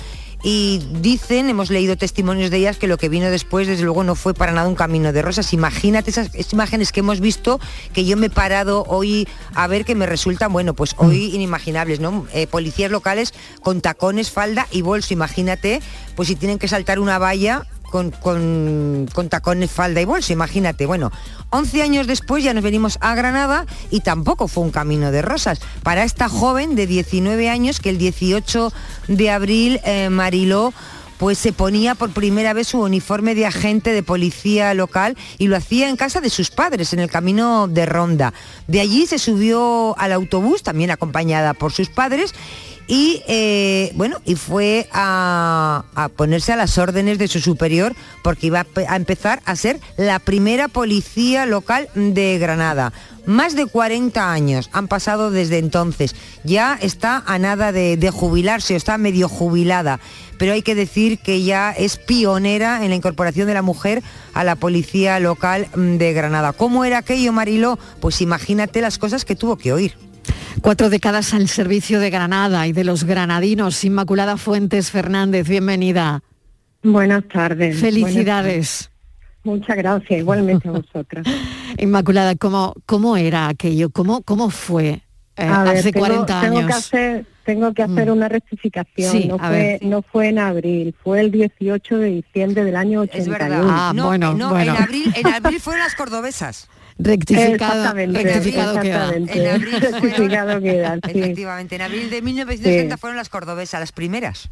y 0.42 0.82
dicen, 1.00 1.48
hemos 1.48 1.70
leído 1.70 1.96
testimonios 1.96 2.50
de 2.50 2.58
ellas, 2.58 2.78
que 2.78 2.86
lo 2.86 2.96
que 2.96 3.08
vino 3.08 3.30
después 3.30 3.66
desde 3.66 3.84
luego 3.84 4.04
no 4.04 4.14
fue 4.14 4.32
para 4.32 4.52
nada 4.52 4.68
un 4.68 4.74
camino 4.74 5.12
de 5.12 5.22
rosas. 5.22 5.52
Imagínate 5.52 6.10
esas, 6.10 6.34
esas 6.34 6.52
imágenes 6.52 6.92
que 6.92 7.00
hemos 7.00 7.20
visto, 7.20 7.60
que 7.92 8.04
yo 8.04 8.16
me 8.16 8.26
he 8.26 8.30
parado 8.30 8.84
hoy 8.88 9.28
a 9.54 9.66
ver 9.66 9.84
que 9.84 9.94
me 9.94 10.06
resultan, 10.06 10.52
bueno, 10.52 10.74
pues 10.74 10.94
hoy 10.96 11.34
inimaginables, 11.34 12.00
¿no? 12.00 12.26
Eh, 12.32 12.46
policías 12.46 12.90
locales 12.90 13.34
con 13.60 13.80
tacones, 13.80 14.30
falda 14.30 14.66
y 14.70 14.82
bolso, 14.82 15.12
imagínate, 15.12 15.82
pues 16.16 16.28
si 16.28 16.36
tienen 16.36 16.58
que 16.58 16.68
saltar 16.68 16.98
una 16.98 17.18
valla 17.18 17.66
con, 17.90 18.10
con- 18.10 19.08
con 19.12 19.28
tacones, 19.28 19.70
falda 19.70 20.00
y 20.00 20.04
bolso, 20.04 20.32
imagínate. 20.32 20.86
Bueno, 20.86 21.10
11 21.50 21.82
años 21.82 22.06
después 22.06 22.42
ya 22.44 22.54
nos 22.54 22.62
venimos 22.64 22.96
a 23.00 23.14
Granada 23.14 23.66
y 23.90 24.00
tampoco 24.00 24.48
fue 24.48 24.64
un 24.64 24.70
camino 24.70 25.10
de 25.10 25.22
rosas. 25.22 25.60
Para 25.82 26.04
esta 26.04 26.28
joven 26.28 26.74
de 26.76 26.86
19 26.86 27.50
años 27.50 27.80
que 27.80 27.90
el 27.90 27.98
18 27.98 28.72
de 29.08 29.30
abril 29.30 29.80
eh, 29.84 30.08
Mariló 30.10 30.72
pues 31.18 31.36
se 31.36 31.52
ponía 31.52 31.94
por 31.94 32.08
primera 32.12 32.54
vez 32.54 32.68
su 32.68 32.80
uniforme 32.80 33.34
de 33.34 33.44
agente 33.44 33.92
de 33.92 34.02
policía 34.02 34.72
local 34.72 35.18
y 35.36 35.48
lo 35.48 35.56
hacía 35.56 35.90
en 35.90 35.96
casa 35.96 36.22
de 36.22 36.30
sus 36.30 36.50
padres, 36.50 36.94
en 36.94 36.98
el 37.00 37.10
camino 37.10 37.68
de 37.68 37.84
Ronda. 37.84 38.32
De 38.68 38.80
allí 38.80 39.06
se 39.06 39.18
subió 39.18 39.94
al 39.98 40.12
autobús, 40.12 40.62
también 40.62 40.90
acompañada 40.90 41.52
por 41.52 41.72
sus 41.72 41.90
padres, 41.90 42.34
y 42.90 43.22
eh, 43.28 43.92
bueno, 43.94 44.20
y 44.24 44.34
fue 44.34 44.88
a, 44.92 45.84
ponerse 46.16 46.52
a 46.52 46.56
las 46.56 46.76
órdenes 46.76 47.18
de 47.18 47.28
su 47.28 47.38
superior 47.40 47.94
porque 48.24 48.48
iba 48.48 48.60
a, 48.60 48.64
pe- 48.64 48.86
a 48.88 48.96
empezar 48.96 49.40
a 49.44 49.54
ser 49.54 49.78
la 49.96 50.18
primera 50.18 50.66
policía 50.66 51.46
local 51.46 51.88
de 51.94 52.36
Granada. 52.38 52.92
Más 53.26 53.54
de 53.54 53.66
40 53.66 54.32
años 54.32 54.70
han 54.72 54.88
pasado 54.88 55.30
desde 55.30 55.58
entonces. 55.58 56.16
Ya 56.42 56.76
está 56.80 57.22
a 57.26 57.38
nada 57.38 57.70
de, 57.70 57.96
de 57.96 58.10
jubilarse, 58.10 58.74
o 58.74 58.76
está 58.76 58.98
medio 58.98 59.28
jubilada. 59.28 60.00
Pero 60.36 60.54
hay 60.54 60.62
que 60.62 60.74
decir 60.74 61.18
que 61.18 61.44
ya 61.44 61.70
es 61.70 61.96
pionera 61.96 62.82
en 62.82 62.88
la 62.90 62.96
incorporación 62.96 63.46
de 63.46 63.54
la 63.54 63.62
mujer 63.62 64.02
a 64.34 64.42
la 64.42 64.56
policía 64.56 65.20
local 65.20 65.68
mm, 65.76 65.96
de 65.98 66.12
Granada. 66.12 66.54
¿Cómo 66.54 66.84
era 66.84 66.98
aquello, 66.98 67.32
Mariló? 67.32 67.78
Pues 68.00 68.20
imagínate 68.20 68.80
las 68.80 68.98
cosas 68.98 69.24
que 69.24 69.36
tuvo 69.36 69.56
que 69.56 69.72
oír. 69.72 69.96
Cuatro 70.62 70.90
décadas 70.90 71.32
al 71.32 71.48
servicio 71.48 72.00
de 72.00 72.10
Granada 72.10 72.66
y 72.66 72.72
de 72.72 72.84
los 72.84 73.04
granadinos. 73.04 73.82
Inmaculada 73.84 74.36
Fuentes 74.36 74.90
Fernández, 74.90 75.48
bienvenida. 75.48 76.22
Buenas 76.82 77.24
tardes. 77.28 77.78
Felicidades. 77.80 78.90
Muchas 79.42 79.76
gracias, 79.76 80.20
igualmente 80.20 80.68
a 80.68 80.72
vosotras. 80.72 81.26
Inmaculada, 81.78 82.34
¿cómo, 82.36 82.74
cómo 82.84 83.16
era 83.16 83.48
aquello? 83.48 83.88
¿Cómo, 83.90 84.20
cómo 84.22 84.50
fue 84.50 84.88
eh, 84.88 85.02
ver, 85.36 85.50
hace 85.50 85.92
tengo, 85.92 86.06
40 86.06 86.40
tengo 86.42 86.58
años? 86.58 86.66
que 86.70 86.72
hacer, 86.76 87.26
tengo 87.44 87.72
que 87.72 87.82
hacer 87.82 88.08
Mm. 88.08 88.12
una 88.12 88.28
rectificación. 88.28 89.12
Sí, 89.12 89.28
no, 89.28 89.38
fue, 89.38 89.48
ver. 89.48 89.82
no 89.82 90.02
fue 90.02 90.28
en 90.28 90.38
abril, 90.40 90.94
fue 91.02 91.20
el 91.20 91.30
18 91.30 91.96
de 91.96 92.10
diciembre 92.10 92.64
del 92.64 92.76
año 92.76 93.00
81. 93.00 93.66
Ah, 93.70 93.92
no, 93.94 94.08
bueno, 94.08 94.34
no, 94.34 94.50
bueno. 94.50 94.74
En, 94.76 94.82
abril, 94.82 95.12
en 95.16 95.26
abril 95.26 95.58
fueron 95.60 95.82
las 95.82 95.94
cordobesas. 95.94 96.68
Rectificado, 97.02 97.54
Exactamente, 97.54 98.22
rectificado 98.22 98.80
queda. 98.80 99.04
exactamente. 99.16 99.38
En 99.40 99.54
abril 99.54 99.80
Rectificado 99.80 100.60
sí. 100.60 101.18
Efectivamente, 101.18 101.74
en 101.76 101.82
abril 101.82 102.10
de 102.10 102.22
1970 102.22 102.94
Sí. 102.96 103.00
fueron 103.00 103.16
las 103.16 103.28
cordobesas, 103.28 103.80
las 103.80 103.92
primeras. 103.92 104.48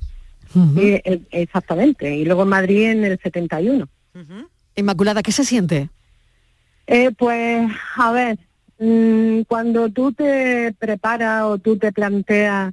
Sí, 0.53 1.01
eh, 1.05 1.21
exactamente. 1.31 2.15
Y 2.17 2.25
luego 2.25 2.43
en 2.45 2.49
Madrid 2.49 2.91
en 2.91 3.05
el 3.05 3.19
71. 3.23 3.87
Inmaculada, 4.77 5.23
¿qué 5.23 5.31
se 5.33 5.45
siente? 5.45 5.91
Eh, 6.87 7.11
pues, 7.19 7.69
a 7.97 8.13
ver, 8.13 8.39
mm, 8.79 9.43
cuando 9.43 9.91
tú 9.91 10.13
te 10.13 10.75
preparas 10.79 11.43
o 11.45 11.59
tú 11.59 11.77
te 11.77 11.93
planteas 11.93 12.73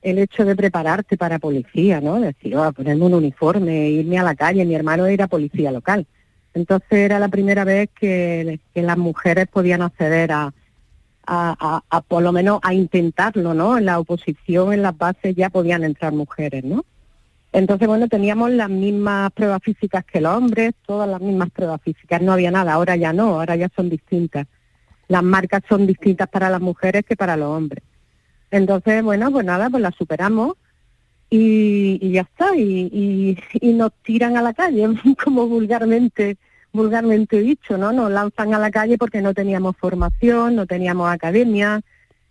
el 0.00 0.18
hecho 0.20 0.44
de 0.44 0.54
prepararte 0.54 1.16
para 1.16 1.40
policía, 1.40 2.00
¿no? 2.00 2.20
Decir, 2.20 2.56
oh, 2.56 2.72
ponerme 2.72 3.04
un 3.06 3.14
uniforme, 3.14 3.90
irme 3.90 4.16
a 4.18 4.22
la 4.22 4.36
calle. 4.36 4.64
Mi 4.64 4.76
hermano 4.76 5.06
era 5.06 5.26
policía 5.26 5.72
local. 5.72 6.06
Entonces 6.58 6.90
era 6.90 7.20
la 7.20 7.28
primera 7.28 7.62
vez 7.62 7.88
que, 7.94 8.58
las 8.74 8.98
mujeres 8.98 9.46
podían 9.46 9.80
acceder 9.80 10.32
a, 10.32 10.52
a, 11.24 12.00
por 12.08 12.20
lo 12.20 12.32
menos 12.32 12.58
a 12.64 12.74
intentarlo, 12.74 13.54
¿no? 13.54 13.78
En 13.78 13.84
la 13.84 14.00
oposición, 14.00 14.72
en 14.72 14.82
las 14.82 14.98
bases 14.98 15.36
ya 15.36 15.50
podían 15.50 15.84
entrar 15.84 16.12
mujeres, 16.12 16.64
¿no? 16.64 16.84
Entonces, 17.52 17.86
bueno, 17.86 18.08
teníamos 18.08 18.50
las 18.50 18.68
mismas 18.68 19.30
pruebas 19.32 19.62
físicas 19.62 20.04
que 20.04 20.20
los 20.20 20.36
hombres, 20.36 20.74
todas 20.84 21.08
las 21.08 21.20
mismas 21.20 21.50
pruebas 21.50 21.80
físicas, 21.80 22.20
no 22.20 22.32
había 22.32 22.50
nada, 22.50 22.72
ahora 22.72 22.96
ya 22.96 23.12
no, 23.12 23.38
ahora 23.38 23.54
ya 23.54 23.68
son 23.76 23.88
distintas. 23.88 24.46
Las 25.06 25.22
marcas 25.22 25.62
son 25.68 25.86
distintas 25.86 26.28
para 26.28 26.50
las 26.50 26.60
mujeres 26.60 27.04
que 27.08 27.14
para 27.14 27.36
los 27.36 27.48
hombres. 27.48 27.84
Entonces, 28.50 29.04
bueno, 29.04 29.30
pues 29.30 29.46
nada, 29.46 29.70
pues 29.70 29.80
las 29.80 29.94
superamos 29.94 30.56
y, 31.30 32.10
ya 32.10 32.22
está, 32.22 32.56
y- 32.56 33.38
y 33.60 33.72
nos 33.74 33.92
tiran 34.02 34.36
a 34.36 34.42
la 34.42 34.54
calle, 34.54 34.88
como 35.24 35.46
vulgarmente 35.46 36.36
vulgarmente 36.72 37.40
dicho, 37.40 37.78
¿no? 37.78 37.92
Nos 37.92 38.10
lanzan 38.10 38.54
a 38.54 38.58
la 38.58 38.70
calle 38.70 38.98
porque 38.98 39.20
no 39.20 39.34
teníamos 39.34 39.76
formación, 39.76 40.56
no 40.56 40.66
teníamos 40.66 41.10
academia, 41.10 41.80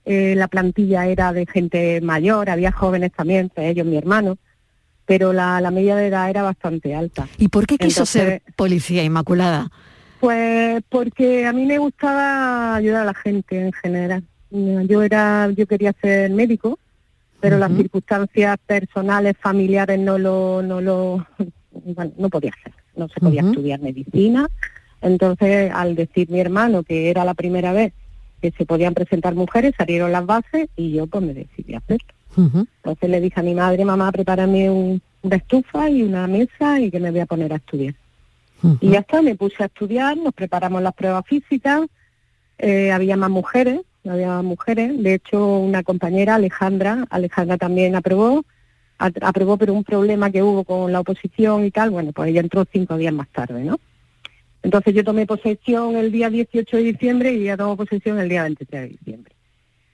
eh, 0.06 0.36
la 0.36 0.48
plantilla 0.48 1.06
era 1.08 1.34
de 1.34 1.46
gente 1.46 2.00
mayor, 2.02 2.50
había 2.50 2.72
jóvenes 2.72 3.12
también, 3.12 3.42
entre 3.42 3.70
ellos 3.70 3.86
mi 3.86 3.98
hermano, 3.98 4.38
pero 5.06 5.34
la, 5.34 5.60
la 5.60 5.72
media 5.72 5.96
de 5.96 6.08
edad 6.08 6.30
era 6.30 6.44
bastante 6.44 6.96
alta. 6.96 7.28
¿Y 7.38 7.50
por 7.50 7.66
qué 7.66 7.78
quiso 7.78 8.02
Entonces, 8.02 8.22
ser 8.22 8.42
policía, 8.56 9.04
Inmaculada? 9.04 9.70
Pues 10.20 10.82
porque 10.90 11.46
a 11.46 11.54
mí 11.54 11.66
me 11.66 11.78
gustaba 11.78 12.76
ayudar 12.76 13.02
a 13.02 13.06
la 13.06 13.14
gente 13.14 13.60
en 13.60 13.74
general. 13.74 14.24
Yo 14.50 15.04
era, 15.04 15.50
yo 15.52 15.68
quería 15.68 15.94
ser 16.02 16.32
médico, 16.32 16.80
pero 17.40 17.58
las 17.58 17.72
circunstancias 17.72 18.58
personales, 18.66 19.36
familiares 19.40 20.00
no 20.00 20.18
lo, 20.18 20.62
no 20.64 20.82
lo, 20.82 21.28
bueno, 21.72 22.12
no 22.18 22.30
podía 22.30 22.52
hacer, 22.60 22.74
no 22.98 23.08
se 23.10 23.20
podía 23.20 23.42
estudiar 23.50 23.80
medicina. 23.80 24.48
Entonces, 25.02 25.72
al 25.74 25.96
decir 25.96 26.30
mi 26.30 26.40
hermano 26.40 26.84
que 26.84 27.10
era 27.10 27.24
la 27.24 27.34
primera 27.34 27.72
vez 27.72 27.94
que 28.42 28.52
se 28.52 28.66
podían 28.66 28.94
presentar 28.94 29.34
mujeres, 29.36 29.74
salieron 29.78 30.12
las 30.12 30.26
bases 30.26 30.70
y 30.76 30.92
yo 30.92 31.08
pues 31.08 31.24
me 31.24 31.34
decidí 31.34 31.74
a 31.76 31.80
hacerlo. 31.80 32.08
Entonces 32.84 33.10
le 33.10 33.20
dije 33.22 33.40
a 33.40 33.44
mi 33.44 33.56
madre, 33.56 33.84
mamá, 33.86 34.12
prepárame 34.12 34.70
un- 34.70 35.02
una 35.24 35.36
estufa 35.38 35.90
y 35.90 36.04
una 36.04 36.28
mesa 36.28 36.80
y 36.80 36.92
que 36.92 37.00
me 37.00 37.10
voy 37.12 37.20
a 37.22 37.26
poner 37.26 37.52
a 37.54 37.58
estudiar. 37.58 37.96
Y 38.82 38.90
ya 38.90 39.00
está, 39.00 39.22
me 39.22 39.36
puse 39.36 39.62
a 39.64 39.68
estudiar, 39.68 40.18
nos 40.18 40.34
preparamos 40.34 40.82
las 40.82 40.94
pruebas 40.94 41.26
físicas, 41.28 41.82
eh, 42.60 42.92
había 42.92 43.18
más 43.18 43.30
mujeres, 43.30 43.82
había 44.08 44.28
más 44.30 44.44
mujeres, 44.44 45.02
de 45.04 45.14
hecho 45.16 45.58
una 45.60 45.84
compañera, 45.84 46.36
Alejandra, 46.36 47.06
Alejandra 47.10 47.58
también 47.58 47.96
aprobó, 47.96 48.44
aprobó 48.98 49.58
pero 49.58 49.74
un 49.74 49.84
problema 49.84 50.32
que 50.32 50.42
hubo 50.44 50.64
con 50.64 50.92
la 50.92 51.00
oposición 51.02 51.66
y 51.66 51.72
tal, 51.72 51.90
bueno, 51.92 52.12
pues 52.14 52.30
ella 52.30 52.42
entró 52.42 52.66
cinco 52.72 52.98
días 52.98 53.14
más 53.14 53.28
tarde, 53.30 53.64
¿no? 53.64 53.80
Entonces 54.64 54.94
yo 54.96 55.04
tomé 55.04 55.26
posesión 55.26 55.96
el 55.96 56.12
día 56.12 56.30
18 56.30 56.78
de 56.78 56.84
diciembre 56.84 57.34
y 57.34 57.44
ella 57.44 57.58
tomó 57.58 57.78
posesión 57.78 58.20
el 58.20 58.28
día 58.28 58.44
23 58.44 58.82
de 58.82 58.88
diciembre. 58.90 59.34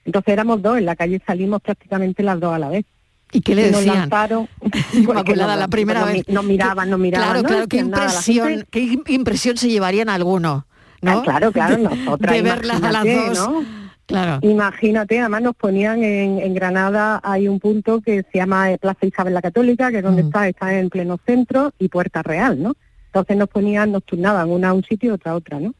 Entonces 0.05 0.33
éramos 0.33 0.61
dos, 0.61 0.77
en 0.77 0.85
la 0.85 0.95
calle 0.95 1.21
salimos 1.25 1.61
prácticamente 1.61 2.23
las 2.23 2.39
dos 2.39 2.53
a 2.53 2.59
la 2.59 2.69
vez. 2.69 2.85
¿Y 3.31 3.41
qué 3.41 3.55
le 3.55 3.67
Y 3.67 3.71
nos 3.71 3.79
decían? 3.81 3.97
lanzaron, 3.99 4.47
Inmaculada, 4.93 5.55
la 5.57 5.67
primera 5.67 6.01
nos, 6.01 6.13
vez. 6.13 6.29
Nos 6.29 6.45
miraban, 6.45 6.89
nos 6.89 6.99
miraban. 6.99 7.27
Claro, 7.27 7.41
no 7.41 7.47
claro, 7.47 7.67
qué 7.67 7.77
decían 7.83 7.87
impresión, 7.93 8.47
gente- 8.49 8.67
qué 8.71 8.79
im- 8.83 9.09
impresión 9.09 9.57
se 9.57 9.69
llevarían 9.69 10.09
algunos, 10.09 10.63
¿no? 11.01 11.11
Ah, 11.11 11.21
claro, 11.23 11.51
claro, 11.51 11.77
nosotras, 11.77 12.33
De 12.35 12.41
verlas 12.41 12.81
a 12.83 12.91
las 12.91 13.03
dos. 13.03 13.37
¿no? 13.37 13.82
Claro. 14.13 14.47
Imagínate, 14.47 15.19
además 15.19 15.41
nos 15.41 15.55
ponían 15.55 16.03
en, 16.03 16.37
en 16.37 16.53
Granada, 16.53 17.19
hay 17.23 17.47
un 17.47 17.59
punto 17.59 17.99
que 17.99 18.23
se 18.31 18.37
llama 18.37 18.71
eh, 18.71 18.77
Plaza 18.77 19.07
Isabel 19.07 19.33
la 19.33 19.41
Católica, 19.41 19.89
que 19.89 19.97
es 19.97 20.03
donde 20.03 20.21
está, 20.21 20.47
está 20.47 20.77
en 20.77 20.91
pleno 20.91 21.17
centro, 21.25 21.73
y 21.79 21.87
Puerta 21.87 22.21
Real, 22.21 22.61
¿no? 22.61 22.75
Entonces 23.07 23.37
nos 23.37 23.49
ponían, 23.49 23.91
nos 23.91 24.03
turnaban 24.03 24.51
una 24.51 24.69
a 24.69 24.73
un 24.73 24.83
sitio 24.83 25.09
y 25.09 25.13
otra 25.15 25.31
a 25.31 25.35
otra, 25.35 25.59
¿no? 25.59 25.73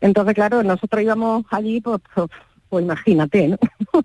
Entonces, 0.00 0.34
claro, 0.34 0.64
nosotros 0.64 1.00
íbamos 1.00 1.44
allí, 1.52 1.80
pues, 1.80 2.00
pues, 2.12 2.28
pues 2.68 2.84
imagínate, 2.84 3.46
¿no? 3.46 3.58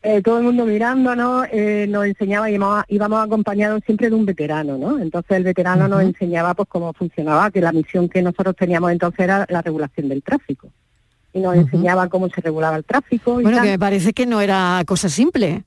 Eh, 0.00 0.22
todo 0.22 0.38
el 0.38 0.44
mundo 0.44 0.64
mirándonos, 0.64 1.46
eh, 1.50 1.86
nos 1.88 2.06
enseñaba, 2.06 2.48
íbamos, 2.48 2.84
íbamos 2.86 3.24
acompañados 3.24 3.82
siempre 3.84 4.08
de 4.08 4.14
un 4.14 4.26
veterano, 4.26 4.78
¿no? 4.78 4.98
Entonces 5.00 5.36
el 5.36 5.42
veterano 5.42 5.88
nos 5.88 6.02
enseñaba 6.02 6.54
pues 6.54 6.68
cómo 6.68 6.92
funcionaba, 6.92 7.50
que 7.50 7.60
la 7.60 7.72
misión 7.72 8.08
que 8.08 8.22
nosotros 8.22 8.54
teníamos 8.54 8.92
entonces 8.92 9.20
era 9.20 9.44
la 9.48 9.60
regulación 9.60 10.08
del 10.08 10.22
tráfico. 10.22 10.70
Y 11.38 11.42
nos 11.42 11.54
enseñaba 11.56 12.08
cómo 12.08 12.28
se 12.28 12.40
regulaba 12.40 12.76
el 12.76 12.84
tráfico 12.84 13.40
y 13.40 13.44
Bueno, 13.44 13.58
tal. 13.58 13.66
que 13.66 13.70
me 13.72 13.78
parece 13.78 14.12
que 14.12 14.26
no 14.26 14.40
era 14.40 14.82
cosa 14.86 15.08
simple. 15.08 15.64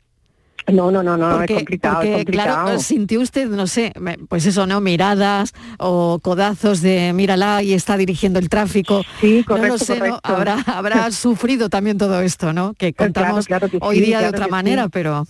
No, 0.72 0.92
no, 0.92 1.02
no, 1.02 1.18
no, 1.18 1.38
porque, 1.38 1.54
es 1.54 1.60
complicado, 1.60 1.96
porque, 1.96 2.10
es 2.12 2.16
complicado. 2.18 2.64
claro, 2.66 2.80
sintió 2.80 3.20
usted, 3.20 3.50
no 3.50 3.66
sé, 3.66 3.94
pues 4.30 4.46
eso, 4.46 4.68
¿no? 4.68 4.80
Miradas 4.80 5.54
o 5.80 6.20
codazos 6.22 6.82
de 6.82 7.14
mírala 7.14 7.64
y 7.64 7.74
está 7.74 7.98
dirigiendo 7.98 8.38
el 8.38 8.48
tráfico. 8.48 9.02
Sí, 9.20 9.44
no 9.50 9.56
lo 9.56 9.62
correcto, 9.62 9.78
sé, 9.80 9.94
¿no? 9.96 10.00
correcto. 10.00 10.20
Habrá, 10.24 10.54
habrá 10.68 11.12
sufrido 11.12 11.68
también 11.70 11.98
todo 11.98 12.22
esto, 12.22 12.54
¿no? 12.54 12.76
Que 12.76 12.94
Claro, 12.94 13.12
contamos 13.14 13.48
claro 13.48 13.70
que 13.70 13.80
hoy 13.82 13.98
sí, 13.98 14.06
día 14.06 14.22
de 14.22 14.28
otra 14.28 14.48
manera, 14.48 14.84
sí. 14.84 14.90
pero... 14.94 15.26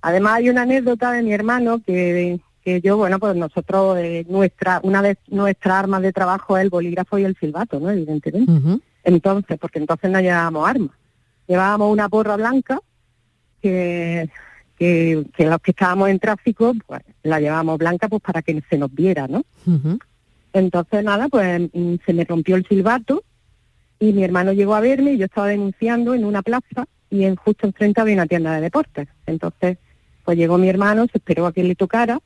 Además 0.00 0.34
hay 0.36 0.48
una 0.48 0.62
anécdota 0.62 1.12
de 1.12 1.22
mi 1.24 1.34
hermano 1.34 1.82
que, 1.86 2.40
que 2.64 2.80
yo, 2.80 2.96
bueno, 2.96 3.18
pues 3.18 3.36
nosotros, 3.36 3.98
eh, 3.98 4.24
nuestra, 4.30 4.80
una 4.82 5.02
de 5.02 5.18
nuestras 5.28 5.74
armas 5.74 6.00
de 6.00 6.12
trabajo 6.14 6.56
es 6.56 6.62
el 6.62 6.70
bolígrafo 6.70 7.18
y 7.18 7.24
el 7.24 7.36
silbato, 7.38 7.78
¿no? 7.80 7.90
Evidentemente. 7.90 8.80
Entonces, 9.04 9.58
porque 9.58 9.78
entonces 9.78 10.10
no 10.10 10.20
llevábamos 10.20 10.68
armas. 10.68 10.96
Llevábamos 11.46 11.92
una 11.92 12.08
porra 12.08 12.36
blanca 12.36 12.80
que, 13.60 14.28
que, 14.78 15.24
que 15.36 15.46
los 15.46 15.60
que 15.60 15.72
estábamos 15.72 16.08
en 16.08 16.18
tráfico, 16.18 16.72
pues 16.86 17.02
la 17.22 17.40
llevábamos 17.40 17.78
blanca 17.78 18.08
pues 18.08 18.22
para 18.22 18.42
que 18.42 18.62
se 18.68 18.78
nos 18.78 18.92
viera, 18.94 19.26
¿no? 19.26 19.44
Entonces, 20.52 21.04
nada, 21.04 21.28
pues 21.28 21.70
mm, 21.72 21.96
se 22.04 22.12
me 22.12 22.24
rompió 22.24 22.56
el 22.56 22.66
silbato 22.66 23.22
y 23.98 24.12
mi 24.12 24.24
hermano 24.24 24.52
llegó 24.52 24.74
a 24.74 24.80
verme 24.80 25.12
y 25.12 25.18
yo 25.18 25.26
estaba 25.26 25.48
denunciando 25.48 26.14
en 26.14 26.24
una 26.24 26.42
plaza 26.42 26.86
y 27.10 27.24
en 27.24 27.36
justo 27.36 27.66
enfrente 27.66 28.00
había 28.00 28.14
una 28.14 28.26
tienda 28.26 28.54
de 28.54 28.60
deportes. 28.60 29.08
Entonces, 29.26 29.78
pues 30.24 30.38
llegó 30.38 30.58
mi 30.58 30.68
hermano, 30.68 31.06
se 31.10 31.18
esperó 31.18 31.46
a 31.46 31.52
que 31.52 31.64
le 31.64 31.74
tocara 31.74 32.20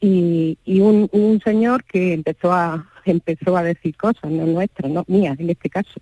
y, 0.00 0.58
y 0.64 0.80
un, 0.80 1.08
un 1.12 1.40
señor 1.44 1.84
que 1.84 2.14
empezó 2.14 2.52
a 2.52 2.88
empezó 3.04 3.56
a 3.56 3.62
decir 3.62 3.96
cosas, 3.96 4.30
no 4.30 4.46
nuestras, 4.46 4.90
no 4.90 5.04
mías 5.08 5.38
en 5.38 5.50
este 5.50 5.68
caso. 5.68 6.00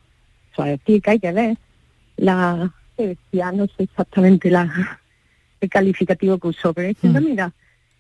Que 1.03 1.11
hay 1.11 1.19
que 1.19 1.33
ver 1.33 1.57
la, 2.17 2.73
que 2.97 3.09
decía, 3.09 3.53
no 3.53 3.67
sé 3.67 3.85
exactamente 3.85 4.51
la, 4.51 4.99
el 5.61 5.69
calificativo 5.71 6.39
que 6.39 6.49
usó, 6.49 6.73
pero 6.75 6.89
diciendo, 6.89 7.21
mira, 7.21 7.53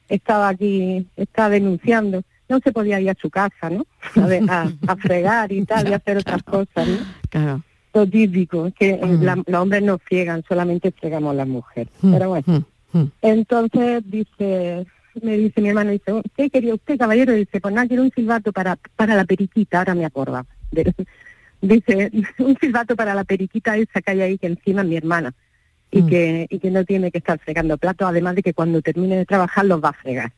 estaba 0.08 0.48
aquí, 0.48 1.06
estaba 1.16 1.50
denunciando, 1.50 2.22
no 2.48 2.58
se 2.58 2.72
podía 2.72 3.00
ir 3.00 3.10
a 3.10 3.14
su 3.14 3.30
casa, 3.30 3.70
¿no? 3.70 3.86
A, 4.16 4.26
ver, 4.26 4.42
a- 4.50 4.70
a 4.86 4.96
fregar 4.96 5.52
y 5.52 5.64
tal, 5.64 5.88
y 5.88 5.92
hacer 5.94 6.16
otras 6.18 6.42
cosas, 6.42 6.86
¿no? 6.88 6.98
Claro. 7.30 7.62
Lo 7.94 8.06
típico, 8.06 8.66
es 8.66 8.74
que 8.74 8.90
eh, 8.90 9.00
la- 9.20 9.36
los 9.46 9.60
hombres 9.62 9.82
no 9.82 9.98
friegan, 9.98 10.44
solamente 10.48 10.90
fregamos 10.92 11.34
las 11.34 11.48
mujeres. 11.48 11.92
Pero 12.12 12.28
bueno, 12.30 12.44
entonces 13.22 14.02
dice, 14.06 14.86
me 15.22 15.36
dice 15.36 15.60
mi 15.60 15.68
hermano, 15.68 15.90
dice, 15.92 16.12
"Oh, 16.12 16.22
¿qué 16.36 16.50
quería 16.50 16.74
usted, 16.74 16.98
caballero? 16.98 17.32
Dice, 17.32 17.60
pues 17.60 17.74
nada, 17.74 17.86
quiero 17.86 18.02
un 18.02 18.10
silbato 18.10 18.52
para, 18.52 18.76
para 18.96 19.14
la 19.14 19.24
periquita, 19.24 19.78
ahora 19.78 19.94
me. 19.94 20.08
De- 20.72 20.94
dice, 21.60 22.10
un 22.38 22.56
silbato 22.58 22.96
para 22.96 23.14
la 23.14 23.24
periquita 23.24 23.76
esa 23.76 24.00
que 24.00 24.10
hay 24.10 24.20
ahí, 24.22 24.38
que 24.38 24.46
encima 24.46 24.82
es 24.82 24.88
mi 24.88 24.96
hermana. 24.96 25.34
Y, 25.92 26.06
que, 26.06 26.46
y 26.48 26.60
que 26.60 26.70
no 26.70 26.84
tiene 26.84 27.10
que 27.10 27.18
estar 27.18 27.36
fregando 27.40 27.76
platos, 27.76 28.06
además 28.06 28.36
de 28.36 28.44
que 28.44 28.54
cuando 28.54 28.80
termine 28.80 29.16
de 29.16 29.26
trabajar 29.26 29.64
los 29.64 29.82
va 29.82 29.88
a 29.88 29.92
fregar. 29.92 30.32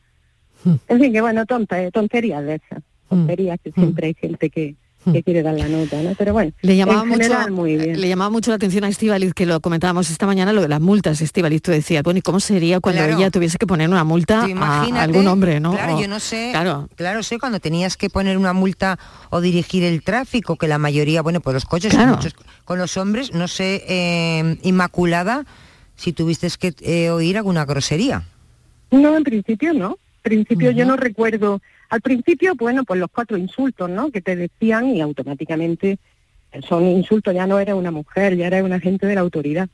En 0.89 0.99
fin, 0.99 1.13
que 1.13 1.21
bueno, 1.21 1.45
tonta, 1.45 1.91
tonterías 1.91 2.43
de 2.43 2.55
esas. 2.55 2.83
Tonterías 3.11 3.61
que 3.63 3.71
siempre 3.73 4.07
hay 4.07 4.15
gente 4.15 4.49
que, 4.49 4.77
que 5.11 5.23
quiere 5.23 5.43
dar 5.43 5.55
la 5.55 5.67
nota, 5.69 6.01
¿no? 6.03 6.15
Pero 6.17 6.33
bueno, 6.33 6.53
Le 6.63 6.77
llamaba, 6.77 7.03
en 7.03 7.09
mucho, 7.09 7.23
general, 7.23 7.51
muy 7.51 7.77
bien. 7.77 8.01
le 8.01 8.09
llamaba 8.09 8.31
mucho 8.31 8.51
la 8.51 8.57
atención 8.57 8.85
a 8.85 8.89
Estivaliz, 8.89 9.35
que 9.35 9.47
lo 9.47 9.61
comentábamos 9.61 10.11
esta 10.11 10.27
mañana, 10.27 10.53
lo 10.53 10.63
de 10.63 10.69
las 10.69 10.81
multas, 10.81 11.21
Estivaliz, 11.21 11.61
tú 11.63 11.71
decías, 11.73 12.03
bueno, 12.03 12.19
¿y 12.19 12.23
cómo 12.23 12.39
sería 12.41 12.79
cuando 12.81 13.03
Claro. 13.03 13.17
ella 13.19 13.31
tuviese 13.31 13.59
que 13.59 13.67
poner 13.67 13.89
una 13.89 14.05
multa 14.05 14.47
a 14.61 15.03
algún 15.03 15.27
hombre, 15.27 15.59
no? 15.61 15.73
Claro, 15.73 15.97
O- 15.97 16.01
yo 16.01 16.09
no 16.09 16.21
sé. 16.21 16.51
Claro, 16.53 16.89
Claro. 16.97 17.23
sé 17.23 17.39
cuando 17.39 17.59
tenías 17.59 17.97
que 17.97 18.11
poner 18.11 18.37
una 18.39 18.53
multa 18.53 18.99
o 19.31 19.41
dirigir 19.41 19.83
el 19.85 20.03
tráfico, 20.03 20.57
que 20.57 20.69
la 20.69 20.79
mayoría, 20.79 21.23
bueno, 21.23 21.41
pues 21.41 21.55
los 21.55 21.65
coches, 21.65 21.93
Claro. 21.93 22.17
muchos 22.17 22.35
con 22.65 22.79
los 22.79 22.97
hombres, 22.97 23.33
no 23.35 23.49
sé, 23.49 23.83
eh, 23.89 24.57
Inmaculada, 24.63 25.45
si 25.97 26.13
tuviste 26.13 26.49
que 26.59 26.75
eh, 26.81 27.11
oír 27.11 27.37
alguna 27.37 27.65
grosería. 27.65 28.23
No, 28.91 29.17
en 29.17 29.25
principio 29.25 29.73
no. 29.73 29.99
En 30.25 30.31
principio 30.31 30.71
yo 30.71 30.85
no 30.85 30.97
recuerdo. 30.97 31.61
Al 31.93 32.01
principio, 32.01 32.55
bueno, 32.55 32.85
pues 32.85 32.99
los 32.99 33.11
cuatro 33.15 33.37
insultos, 33.37 33.91
¿no? 33.91 34.11
Que 34.11 34.23
te 34.23 34.35
decían 34.35 34.87
y 34.97 35.03
automáticamente 35.03 35.99
son 36.67 36.87
insultos, 36.87 37.35
ya 37.35 37.47
no 37.47 37.59
era 37.59 37.75
una 37.75 37.91
mujer, 37.91 38.35
ya 38.35 38.47
era 38.47 38.65
un 38.65 38.73
agente 38.73 39.07
de 39.07 39.15
la 39.15 39.21
autoridad. 39.21 39.69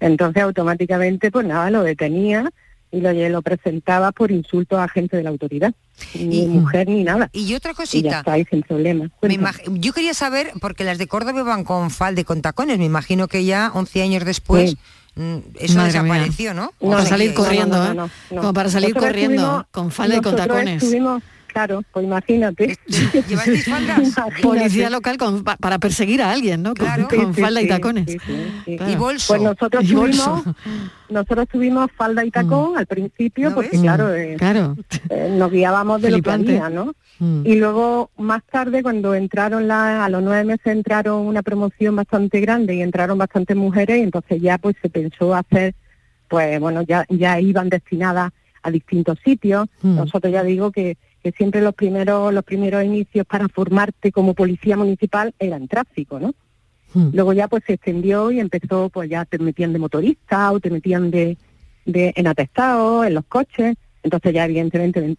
Entonces 0.00 0.42
automáticamente, 0.42 1.30
pues 1.30 1.46
nada, 1.46 1.70
lo 1.70 1.82
detenía 1.82 2.50
y 2.90 3.02
lo, 3.02 3.12
lo 3.12 3.42
presentaba 3.42 4.12
por 4.12 4.30
insulto 4.30 4.78
a 4.78 4.84
agente 4.84 5.18
de 5.18 5.22
la 5.24 5.28
autoridad. 5.28 5.74
Ni 6.18 6.46
mujer 6.46 6.88
ni 6.88 7.04
nada. 7.04 7.28
Y 7.34 7.52
otra 7.52 7.72
Y 7.72 7.74
ya 7.74 7.76
cosita. 7.76 8.18
está 8.20 8.32
ahí 8.32 8.46
sin 8.50 8.62
problema. 8.62 9.10
Yo 9.66 9.92
quería 9.92 10.14
saber, 10.14 10.52
porque 10.62 10.84
las 10.84 10.96
de 10.96 11.06
Córdoba 11.06 11.42
van 11.42 11.64
con 11.64 11.90
falda 11.90 12.22
y 12.22 12.24
con 12.24 12.40
tacones, 12.40 12.78
me 12.78 12.86
imagino 12.86 13.28
que 13.28 13.44
ya 13.44 13.70
11 13.74 14.02
años 14.02 14.24
después 14.24 14.70
Sí. 14.70 14.78
mm, 15.16 15.36
eso 15.60 15.74
Madre 15.76 16.00
mía. 16.00 16.12
desapareció, 16.14 16.54
¿no? 16.54 16.72
para 16.80 17.02
¿O 17.02 17.06
salir 17.06 17.34
corriendo, 17.34 17.76
¿eh? 17.84 17.94
no, 17.94 18.08
no. 18.30 18.40
Como 18.40 18.54
para 18.54 18.70
salir 18.70 18.90
Nosotros 18.94 19.10
corriendo, 19.10 19.66
con 19.70 19.90
falda 19.90 20.16
y 20.16 20.20
con 20.22 20.34
tacones. 20.34 20.82
estuvimos- 20.82 21.22
claro, 21.58 21.82
pues 21.92 22.04
imagínate. 22.06 22.78
¿Llevasteis 22.86 23.64
faldas? 23.64 24.14
Policía 24.42 24.90
local 24.90 25.16
con- 25.18 25.42
pa- 25.42 25.56
para 25.56 25.78
perseguir 25.78 26.22
a 26.22 26.30
alguien, 26.30 26.62
¿no? 26.62 26.70
Con, 26.74 26.86
Claro. 26.86 27.08
con 27.08 27.18
Sí, 27.18 27.34
sí, 27.34 27.40
falda 27.42 27.62
y 27.62 27.68
tacones. 27.68 28.04
sí, 28.06 28.18
sí, 28.24 28.32
sí. 28.64 28.76
Claro. 28.76 28.92
Y 28.92 28.96
bolso. 28.96 29.26
Pues 29.32 29.42
nosotros 29.42 29.84
Y 29.84 29.94
bolso. 29.94 30.42
tuvimos, 30.44 30.56
nosotros 31.10 31.48
tuvimos 31.50 31.90
falda 31.96 32.24
y 32.24 32.30
tacón 32.30 32.78
al 32.78 32.86
principio, 32.86 33.48
¿No 33.50 33.54
porque 33.56 33.70
ves? 33.72 33.80
claro, 33.80 34.14
eh, 34.14 34.36
Claro. 34.38 34.76
eh, 35.10 35.34
nos 35.36 35.50
guiábamos 35.50 36.00
de 36.00 36.10
Flipante. 36.12 36.52
lo 36.52 36.58
que 36.58 36.64
había, 36.64 36.74
¿no? 36.84 36.92
Mm. 37.18 37.42
Y 37.46 37.56
luego 37.56 38.10
más 38.18 38.42
tarde, 38.44 38.82
cuando 38.84 39.14
entraron 39.14 39.66
la, 39.66 40.04
a 40.04 40.08
los 40.08 40.22
nueve 40.22 40.44
meses 40.44 40.66
entraron 40.66 41.26
una 41.26 41.42
promoción 41.42 41.96
bastante 41.96 42.40
grande 42.40 42.76
y 42.76 42.82
entraron 42.82 43.18
bastantes 43.18 43.56
mujeres 43.56 43.98
y 43.98 44.02
entonces 44.02 44.40
ya 44.40 44.58
pues 44.58 44.76
se 44.80 44.88
pensó 44.88 45.34
hacer, 45.34 45.74
pues 46.28 46.60
bueno, 46.60 46.82
ya, 46.82 47.04
ya 47.08 47.40
iban 47.40 47.68
destinadas 47.68 48.30
a 48.62 48.70
distintos 48.70 49.18
sitios. 49.24 49.66
Mm. 49.82 49.96
Nosotros 49.96 50.32
ya 50.32 50.44
digo 50.44 50.70
que, 50.70 50.96
siempre 51.36 51.60
los 51.60 51.74
primeros, 51.74 52.32
los 52.32 52.44
primeros 52.44 52.84
inicios 52.84 53.26
para 53.26 53.48
formarte 53.48 54.12
como 54.12 54.34
policía 54.34 54.76
municipal 54.76 55.34
eran 55.38 55.68
tráfico, 55.68 56.18
¿no? 56.18 56.34
Mm. 56.94 57.10
Luego 57.12 57.32
ya 57.32 57.48
pues 57.48 57.64
se 57.66 57.74
extendió 57.74 58.30
y 58.30 58.40
empezó, 58.40 58.88
pues 58.88 59.10
ya 59.10 59.24
te 59.24 59.38
metían 59.38 59.72
de 59.72 59.78
motorista 59.78 60.52
o 60.52 60.60
te 60.60 60.70
metían 60.70 61.10
de, 61.10 61.36
de 61.84 62.12
en 62.16 62.26
atestados, 62.26 63.06
en 63.06 63.14
los 63.14 63.24
coches. 63.26 63.76
Entonces 64.02 64.32
ya 64.32 64.44
evidentemente 64.44 65.16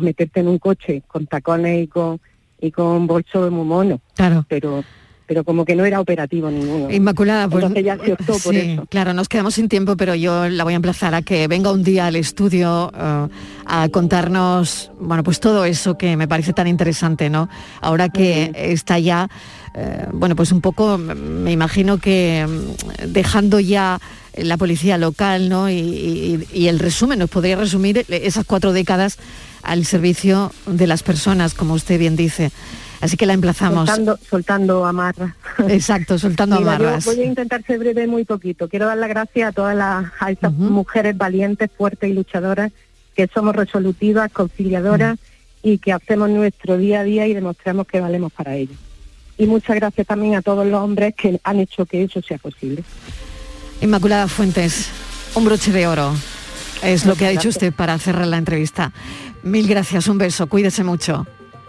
meterte 0.00 0.40
en 0.40 0.48
un 0.48 0.58
coche 0.58 1.02
con 1.06 1.26
tacones 1.26 1.84
y 1.84 1.86
con 1.86 2.20
y 2.60 2.70
con 2.70 3.06
bolso 3.06 3.44
de 3.44 3.50
muy 3.50 3.64
mono. 3.64 4.00
Claro. 4.14 4.44
Pero 4.48 4.84
pero 5.26 5.44
como 5.44 5.64
que 5.64 5.74
no 5.74 5.84
era 5.84 6.00
operativo 6.00 6.50
ninguno. 6.50 6.90
Inmaculada, 6.90 7.48
pues 7.48 7.62
Entonces 7.64 7.84
ya 7.84 7.98
se 8.02 8.12
optó 8.12 8.38
por 8.38 8.54
eso. 8.54 8.86
claro, 8.88 9.12
nos 9.12 9.28
quedamos 9.28 9.54
sin 9.54 9.68
tiempo, 9.68 9.96
pero 9.96 10.14
yo 10.14 10.48
la 10.48 10.64
voy 10.64 10.74
a 10.74 10.76
emplazar 10.76 11.14
a 11.14 11.22
que 11.22 11.48
venga 11.48 11.72
un 11.72 11.82
día 11.82 12.06
al 12.06 12.16
estudio 12.16 12.92
eh, 12.96 13.28
a 13.66 13.88
contarnos, 13.90 14.90
bueno, 15.00 15.22
pues 15.24 15.40
todo 15.40 15.64
eso 15.64 15.98
que 15.98 16.16
me 16.16 16.28
parece 16.28 16.52
tan 16.52 16.66
interesante, 16.68 17.28
¿no? 17.30 17.48
Ahora 17.80 18.08
que 18.08 18.52
está 18.54 18.98
ya, 18.98 19.28
eh, 19.74 20.06
bueno, 20.12 20.36
pues 20.36 20.52
un 20.52 20.60
poco, 20.60 20.96
me 20.98 21.52
imagino 21.52 21.98
que 21.98 22.46
mm, 22.48 23.12
dejando 23.12 23.58
ya 23.60 23.98
la 24.36 24.56
policía 24.58 24.98
local, 24.98 25.48
¿no? 25.48 25.68
Y, 25.70 25.74
y- 25.74 26.46
y 26.52 26.68
el 26.68 26.78
resumen, 26.78 27.18
nos 27.18 27.30
podría 27.30 27.56
resumir 27.56 28.04
esas 28.08 28.44
cuatro 28.44 28.72
décadas 28.72 29.18
al 29.62 29.84
servicio 29.84 30.52
de 30.66 30.86
las 30.86 31.02
personas, 31.02 31.54
como 31.54 31.74
usted 31.74 31.98
bien 31.98 32.14
dice. 32.16 32.50
Así 33.00 33.16
que 33.16 33.26
la 33.26 33.34
emplazamos. 33.34 33.88
Soltando, 33.88 34.18
soltando 34.28 34.86
amarras. 34.86 35.32
Exacto, 35.68 36.18
soltando 36.18 36.56
Mira, 36.60 36.78
yo 36.78 36.84
amarras. 36.86 37.04
voy 37.04 37.20
a 37.20 37.24
intentar 37.24 37.62
ser 37.64 37.78
breve 37.78 38.06
muy 38.06 38.24
poquito. 38.24 38.68
Quiero 38.68 38.86
dar 38.86 38.98
las 38.98 39.08
gracias 39.08 39.48
a 39.48 39.52
todas 39.52 39.76
las 39.76 40.06
a 40.18 40.30
estas 40.30 40.52
mujeres 40.52 41.16
valientes, 41.16 41.70
fuertes 41.76 42.10
y 42.10 42.14
luchadoras 42.14 42.72
que 43.14 43.28
somos 43.32 43.56
resolutivas, 43.56 44.30
conciliadoras 44.30 45.18
y 45.62 45.78
que 45.78 45.92
hacemos 45.92 46.28
nuestro 46.30 46.76
día 46.76 47.00
a 47.00 47.04
día 47.04 47.26
y 47.26 47.34
demostramos 47.34 47.86
que 47.86 48.00
valemos 48.00 48.32
para 48.32 48.54
ello. 48.54 48.74
Y 49.38 49.46
muchas 49.46 49.76
gracias 49.76 50.06
también 50.06 50.34
a 50.34 50.42
todos 50.42 50.66
los 50.66 50.80
hombres 50.80 51.14
que 51.14 51.40
han 51.42 51.60
hecho 51.60 51.86
que 51.86 52.02
eso 52.02 52.22
sea 52.22 52.38
posible. 52.38 52.84
Inmaculada 53.80 54.28
Fuentes, 54.28 54.88
un 55.34 55.44
broche 55.44 55.72
de 55.72 55.86
oro. 55.86 56.14
Es 56.82 57.06
lo 57.06 57.16
que 57.16 57.26
ha 57.26 57.30
dicho 57.30 57.48
usted 57.48 57.72
para 57.72 57.98
cerrar 57.98 58.26
la 58.26 58.36
entrevista. 58.38 58.92
Mil 59.42 59.66
gracias, 59.66 60.08
un 60.08 60.18
beso, 60.18 60.46
cuídese 60.46 60.84
mucho. 60.84 61.26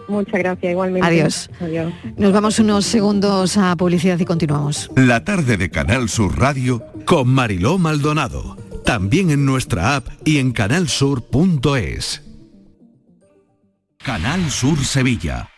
Muchas 0.08 0.38
gracias 0.40 0.72
igualmente. 0.72 1.06
Adiós. 1.06 1.50
Adiós. 1.60 1.92
Nos 2.16 2.32
vamos 2.32 2.58
unos 2.58 2.86
segundos 2.86 3.56
a 3.56 3.76
publicidad 3.76 4.18
y 4.18 4.24
continuamos. 4.24 4.90
La 4.96 5.24
tarde 5.24 5.56
de 5.56 5.70
Canal 5.70 6.08
Sur 6.08 6.38
Radio 6.38 6.82
con 7.04 7.28
Mariló 7.28 7.78
Maldonado. 7.78 8.56
También 8.84 9.30
en 9.30 9.44
nuestra 9.44 9.96
app 9.96 10.08
y 10.24 10.38
en 10.38 10.52
canalsur.es. 10.52 12.22
Canal 13.98 14.50
Sur 14.50 14.78
Sevilla. 14.84 15.50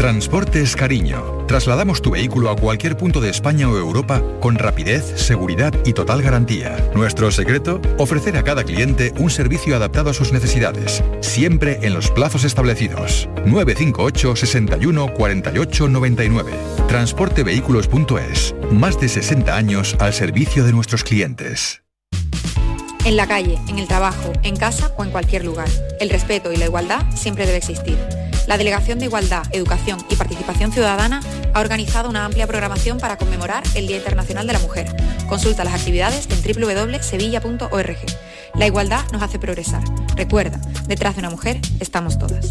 Transportes 0.00 0.76
Cariño. 0.76 1.44
Trasladamos 1.46 2.00
tu 2.00 2.10
vehículo 2.12 2.48
a 2.48 2.56
cualquier 2.56 2.96
punto 2.96 3.20
de 3.20 3.28
España 3.28 3.68
o 3.68 3.76
Europa 3.76 4.22
con 4.40 4.54
rapidez, 4.54 5.04
seguridad 5.16 5.74
y 5.84 5.92
total 5.92 6.22
garantía. 6.22 6.76
Nuestro 6.94 7.30
secreto, 7.30 7.82
ofrecer 7.98 8.38
a 8.38 8.42
cada 8.42 8.64
cliente 8.64 9.12
un 9.18 9.28
servicio 9.28 9.76
adaptado 9.76 10.08
a 10.08 10.14
sus 10.14 10.32
necesidades, 10.32 11.04
siempre 11.20 11.80
en 11.82 11.92
los 11.92 12.10
plazos 12.10 12.44
establecidos. 12.44 13.28
958 13.44 14.36
61 14.36 15.12
48 15.12 15.88
99. 15.88 16.52
Transportevehículos.es. 16.88 18.54
Más 18.70 18.98
de 18.98 19.08
60 19.08 19.54
años 19.54 19.96
al 19.98 20.14
servicio 20.14 20.64
de 20.64 20.72
nuestros 20.72 21.04
clientes. 21.04 21.82
En 23.04 23.16
la 23.16 23.26
calle, 23.26 23.58
en 23.68 23.78
el 23.78 23.86
trabajo, 23.86 24.32
en 24.42 24.56
casa 24.56 24.94
o 24.96 25.04
en 25.04 25.10
cualquier 25.10 25.44
lugar. 25.44 25.68
El 26.00 26.08
respeto 26.08 26.52
y 26.52 26.56
la 26.56 26.64
igualdad 26.64 27.04
siempre 27.14 27.44
debe 27.44 27.58
existir. 27.58 27.98
La 28.46 28.58
Delegación 28.58 28.98
de 28.98 29.06
Igualdad, 29.06 29.44
Educación 29.52 29.98
y 30.08 30.16
Participación 30.16 30.72
Ciudadana 30.72 31.20
ha 31.54 31.60
organizado 31.60 32.08
una 32.08 32.24
amplia 32.24 32.46
programación 32.46 32.98
para 32.98 33.16
conmemorar 33.16 33.62
el 33.74 33.86
Día 33.86 33.98
Internacional 33.98 34.46
de 34.46 34.52
la 34.52 34.58
Mujer. 34.58 34.86
Consulta 35.28 35.64
las 35.64 35.74
actividades 35.74 36.28
en 36.30 36.42
www.sevilla.org. 36.42 37.98
La 38.54 38.66
igualdad 38.66 39.04
nos 39.12 39.22
hace 39.22 39.38
progresar. 39.38 39.82
Recuerda, 40.16 40.60
detrás 40.86 41.14
de 41.14 41.20
una 41.20 41.30
mujer 41.30 41.60
estamos 41.78 42.18
todas. 42.18 42.50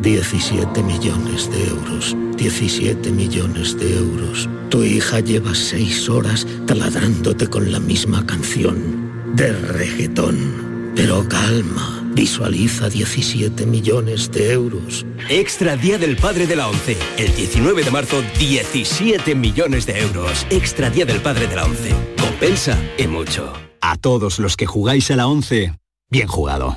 17 0.00 0.82
millones 0.82 1.50
de 1.50 1.68
euros. 1.68 2.16
17 2.36 3.10
millones 3.10 3.76
de 3.78 3.96
euros. 3.96 4.48
Tu 4.70 4.84
hija 4.84 5.20
lleva 5.20 5.54
seis 5.54 6.08
horas 6.08 6.46
taladrándote 6.66 7.48
con 7.48 7.72
la 7.72 7.80
misma 7.80 8.24
canción 8.24 9.10
de 9.34 9.52
reggaetón. 9.52 10.92
Pero 10.94 11.26
calma, 11.28 12.08
visualiza 12.14 12.88
17 12.88 13.66
millones 13.66 14.30
de 14.30 14.52
euros. 14.52 15.04
Extra 15.28 15.76
Día 15.76 15.98
del 15.98 16.16
Padre 16.16 16.46
de 16.46 16.56
la 16.56 16.68
ONCE. 16.68 16.96
El 17.16 17.34
19 17.34 17.82
de 17.82 17.90
marzo, 17.90 18.22
17 18.38 19.34
millones 19.34 19.86
de 19.86 20.00
euros. 20.00 20.46
Extra 20.50 20.90
Día 20.90 21.06
del 21.06 21.20
Padre 21.20 21.48
de 21.48 21.56
la 21.56 21.64
ONCE. 21.64 21.92
Compensa 22.20 22.78
y 22.98 23.06
mucho. 23.06 23.52
A 23.80 23.96
todos 23.96 24.38
los 24.38 24.56
que 24.56 24.66
jugáis 24.66 25.10
a 25.10 25.16
la 25.16 25.26
11, 25.26 25.72
bien 26.10 26.28
jugado. 26.28 26.76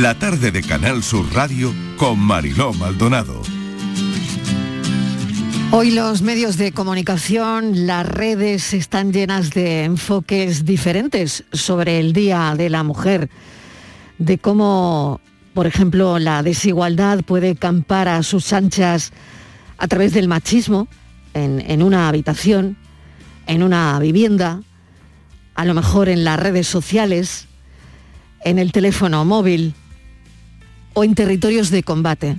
La 0.00 0.18
tarde 0.18 0.50
de 0.50 0.60
Canal 0.60 1.04
Sur 1.04 1.32
Radio 1.32 1.72
con 1.96 2.18
Mariló 2.18 2.72
Maldonado. 2.72 3.40
Hoy 5.70 5.92
los 5.92 6.20
medios 6.20 6.56
de 6.56 6.72
comunicación, 6.72 7.86
las 7.86 8.04
redes 8.04 8.74
están 8.74 9.12
llenas 9.12 9.50
de 9.50 9.84
enfoques 9.84 10.64
diferentes 10.64 11.44
sobre 11.52 12.00
el 12.00 12.12
Día 12.12 12.54
de 12.56 12.70
la 12.70 12.82
Mujer, 12.82 13.30
de 14.18 14.36
cómo, 14.38 15.20
por 15.54 15.68
ejemplo, 15.68 16.18
la 16.18 16.42
desigualdad 16.42 17.20
puede 17.22 17.54
campar 17.54 18.08
a 18.08 18.24
sus 18.24 18.52
anchas 18.52 19.12
a 19.78 19.86
través 19.86 20.12
del 20.12 20.26
machismo 20.26 20.88
en, 21.34 21.60
en 21.70 21.84
una 21.84 22.08
habitación, 22.08 22.76
en 23.46 23.62
una 23.62 23.96
vivienda, 24.00 24.60
a 25.54 25.64
lo 25.64 25.72
mejor 25.72 26.08
en 26.08 26.24
las 26.24 26.40
redes 26.40 26.66
sociales, 26.66 27.46
en 28.44 28.58
el 28.58 28.72
teléfono 28.72 29.24
móvil 29.24 29.72
o 30.94 31.04
en 31.04 31.14
territorios 31.14 31.70
de 31.70 31.82
combate, 31.82 32.38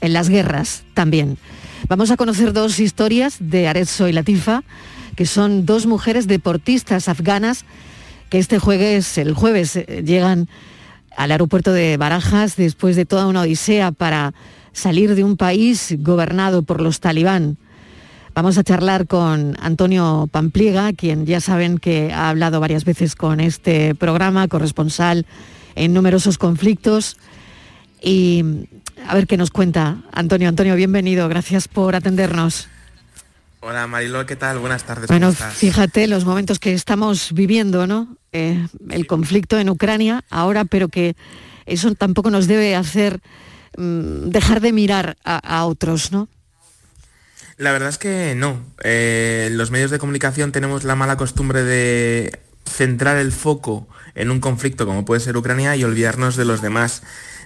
en 0.00 0.12
las 0.12 0.28
guerras 0.28 0.84
también. 0.94 1.38
Vamos 1.88 2.10
a 2.10 2.16
conocer 2.16 2.52
dos 2.52 2.80
historias 2.80 3.36
de 3.38 3.68
Arezzo 3.68 4.08
y 4.08 4.12
Latifa 4.12 4.62
que 5.16 5.26
son 5.26 5.66
dos 5.66 5.86
mujeres 5.86 6.26
deportistas 6.26 7.08
afganas 7.08 7.64
que 8.30 8.38
este 8.38 8.58
jueves, 8.58 9.18
el 9.18 9.34
jueves, 9.34 9.76
eh, 9.76 10.02
llegan 10.04 10.48
al 11.16 11.32
aeropuerto 11.32 11.72
de 11.72 11.96
Barajas 11.98 12.56
después 12.56 12.96
de 12.96 13.04
toda 13.04 13.26
una 13.26 13.42
odisea 13.42 13.92
para 13.92 14.32
salir 14.72 15.14
de 15.14 15.24
un 15.24 15.36
país 15.36 15.94
gobernado 15.98 16.62
por 16.62 16.80
los 16.80 17.00
talibán. 17.00 17.58
Vamos 18.34 18.56
a 18.56 18.64
charlar 18.64 19.06
con 19.06 19.56
Antonio 19.60 20.26
Pampliega, 20.32 20.94
quien 20.94 21.26
ya 21.26 21.40
saben 21.40 21.76
que 21.76 22.10
ha 22.14 22.30
hablado 22.30 22.60
varias 22.60 22.86
veces 22.86 23.14
con 23.14 23.40
este 23.40 23.94
programa, 23.94 24.48
corresponsal 24.48 25.26
en 25.74 25.92
numerosos 25.92 26.38
conflictos. 26.38 27.18
Y 28.02 28.44
a 29.06 29.14
ver 29.14 29.26
qué 29.26 29.36
nos 29.36 29.50
cuenta 29.50 29.98
Antonio. 30.12 30.48
Antonio, 30.48 30.74
bienvenido, 30.74 31.28
gracias 31.28 31.68
por 31.68 31.94
atendernos. 31.94 32.68
Hola 33.60 33.86
Mariló, 33.86 34.26
¿qué 34.26 34.34
tal? 34.34 34.58
Buenas 34.58 34.82
tardes. 34.82 35.06
Bueno, 35.06 35.32
fíjate 35.32 36.08
los 36.08 36.24
momentos 36.24 36.58
que 36.58 36.72
estamos 36.72 37.32
viviendo, 37.32 37.86
¿no? 37.86 38.16
Eh, 38.32 38.66
el 38.90 39.06
conflicto 39.06 39.58
en 39.58 39.68
Ucrania 39.68 40.24
ahora, 40.30 40.64
pero 40.64 40.88
que 40.88 41.14
eso 41.64 41.94
tampoco 41.94 42.30
nos 42.30 42.48
debe 42.48 42.74
hacer 42.74 43.20
mm, 43.76 44.30
dejar 44.30 44.60
de 44.60 44.72
mirar 44.72 45.16
a, 45.24 45.36
a 45.36 45.64
otros, 45.66 46.10
¿no? 46.10 46.28
La 47.56 47.70
verdad 47.70 47.90
es 47.90 47.98
que 47.98 48.34
no. 48.34 48.60
Eh, 48.82 49.48
los 49.52 49.70
medios 49.70 49.92
de 49.92 50.00
comunicación 50.00 50.50
tenemos 50.50 50.82
la 50.82 50.96
mala 50.96 51.16
costumbre 51.16 51.62
de 51.62 52.40
centrar 52.68 53.16
el 53.18 53.30
foco 53.30 53.86
en 54.14 54.30
un 54.30 54.40
conflicto 54.40 54.86
como 54.86 55.04
puede 55.04 55.20
ser 55.20 55.36
Ucrania 55.36 55.76
y 55.76 55.84
olvidarnos 55.84 56.34
de 56.34 56.44
los 56.44 56.62
demás. 56.62 57.02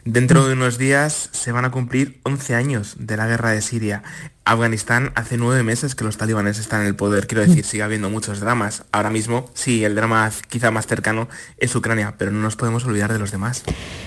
Dentro 0.07 0.46
de 0.46 0.52
unos 0.52 0.78
días 0.78 1.30
se 1.32 1.50
van 1.50 1.64
a 1.64 1.72
cumplir 1.72 2.20
11 2.22 2.54
años 2.54 2.94
de 2.96 3.16
la 3.16 3.26
guerra 3.26 3.50
de 3.50 3.61
Siria. 3.61 4.04
Afganistán 4.44 5.11
hace 5.16 5.36
nueve 5.36 5.64
meses 5.64 5.96
que 5.96 6.04
los 6.04 6.16
talibanes 6.16 6.61
están 6.61 6.82
en 6.82 6.86
el 6.86 6.94
poder. 6.94 7.26
Quiero 7.26 7.44
decir, 7.44 7.64
sigue 7.64 7.82
habiendo 7.82 8.09
muchos 8.09 8.38
dramas. 8.38 8.84
Ahora 8.92 9.11
mismo, 9.11 9.50
sí, 9.54 9.84
el 9.84 9.96
drama 9.96 10.30
quizá 10.48 10.70
más 10.70 10.86
cercano 10.86 11.28
es 11.59 11.74
Ucrania, 11.74 12.14
pero 12.18 12.30
no 12.30 12.40
nos 12.40 12.54
podemos 12.54 12.84
olvidar 12.84 13.12
de 13.12 13.18
los 13.18 13.32
demás. 13.32 13.64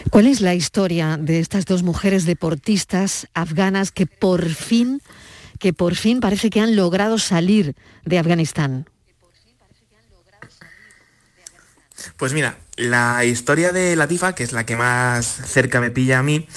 ¿Cuál 0.09 0.27
es 0.27 0.39
la 0.39 0.55
historia 0.55 1.17
de 1.17 1.41
estas 1.41 1.65
dos 1.65 1.83
mujeres 1.83 2.25
deportistas 2.25 3.27
afganas 3.33 3.91
que 3.91 4.05
por 4.05 4.47
fin, 4.47 5.01
que 5.59 5.73
por 5.73 5.95
fin 5.95 6.21
parece 6.21 6.49
que 6.49 6.61
han 6.61 6.77
logrado 6.77 7.17
salir 7.17 7.75
de 8.05 8.19
Afganistán? 8.19 8.85
Pues 12.17 12.33
mira, 12.33 12.57
la 12.75 13.25
historia 13.25 13.71
de 13.71 13.95
Latifa, 13.95 14.33
que 14.35 14.43
es 14.43 14.51
la 14.51 14.65
que 14.65 14.77
más 14.77 15.25
cerca 15.25 15.81
me 15.81 15.91
pilla 15.91 16.19
a 16.19 16.23
mí, 16.23 16.47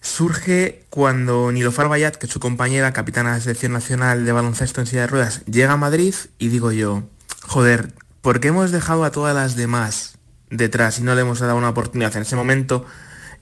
surge 0.00 0.84
cuando 0.90 1.52
Nilofar 1.52 1.88
Bayat, 1.88 2.16
que 2.16 2.26
es 2.26 2.32
su 2.32 2.40
compañera, 2.40 2.92
capitana 2.92 3.30
de 3.30 3.36
la 3.36 3.42
selección 3.42 3.72
nacional 3.72 4.24
de 4.24 4.32
baloncesto 4.32 4.80
en 4.80 4.86
silla 4.86 5.02
de 5.02 5.06
ruedas, 5.08 5.44
llega 5.46 5.72
a 5.72 5.76
Madrid 5.76 6.14
y 6.38 6.48
digo 6.48 6.72
yo, 6.72 7.04
joder, 7.42 7.92
¿por 8.22 8.40
qué 8.40 8.48
hemos 8.48 8.70
dejado 8.70 9.04
a 9.04 9.10
todas 9.10 9.34
las 9.34 9.56
demás 9.56 10.18
detrás 10.50 10.98
y 10.98 11.02
no 11.02 11.14
le 11.14 11.20
hemos 11.20 11.40
dado 11.40 11.56
una 11.56 11.68
oportunidad? 11.68 12.16
En 12.16 12.22
ese 12.22 12.36
momento, 12.36 12.86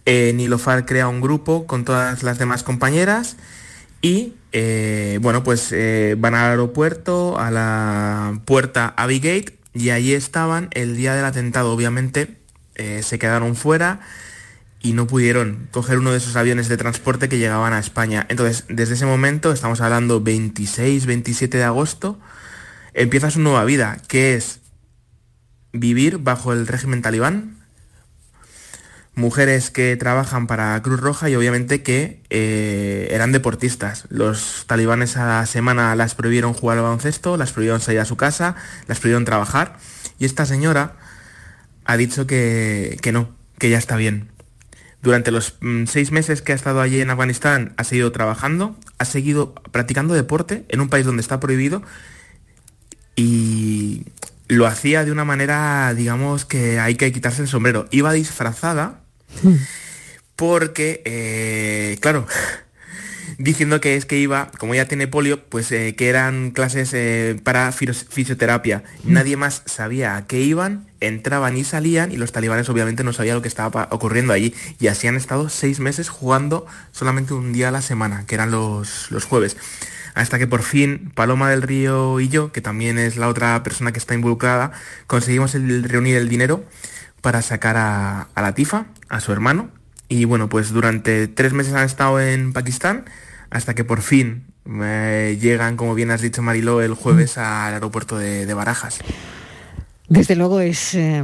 eh, 0.05 0.33
Nilofar 0.35 0.87
crea 0.87 1.09
un 1.09 1.21
grupo 1.21 1.67
con 1.67 1.85
todas 1.85 2.23
las 2.23 2.39
demás 2.39 2.63
compañeras 2.63 3.37
y, 4.01 4.35
eh, 4.53 5.19
bueno, 5.21 5.43
pues 5.43 5.69
eh, 5.73 6.17
van 6.19 6.35
al 6.35 6.51
aeropuerto, 6.51 7.39
a 7.39 7.51
la 7.51 8.41
puerta 8.45 8.95
Abbey 8.97 9.19
Gate, 9.19 9.58
y 9.79 9.91
allí 9.91 10.13
estaban 10.13 10.69
el 10.73 10.97
día 10.97 11.15
del 11.15 11.25
atentado. 11.25 11.73
Obviamente 11.73 12.37
eh, 12.75 13.03
se 13.05 13.19
quedaron 13.19 13.55
fuera 13.55 14.01
y 14.81 14.93
no 14.93 15.07
pudieron 15.07 15.69
coger 15.71 15.99
uno 15.99 16.11
de 16.11 16.19
esos 16.19 16.35
aviones 16.35 16.69
de 16.69 16.77
transporte 16.77 17.29
que 17.29 17.39
llegaban 17.39 17.73
a 17.73 17.79
España. 17.79 18.27
Entonces, 18.29 18.65
desde 18.69 18.95
ese 18.95 19.07
momento, 19.07 19.53
estamos 19.53 19.81
hablando 19.81 20.21
26, 20.21 21.07
27 21.07 21.59
de 21.59 21.65
agosto, 21.65 22.19
empieza 22.93 23.31
su 23.31 23.39
nueva 23.39 23.65
vida, 23.65 23.99
que 24.09 24.35
es 24.35 24.61
vivir 25.73 26.19
bajo 26.19 26.53
el 26.53 26.67
régimen 26.67 27.01
talibán, 27.01 27.58
mujeres 29.19 29.71
que 29.71 29.97
trabajan 29.97 30.47
para 30.47 30.81
Cruz 30.83 31.01
Roja 31.01 31.29
y 31.29 31.35
obviamente 31.35 31.83
que 31.83 32.23
eh, 32.31 33.09
eran 33.11 33.33
deportistas. 33.33 34.07
Los 34.09 34.65
talibanes 34.67 35.17
a 35.17 35.27
la 35.27 35.47
semana 35.47 35.95
las 35.97 36.15
prohibieron 36.15 36.55
jugar 36.55 36.79
al 36.79 36.85
baloncesto, 36.85 37.37
las 37.37 37.53
prohibieron 37.53 37.81
salir 37.81 38.01
a 38.01 38.05
su 38.05 38.17
casa, 38.17 38.55
las 38.87 39.01
prohibieron 39.01 39.25
trabajar 39.25 39.77
y 40.19 40.25
esta 40.25 40.47
señora 40.47 40.97
ha 41.85 41.97
dicho 41.97 42.27
que, 42.27 42.97
que 43.03 43.13
no, 43.13 43.35
que 43.59 43.71
ya 43.71 43.79
está 43.79 43.97
bien. 43.97 44.31
Durante 45.03 45.31
los 45.31 45.57
mm, 45.61 45.87
seis 45.87 46.13
meses 46.13 46.41
que 46.41 46.53
ha 46.53 46.55
estado 46.55 46.81
allí 46.81 47.01
en 47.01 47.11
Afganistán 47.11 47.75
ha 47.77 47.85
seguido 47.85 48.13
trabajando, 48.13 48.77
ha 48.99 49.05
seguido 49.05 49.55
practicando 49.73 50.15
deporte 50.15 50.65
en 50.69 50.81
un 50.81 50.89
país 50.89 51.05
donde 51.05 51.23
está 51.23 51.41
prohibido 51.41 51.83
y 53.17 54.07
lo 54.47 54.67
hacía 54.67 55.05
de 55.05 55.11
una 55.11 55.25
manera, 55.25 55.93
digamos, 55.95 56.45
que 56.45 56.79
hay 56.79 56.95
que 56.95 57.13
quitarse 57.13 57.43
el 57.43 57.49
sombrero. 57.49 57.87
Iba 57.91 58.13
disfrazada 58.13 59.08
porque, 60.37 61.03
eh, 61.05 61.99
claro, 62.01 62.27
diciendo 63.39 63.81
que 63.81 63.97
es 63.97 64.07
que 64.07 64.19
iba, 64.19 64.51
como 64.59 64.75
ella 64.75 64.87
tiene 64.89 65.07
polio, 65.09 65.45
pues 65.49 65.71
eh, 65.73 65.95
que 65.97 66.09
eran 66.09 66.51
clases 66.51 66.91
eh, 66.95 67.39
para 67.43 67.71
fis- 67.73 68.07
fisioterapia. 68.09 68.83
Nadie 69.05 69.37
más 69.37 69.63
sabía 69.67 70.17
a 70.17 70.27
qué 70.27 70.41
iban, 70.41 70.87
entraban 71.01 71.57
y 71.57 71.65
salían 71.65 72.13
y 72.13 72.17
los 72.17 72.33
talibanes 72.33 72.69
obviamente 72.69 73.05
no 73.05 73.13
sabían 73.13 73.37
lo 73.37 73.43
que 73.43 73.49
estaba 73.49 73.89
ocurriendo 73.91 74.33
allí. 74.33 74.55
Y 74.81 74.87
así 74.89 75.07
han 75.09 75.17
estado 75.17 75.49
seis 75.49 75.81
meses 75.81 76.09
jugando 76.09 76.67
solamente 76.93 77.35
un 77.35 77.53
día 77.53 77.69
a 77.69 77.73
la 77.73 77.83
semana, 77.83 78.25
que 78.27 78.35
eran 78.35 78.51
los, 78.51 79.11
los 79.11 79.25
jueves. 79.25 79.57
Hasta 80.15 80.39
que 80.39 80.47
por 80.49 80.63
fin 80.63 81.13
Paloma 81.15 81.49
del 81.51 81.63
Río 81.63 82.19
y 82.19 82.29
yo, 82.29 82.51
que 82.51 82.61
también 82.61 82.99
es 82.99 83.17
la 83.17 83.29
otra 83.29 83.63
persona 83.63 83.93
que 83.93 83.99
está 84.01 84.15
involucrada, 84.15 84.73
conseguimos 85.07 85.55
el- 85.55 85.85
reunir 85.85 86.17
el 86.17 86.29
dinero 86.29 86.65
para 87.21 87.43
sacar 87.43 87.77
a, 87.77 88.23
a 88.35 88.43
la 88.43 88.55
Tifa, 88.55 88.87
a 89.09 89.21
su 89.21 89.33
hermano. 89.33 89.71
Y 90.09 90.25
bueno, 90.25 90.49
pues 90.49 90.73
durante 90.73 91.29
tres 91.29 91.53
meses 91.53 91.75
han 91.75 91.85
estado 91.85 92.21
en 92.21 92.53
Pakistán 92.53 93.05
hasta 93.51 93.75
que 93.75 93.85
por 93.85 94.03
fin 94.03 94.45
eh, 94.83 95.39
llegan, 95.41 95.77
como 95.77 95.95
bien 95.95 96.11
has 96.11 96.21
dicho 96.21 96.43
Mariló, 96.43 96.83
el 96.83 96.95
jueves 96.95 97.39
al 97.39 97.75
aeropuerto 97.75 98.19
de, 98.19 98.47
de 98.47 98.55
Barajas. 98.55 98.99
Desde 100.09 100.37
luego 100.37 100.61
es, 100.61 100.95
eh, 100.95 101.23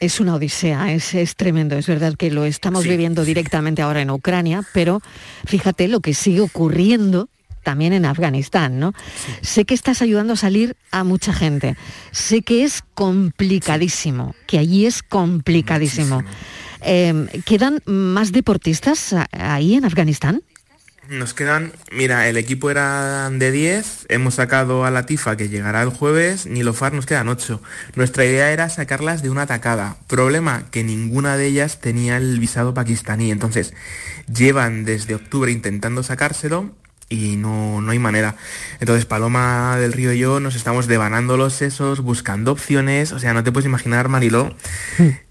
es 0.00 0.18
una 0.18 0.34
odisea, 0.34 0.92
es, 0.92 1.14
es 1.14 1.36
tremendo. 1.36 1.76
Es 1.76 1.86
verdad 1.86 2.14
que 2.16 2.30
lo 2.30 2.44
estamos 2.44 2.84
viviendo 2.84 3.24
directamente 3.24 3.82
ahora 3.82 4.00
en 4.00 4.10
Ucrania, 4.10 4.62
pero 4.72 5.00
fíjate 5.46 5.88
lo 5.88 6.00
que 6.00 6.14
sigue 6.14 6.40
ocurriendo 6.40 7.28
también 7.62 7.92
en 7.92 8.06
Afganistán, 8.06 8.78
¿no? 8.80 8.94
Sé 9.42 9.64
que 9.66 9.74
estás 9.74 10.00
ayudando 10.02 10.32
a 10.32 10.36
salir 10.36 10.76
a 10.90 11.04
mucha 11.04 11.32
gente. 11.32 11.76
Sé 12.10 12.42
que 12.42 12.64
es 12.64 12.82
complicadísimo, 12.94 14.34
que 14.46 14.58
allí 14.58 14.86
es 14.86 15.02
complicadísimo. 15.02 16.24
Eh, 16.82 17.42
¿Quedan 17.44 17.80
más 17.86 18.32
deportistas 18.32 19.12
a- 19.12 19.28
ahí 19.32 19.74
en 19.74 19.84
Afganistán? 19.84 20.42
Nos 21.08 21.34
quedan, 21.34 21.72
mira, 21.90 22.28
el 22.28 22.36
equipo 22.36 22.70
era 22.70 23.28
de 23.30 23.50
10, 23.50 24.06
hemos 24.10 24.34
sacado 24.34 24.84
a 24.84 24.92
la 24.92 25.06
Tifa 25.06 25.36
que 25.36 25.48
llegará 25.48 25.82
el 25.82 25.88
jueves, 25.88 26.46
Nilofar 26.46 26.92
nos 26.92 27.04
quedan 27.04 27.28
8. 27.28 27.60
Nuestra 27.96 28.24
idea 28.24 28.52
era 28.52 28.68
sacarlas 28.68 29.20
de 29.20 29.28
una 29.30 29.42
atacada. 29.42 29.96
Problema 30.06 30.66
que 30.70 30.84
ninguna 30.84 31.36
de 31.36 31.46
ellas 31.46 31.80
tenía 31.80 32.16
el 32.16 32.38
visado 32.38 32.74
pakistaní, 32.74 33.32
entonces 33.32 33.74
llevan 34.32 34.84
desde 34.84 35.16
octubre 35.16 35.50
intentando 35.50 36.04
sacárselo 36.04 36.70
y 37.08 37.34
no, 37.34 37.80
no 37.80 37.90
hay 37.90 37.98
manera. 37.98 38.36
Entonces 38.78 39.04
Paloma 39.04 39.78
del 39.80 39.92
Río 39.92 40.12
y 40.12 40.18
yo 40.20 40.38
nos 40.38 40.54
estamos 40.54 40.86
devanando 40.86 41.36
los 41.36 41.54
sesos, 41.54 42.02
buscando 42.02 42.52
opciones, 42.52 43.10
o 43.10 43.18
sea, 43.18 43.34
no 43.34 43.42
te 43.42 43.50
puedes 43.50 43.66
imaginar, 43.66 44.08
Mariló, 44.08 44.54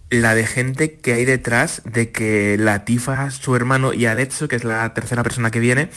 la 0.09 0.33
de 0.35 0.45
gente 0.47 0.93
que 0.95 1.13
hay 1.13 1.25
detrás 1.25 1.81
de 1.85 2.11
que 2.11 2.57
Latifa, 2.59 3.29
su 3.31 3.55
hermano 3.55 3.93
y 3.93 4.05
Arezzo, 4.07 4.47
que 4.47 4.55
es 4.55 4.63
la 4.63 4.91
tercera 4.93 5.21
persona 5.23 5.51
que 5.51 5.59
viene, 5.59 5.89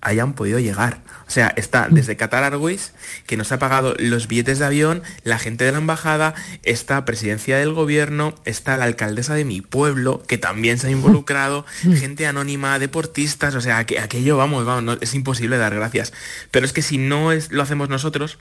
hayan 0.00 0.32
podido 0.32 0.58
llegar. 0.58 1.00
O 1.26 1.30
sea, 1.30 1.52
está 1.56 1.88
desde 1.90 2.16
Qatar 2.16 2.44
Airways, 2.44 2.92
que 3.26 3.36
nos 3.36 3.52
ha 3.52 3.58
pagado 3.58 3.94
los 3.98 4.28
billetes 4.28 4.58
de 4.58 4.64
avión, 4.64 5.02
la 5.24 5.38
gente 5.38 5.64
de 5.64 5.72
la 5.72 5.78
embajada, 5.78 6.34
está 6.62 7.04
presidencia 7.04 7.58
del 7.58 7.74
gobierno, 7.74 8.34
está 8.46 8.78
la 8.78 8.84
alcaldesa 8.86 9.34
de 9.34 9.44
mi 9.44 9.60
pueblo, 9.60 10.22
que 10.26 10.38
también 10.38 10.78
se 10.78 10.86
ha 10.86 10.90
involucrado, 10.90 11.66
gente 11.98 12.26
anónima, 12.26 12.78
deportistas, 12.78 13.54
o 13.54 13.60
sea, 13.60 13.84
que 13.84 13.98
aquello, 13.98 14.38
vamos, 14.38 14.64
vamos, 14.64 14.82
no- 14.84 14.98
es 15.02 15.12
imposible 15.14 15.58
dar 15.58 15.74
gracias. 15.74 16.14
Pero 16.50 16.64
es 16.64 16.72
que 16.72 16.80
si 16.80 16.96
no 16.96 17.32
es, 17.32 17.52
lo 17.52 17.62
hacemos 17.62 17.90
nosotros, 17.90 18.38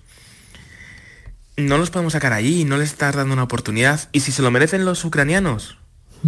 no 1.58 1.78
los 1.78 1.90
podemos 1.90 2.14
sacar 2.14 2.34
allí, 2.34 2.64
no 2.66 2.78
les 2.78 2.92
estás 2.92 3.16
dando 3.16 3.34
una 3.34 3.44
oportunidad. 3.44 4.10
Y 4.12 4.22
si 4.22 4.32
se 4.32 4.42
lo 4.42 4.52
merecen 4.52 4.86
los 4.86 5.04
ucranianos, 5.06 5.78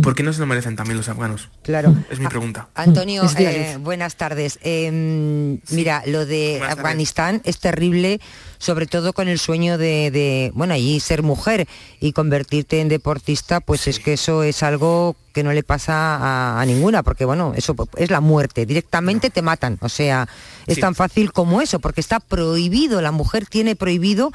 ¿Por 0.04 0.14
qué 0.14 0.22
no 0.22 0.32
se 0.32 0.40
lo 0.40 0.46
merecen 0.46 0.76
también 0.76 0.98
los 0.98 1.10
afganos? 1.10 1.50
Claro. 1.64 1.96
Es 2.12 2.20
mi 2.20 2.28
pregunta. 2.28 2.70
Antonio, 2.76 3.24
eh, 3.40 3.78
buenas 3.82 4.16
tardes. 4.18 4.60
Eh, 4.62 5.58
Mira, 5.72 6.04
lo 6.06 6.28
de 6.28 6.58
Buenas 6.60 6.68
tardes. 6.70 6.78
Afganistán 6.78 7.42
es 7.44 7.58
terrible, 7.60 8.22
sobre 8.60 8.86
todo 8.86 9.14
con 9.14 9.28
el 9.28 9.40
sueño 9.40 9.80
de, 9.80 10.12
de, 10.12 10.52
bueno, 10.54 10.76
allí 10.76 11.00
ser 11.00 11.24
mujer 11.24 11.68
y 12.00 12.12
convertirte 12.14 12.82
en 12.82 12.88
deportista, 12.88 13.62
pues 13.62 13.88
es 13.88 14.00
que 14.00 14.14
eso 14.14 14.44
es 14.44 14.62
algo 14.62 15.16
que 15.34 15.42
no 15.44 15.54
le 15.54 15.64
pasa 15.64 15.94
a, 16.18 16.62
a 16.62 16.66
ninguna, 16.68 17.02
porque 17.02 17.26
bueno, 17.26 17.54
eso 17.56 17.76
es 17.98 18.12
la 18.12 18.22
muerte, 18.22 18.68
directamente 18.68 19.32
te 19.32 19.42
matan, 19.42 19.80
o 19.82 19.90
sea, 19.90 20.28
es 20.68 20.76
Sí. 20.76 20.82
tan 20.82 20.94
fácil 20.94 21.32
como 21.34 21.62
eso, 21.62 21.80
porque 21.80 22.00
está 22.02 22.20
prohibido, 22.20 23.02
la 23.02 23.12
mujer 23.12 23.48
tiene 23.48 23.76
prohibido 23.76 24.32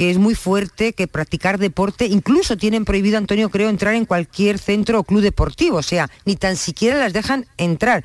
que 0.00 0.10
es 0.10 0.16
muy 0.16 0.34
fuerte, 0.34 0.94
que 0.94 1.06
practicar 1.08 1.58
deporte, 1.58 2.06
incluso 2.06 2.56
tienen 2.56 2.86
prohibido, 2.86 3.18
Antonio, 3.18 3.50
creo, 3.50 3.68
entrar 3.68 3.94
en 3.94 4.06
cualquier 4.06 4.58
centro 4.58 4.98
o 4.98 5.04
club 5.04 5.20
deportivo, 5.20 5.76
o 5.76 5.82
sea, 5.82 6.08
ni 6.24 6.36
tan 6.36 6.56
siquiera 6.56 6.98
las 6.98 7.12
dejan 7.12 7.44
entrar. 7.58 8.02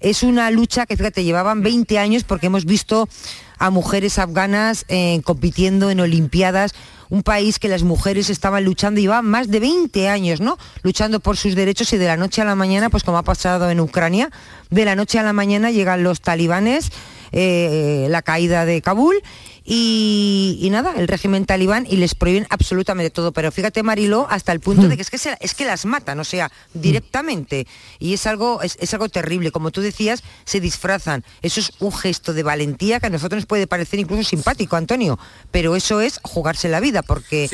Es 0.00 0.22
una 0.22 0.50
lucha 0.50 0.86
que, 0.86 0.96
fíjate, 0.96 1.24
llevaban 1.24 1.62
20 1.62 1.98
años 1.98 2.24
porque 2.24 2.46
hemos 2.46 2.64
visto 2.64 3.10
a 3.58 3.68
mujeres 3.68 4.18
afganas 4.18 4.86
eh, 4.88 5.20
compitiendo 5.22 5.90
en 5.90 6.00
Olimpiadas, 6.00 6.74
un 7.10 7.22
país 7.22 7.58
que 7.58 7.68
las 7.68 7.82
mujeres 7.82 8.30
estaban 8.30 8.64
luchando, 8.64 8.98
llevaban 8.98 9.26
más 9.26 9.50
de 9.50 9.60
20 9.60 10.08
años, 10.08 10.40
¿no? 10.40 10.56
Luchando 10.82 11.20
por 11.20 11.36
sus 11.36 11.54
derechos 11.54 11.92
y 11.92 11.98
de 11.98 12.06
la 12.06 12.16
noche 12.16 12.40
a 12.40 12.46
la 12.46 12.54
mañana, 12.54 12.88
pues 12.88 13.04
como 13.04 13.18
ha 13.18 13.22
pasado 13.22 13.68
en 13.68 13.80
Ucrania, 13.80 14.30
de 14.70 14.86
la 14.86 14.96
noche 14.96 15.18
a 15.18 15.22
la 15.22 15.34
mañana 15.34 15.70
llegan 15.72 16.04
los 16.04 16.22
talibanes, 16.22 16.90
eh, 17.32 18.06
la 18.08 18.22
caída 18.22 18.64
de 18.64 18.80
Kabul 18.80 19.22
y, 19.70 20.58
y 20.62 20.70
nada, 20.70 20.94
el 20.96 21.08
régimen 21.08 21.44
talibán 21.44 21.86
y 21.88 21.96
les 21.96 22.14
prohíben 22.14 22.46
absolutamente 22.48 23.10
todo. 23.10 23.32
Pero 23.32 23.52
fíjate, 23.52 23.82
Mariló, 23.82 24.26
hasta 24.30 24.52
el 24.52 24.60
punto 24.60 24.88
de 24.88 24.96
que 24.96 25.02
es 25.02 25.10
que, 25.10 25.18
se- 25.18 25.36
es 25.40 25.54
que 25.54 25.66
las 25.66 25.84
matan, 25.84 26.18
o 26.20 26.24
sea, 26.24 26.50
directamente. 26.72 27.66
Y 27.98 28.14
es 28.14 28.26
algo, 28.26 28.62
es, 28.62 28.78
es 28.80 28.94
algo 28.94 29.10
terrible. 29.10 29.50
Como 29.52 29.70
tú 29.70 29.82
decías, 29.82 30.22
se 30.46 30.60
disfrazan. 30.60 31.22
Eso 31.42 31.60
es 31.60 31.72
un 31.80 31.92
gesto 31.92 32.32
de 32.32 32.42
valentía 32.42 32.98
que 32.98 33.08
a 33.08 33.10
nosotros 33.10 33.36
nos 33.40 33.46
puede 33.46 33.66
parecer 33.66 34.00
incluso 34.00 34.24
simpático, 34.24 34.76
Antonio. 34.76 35.18
Pero 35.50 35.76
eso 35.76 36.00
es 36.00 36.18
jugarse 36.22 36.70
la 36.70 36.80
vida, 36.80 37.02
porque 37.02 37.46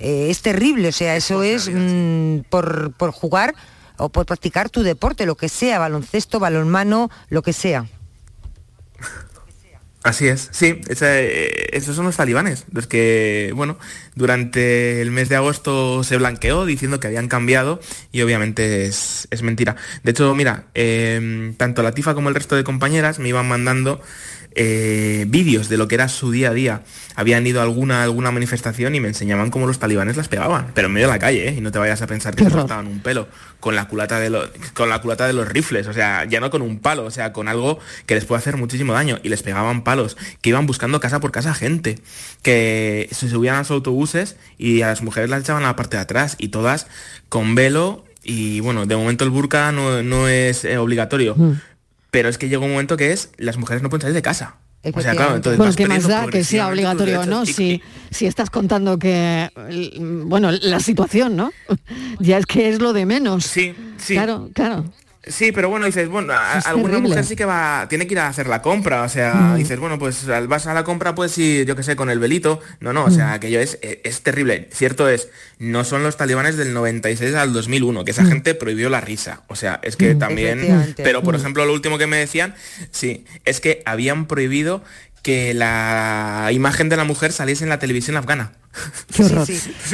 eh, 0.00 0.26
es 0.28 0.42
terrible. 0.42 0.88
O 0.88 0.92
sea, 0.92 1.14
eso 1.14 1.44
es 1.44 1.70
mm, 1.72 2.40
por, 2.50 2.92
por 2.94 3.12
jugar 3.12 3.54
o 3.96 4.08
por 4.08 4.26
practicar 4.26 4.70
tu 4.70 4.82
deporte, 4.82 5.24
lo 5.24 5.36
que 5.36 5.48
sea, 5.48 5.78
baloncesto, 5.78 6.40
balonmano, 6.40 7.10
lo 7.28 7.42
que 7.42 7.52
sea. 7.52 7.86
Así 10.02 10.28
es, 10.28 10.48
sí, 10.50 10.80
eh, 10.88 11.68
esos 11.72 11.94
son 11.94 12.06
los 12.06 12.16
talibanes, 12.16 12.64
los 12.72 12.86
que, 12.86 13.52
bueno, 13.54 13.76
durante 14.14 15.02
el 15.02 15.10
mes 15.10 15.28
de 15.28 15.36
agosto 15.36 16.02
se 16.04 16.16
blanqueó 16.16 16.64
diciendo 16.64 17.00
que 17.00 17.08
habían 17.08 17.28
cambiado 17.28 17.80
y 18.10 18.22
obviamente 18.22 18.86
es, 18.86 19.28
mentira. 19.42 19.76
De 20.02 20.12
hecho, 20.12 20.34
mira, 20.34 20.64
eh, 20.72 21.52
tanto 21.58 21.82
la 21.82 21.92
Tifa 21.92 22.14
como 22.14 22.30
el 22.30 22.34
resto 22.34 22.56
de 22.56 22.64
compañeras 22.64 23.18
me 23.18 23.28
iban 23.28 23.46
mandando 23.46 24.00
eh, 24.54 25.24
vídeos 25.28 25.68
de 25.68 25.76
lo 25.76 25.88
que 25.88 25.94
era 25.94 26.08
su 26.08 26.30
día 26.30 26.50
a 26.50 26.54
día. 26.54 26.82
Habían 27.14 27.46
ido 27.46 27.60
a 27.60 27.62
alguna, 27.62 28.02
alguna 28.02 28.30
manifestación 28.30 28.94
y 28.94 29.00
me 29.00 29.08
enseñaban 29.08 29.50
cómo 29.50 29.66
los 29.66 29.78
talibanes 29.78 30.16
las 30.16 30.28
pegaban, 30.28 30.72
pero 30.74 30.88
en 30.88 30.94
medio 30.94 31.06
de 31.06 31.12
la 31.12 31.18
calle, 31.18 31.48
¿eh? 31.48 31.54
y 31.56 31.60
no 31.60 31.70
te 31.70 31.78
vayas 31.78 32.02
a 32.02 32.06
pensar 32.06 32.34
que 32.34 32.44
se 32.44 32.50
cortaban 32.50 32.86
un 32.86 33.00
pelo 33.00 33.28
con 33.60 33.76
la 33.76 33.86
culata 33.86 34.18
de 34.18 34.30
los, 34.30 34.50
con 34.74 34.88
la 34.88 35.00
culata 35.00 35.26
de 35.26 35.34
los 35.34 35.48
rifles, 35.48 35.86
o 35.86 35.92
sea, 35.92 36.24
ya 36.24 36.40
no 36.40 36.50
con 36.50 36.62
un 36.62 36.78
palo, 36.78 37.04
o 37.04 37.10
sea, 37.10 37.32
con 37.32 37.46
algo 37.46 37.78
que 38.06 38.14
les 38.14 38.24
puede 38.24 38.38
hacer 38.38 38.56
muchísimo 38.56 38.92
daño 38.92 39.18
y 39.22 39.28
les 39.28 39.42
pegaban 39.42 39.84
palos, 39.84 40.16
que 40.40 40.48
iban 40.48 40.66
buscando 40.66 40.98
casa 41.00 41.20
por 41.20 41.30
casa 41.30 41.54
gente, 41.54 41.98
que 42.42 43.08
se 43.12 43.28
subían 43.28 43.56
a 43.56 43.58
los 43.58 43.70
autobuses 43.70 44.36
y 44.58 44.82
a 44.82 44.88
las 44.88 45.02
mujeres 45.02 45.30
las 45.30 45.42
echaban 45.42 45.64
a 45.64 45.68
la 45.68 45.76
parte 45.76 45.96
de 45.96 46.02
atrás 46.02 46.36
y 46.38 46.48
todas 46.48 46.86
con 47.28 47.54
velo 47.54 48.04
y 48.22 48.60
bueno, 48.60 48.86
de 48.86 48.96
momento 48.96 49.24
el 49.24 49.30
burka 49.30 49.72
no, 49.72 50.02
no 50.02 50.28
es 50.28 50.64
eh, 50.64 50.76
obligatorio, 50.76 51.36
pero 52.10 52.28
es 52.28 52.38
que 52.38 52.48
llega 52.48 52.64
un 52.64 52.70
momento 52.70 52.96
que 52.96 53.12
es 53.12 53.30
las 53.36 53.56
mujeres 53.56 53.82
no 53.82 53.90
pueden 53.90 54.02
salir 54.02 54.14
de 54.14 54.22
casa. 54.22 54.56
O 54.82 55.00
sea, 55.02 55.12
claro, 55.12 55.36
entonces 55.36 55.58
bueno, 55.58 55.68
vas 55.68 55.76
¿qué 55.76 55.86
más 55.86 56.08
da 56.08 56.26
que 56.26 56.42
sea 56.42 56.68
obligatorio 56.68 57.20
o 57.20 57.26
no? 57.26 57.44
Si, 57.44 57.82
si 58.10 58.24
estás 58.24 58.48
contando 58.48 58.98
que, 58.98 59.50
bueno, 60.00 60.50
la 60.52 60.80
situación, 60.80 61.36
¿no? 61.36 61.52
Ya 62.18 62.38
es 62.38 62.46
que 62.46 62.70
es 62.70 62.80
lo 62.80 62.94
de 62.94 63.04
menos. 63.04 63.44
Sí, 63.44 63.74
sí. 63.98 64.14
Claro, 64.14 64.50
claro. 64.54 64.86
Sí, 65.30 65.52
pero 65.52 65.68
bueno, 65.68 65.86
dices, 65.86 66.08
bueno, 66.08 66.32
a- 66.32 66.52
alguna 66.58 66.90
terrible. 66.94 67.08
mujer 67.08 67.24
sí 67.24 67.36
que 67.36 67.44
va, 67.44 67.86
tiene 67.88 68.06
que 68.06 68.14
ir 68.14 68.20
a 68.20 68.28
hacer 68.28 68.46
la 68.48 68.60
compra, 68.62 69.02
o 69.02 69.08
sea, 69.08 69.34
Mm. 69.34 69.56
dices, 69.56 69.78
bueno, 69.78 69.98
pues 69.98 70.26
vas 70.48 70.66
a 70.66 70.74
la 70.74 70.84
compra, 70.84 71.14
pues 71.14 71.32
sí, 71.32 71.64
yo 71.66 71.76
qué 71.76 71.82
sé, 71.82 71.96
con 71.96 72.10
el 72.10 72.18
velito. 72.18 72.60
No, 72.80 72.92
no, 72.92 73.04
o 73.04 73.10
sea, 73.10 73.32
aquello 73.32 73.60
es, 73.60 73.78
eh, 73.82 74.00
es 74.04 74.22
terrible. 74.22 74.68
Cierto 74.72 75.08
es, 75.08 75.28
no 75.58 75.84
son 75.84 76.02
los 76.02 76.16
talibanes 76.16 76.56
del 76.56 76.72
96 76.74 77.34
al 77.34 77.52
2001, 77.52 78.04
que 78.04 78.10
esa 78.10 78.22
Mm. 78.22 78.28
gente 78.28 78.54
prohibió 78.54 78.90
la 78.90 79.00
risa. 79.00 79.42
O 79.48 79.56
sea, 79.56 79.80
es 79.82 79.96
que 79.96 80.14
también, 80.14 80.94
pero 80.96 81.22
por 81.22 81.34
ejemplo, 81.34 81.64
lo 81.64 81.72
último 81.72 81.96
que 81.98 82.06
me 82.06 82.16
decían, 82.16 82.54
sí, 82.90 83.24
es 83.44 83.60
que 83.60 83.82
habían 83.86 84.26
prohibido 84.26 84.82
que 85.22 85.52
la 85.54 86.48
imagen 86.52 86.88
de 86.88 86.96
la 86.96 87.04
mujer 87.04 87.32
saliese 87.32 87.64
en 87.64 87.70
la 87.70 87.78
televisión 87.78 88.16
afgana. 88.16 88.52
Qué 89.14 89.24
horror. 89.24 89.46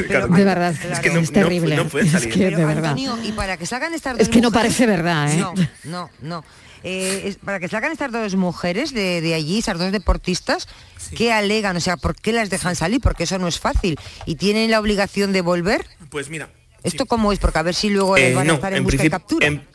Claro. 0.07 0.27
de 0.27 0.43
verdad, 0.43 0.75
Es 0.91 0.99
que 0.99 1.09
no- 1.09 1.19
es 1.19 1.29
no- 1.31 1.33
terrible. 1.33 1.75
no 1.75 1.87
puede 1.87 2.05
es 2.05 2.11
salir. 2.11 2.29
que 2.33 2.39
de 2.39 2.51
Pero, 2.51 2.67
verdad. 2.67 2.85
Antonio, 2.91 3.17
y 3.23 3.31
para 3.31 3.57
que 3.57 3.65
salgan 3.65 3.93
estas 3.93 4.13
Es 4.13 4.27
dos 4.27 4.29
que 4.29 4.41
no 4.41 4.49
mujeres- 4.49 4.73
parece 4.75 4.85
verdad, 4.85 5.33
¿eh? 5.33 5.37
No, 5.37 5.53
no, 5.83 6.09
no. 6.21 6.43
Eh, 6.83 7.23
es- 7.25 7.37
para 7.37 7.59
que 7.59 7.67
salgan 7.67 7.91
estas 7.91 8.11
dos 8.11 8.35
mujeres 8.35 8.93
de, 8.93 9.19
de 9.21 9.33
allí, 9.33 9.57
esas 9.59 9.79
dos 9.79 9.91
deportistas, 9.91 10.67
¿qué 11.15 11.33
alegan? 11.33 11.75
O 11.75 11.79
sea, 11.81 11.97
¿por 11.97 12.15
qué 12.15 12.31
las 12.33 12.49
dejan 12.51 12.75
salir? 12.75 13.01
Porque 13.01 13.23
eso 13.23 13.39
no 13.39 13.47
es 13.47 13.59
fácil. 13.59 13.99
¿Y 14.25 14.35
tienen 14.35 14.69
la 14.69 14.79
obligación 14.79 15.33
de 15.33 15.41
volver? 15.41 15.85
Pues 16.09 16.29
mira. 16.29 16.49
¿Esto 16.83 17.05
cómo 17.07 17.33
es? 17.33 17.39
Porque 17.39 17.57
a 17.57 17.63
ver 17.63 17.73
si 17.73 17.89
luego 17.89 18.15
Eh, 18.15 18.21
les 18.27 18.35
van 18.35 18.45
a 18.45 18.47
no, 18.49 18.53
estar 18.53 18.71
en, 18.71 18.77
en 18.77 18.83
busca 18.83 18.95
y 18.95 18.97
principio- 18.99 19.19
captura. 19.19 19.47
en- 19.47 19.67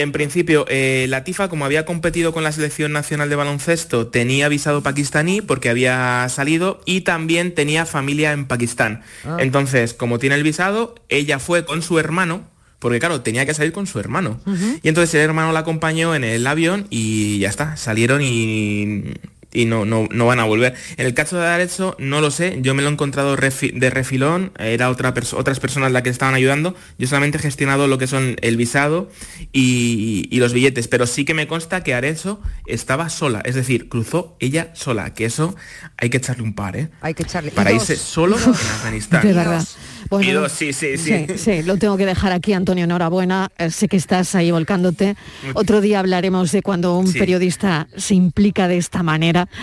En 0.00 0.12
principio, 0.12 0.64
eh, 0.68 1.06
la 1.08 1.24
Tifa, 1.24 1.48
como 1.48 1.64
había 1.64 1.84
competido 1.84 2.32
con 2.32 2.44
la 2.44 2.52
selección 2.52 2.92
nacional 2.92 3.28
de 3.28 3.36
baloncesto, 3.36 4.06
tenía 4.06 4.48
visado 4.48 4.82
pakistaní 4.82 5.40
porque 5.42 5.70
había 5.70 6.26
salido 6.28 6.80
y 6.84 7.02
también 7.02 7.54
tenía 7.54 7.86
familia 7.86 8.32
en 8.32 8.46
Pakistán. 8.46 9.02
Ah. 9.24 9.36
Entonces, 9.40 9.94
como 9.94 10.18
tiene 10.18 10.36
el 10.36 10.42
visado, 10.42 10.94
ella 11.08 11.38
fue 11.38 11.64
con 11.64 11.82
su 11.82 11.98
hermano, 11.98 12.48
porque 12.78 12.98
claro, 12.98 13.20
tenía 13.20 13.44
que 13.46 13.54
salir 13.54 13.72
con 13.72 13.86
su 13.86 14.00
hermano. 14.00 14.40
Y 14.82 14.88
entonces 14.88 15.14
el 15.14 15.20
hermano 15.20 15.52
la 15.52 15.60
acompañó 15.60 16.14
en 16.14 16.24
el 16.24 16.46
avión 16.46 16.86
y 16.88 17.38
ya 17.38 17.48
está, 17.48 17.76
salieron 17.76 18.22
y, 18.22 19.14
y 19.52 19.64
no, 19.64 19.84
no, 19.84 20.06
no 20.10 20.26
van 20.26 20.38
a 20.40 20.44
volver. 20.44 20.74
En 20.96 21.06
el 21.06 21.14
caso 21.14 21.36
de 21.38 21.46
Arezzo, 21.46 21.96
no 21.98 22.20
lo 22.20 22.30
sé, 22.30 22.58
yo 22.62 22.74
me 22.74 22.82
lo 22.82 22.88
he 22.88 22.92
encontrado 22.92 23.36
refi- 23.36 23.72
de 23.72 23.90
refilón, 23.90 24.52
era 24.58 24.90
otra 24.90 25.12
perso- 25.14 25.36
otras 25.38 25.58
personas 25.60 25.90
las 25.92 26.02
que 26.02 26.10
estaban 26.10 26.34
ayudando, 26.34 26.74
yo 26.98 27.06
solamente 27.08 27.38
he 27.38 27.40
gestionado 27.40 27.86
lo 27.88 27.98
que 27.98 28.06
son 28.06 28.36
el 28.42 28.56
visado 28.56 29.10
y, 29.52 30.28
y 30.30 30.38
los 30.38 30.52
billetes, 30.52 30.88
pero 30.88 31.06
sí 31.06 31.24
que 31.24 31.34
me 31.34 31.46
consta 31.46 31.82
que 31.82 31.94
Arezzo 31.94 32.40
estaba 32.66 33.08
sola, 33.08 33.42
es 33.44 33.54
decir, 33.54 33.88
cruzó 33.88 34.36
ella 34.40 34.70
sola, 34.74 35.12
que 35.14 35.24
eso 35.24 35.56
hay 35.96 36.10
que 36.10 36.18
echarle 36.18 36.42
un 36.42 36.54
par, 36.54 36.76
¿eh? 36.76 36.88
Hay 37.00 37.14
que 37.14 37.22
echarle. 37.24 37.50
Para 37.50 37.72
irse 37.72 37.96
solo 37.96 38.36
en 38.38 38.50
Afganistán. 38.50 39.26
De 39.26 39.32
verdad. 39.32 39.66
Bueno, 40.08 40.28
Y 40.28 40.32
dos, 40.32 40.50
sí, 40.52 40.72
sí, 40.72 40.96
sí. 40.96 41.26
Sí, 41.28 41.38
sí, 41.38 41.62
lo 41.62 41.76
tengo 41.76 41.96
que 41.96 42.06
dejar 42.06 42.32
aquí, 42.32 42.52
Antonio, 42.52 42.84
enhorabuena. 42.84 43.50
Eh, 43.58 43.70
Sé 43.70 43.86
que 43.86 43.96
estás 43.96 44.34
ahí 44.34 44.50
volcándote. 44.50 45.14
Otro 45.54 45.80
día 45.80 46.00
hablaremos 46.00 46.50
de 46.52 46.62
cuando 46.62 46.98
un 46.98 47.06
Sí. 47.06 47.18
periodista 47.18 47.86
se 47.96 48.14
implica 48.14 48.66
de 48.66 48.76
esta 48.78 49.02
manera. 49.02 49.39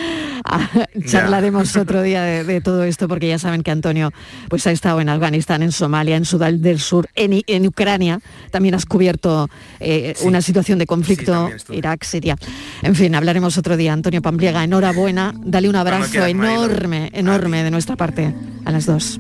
Ah, 0.50 0.70
Charlaremos 1.06 1.76
otro 1.76 2.02
día 2.02 2.22
de, 2.22 2.44
de 2.46 2.62
todo 2.62 2.84
esto 2.84 3.08
porque 3.10 3.28
ya 3.28 3.38
saben 3.38 3.64
que 3.64 3.72
Antonio 3.72 4.12
pues 4.48 4.66
ha 4.68 4.72
estado 4.72 5.02
en 5.02 5.10
Afganistán, 5.10 5.62
en 5.62 5.72
Somalia, 5.72 6.16
en 6.16 6.24
Sudán 6.24 6.62
del 6.62 6.80
Sur, 6.80 7.10
en, 7.16 7.66
Ucrania. 7.68 8.20
También 8.52 8.76
has 8.76 8.86
cubierto 8.86 9.50
eh, 9.80 10.16
una 10.22 10.42
situación 10.42 10.80
de 10.80 10.86
conflicto, 10.86 11.50
Irak, 11.70 12.04
Siria. 12.04 12.38
En 12.82 12.96
fin, 12.96 13.16
hablaremos 13.16 13.58
otro 13.58 13.76
día. 13.76 13.92
Antonio 13.92 14.22
Pampliega, 14.22 14.64
enhorabuena. 14.64 15.34
Dale 15.38 15.70
un 15.70 15.76
abrazo 15.76 16.26
enorme, 16.26 17.10
enorme 17.14 17.64
de 17.64 17.72
nuestra 17.72 17.96
parte 17.96 18.34
a 18.64 18.72
las 18.72 18.86
dos. 18.86 19.20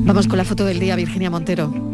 Vamos 0.00 0.26
con 0.26 0.38
la 0.38 0.44
foto 0.44 0.64
del 0.64 0.80
día, 0.80 0.96
Virginia 0.96 1.30
Montero. 1.30 1.93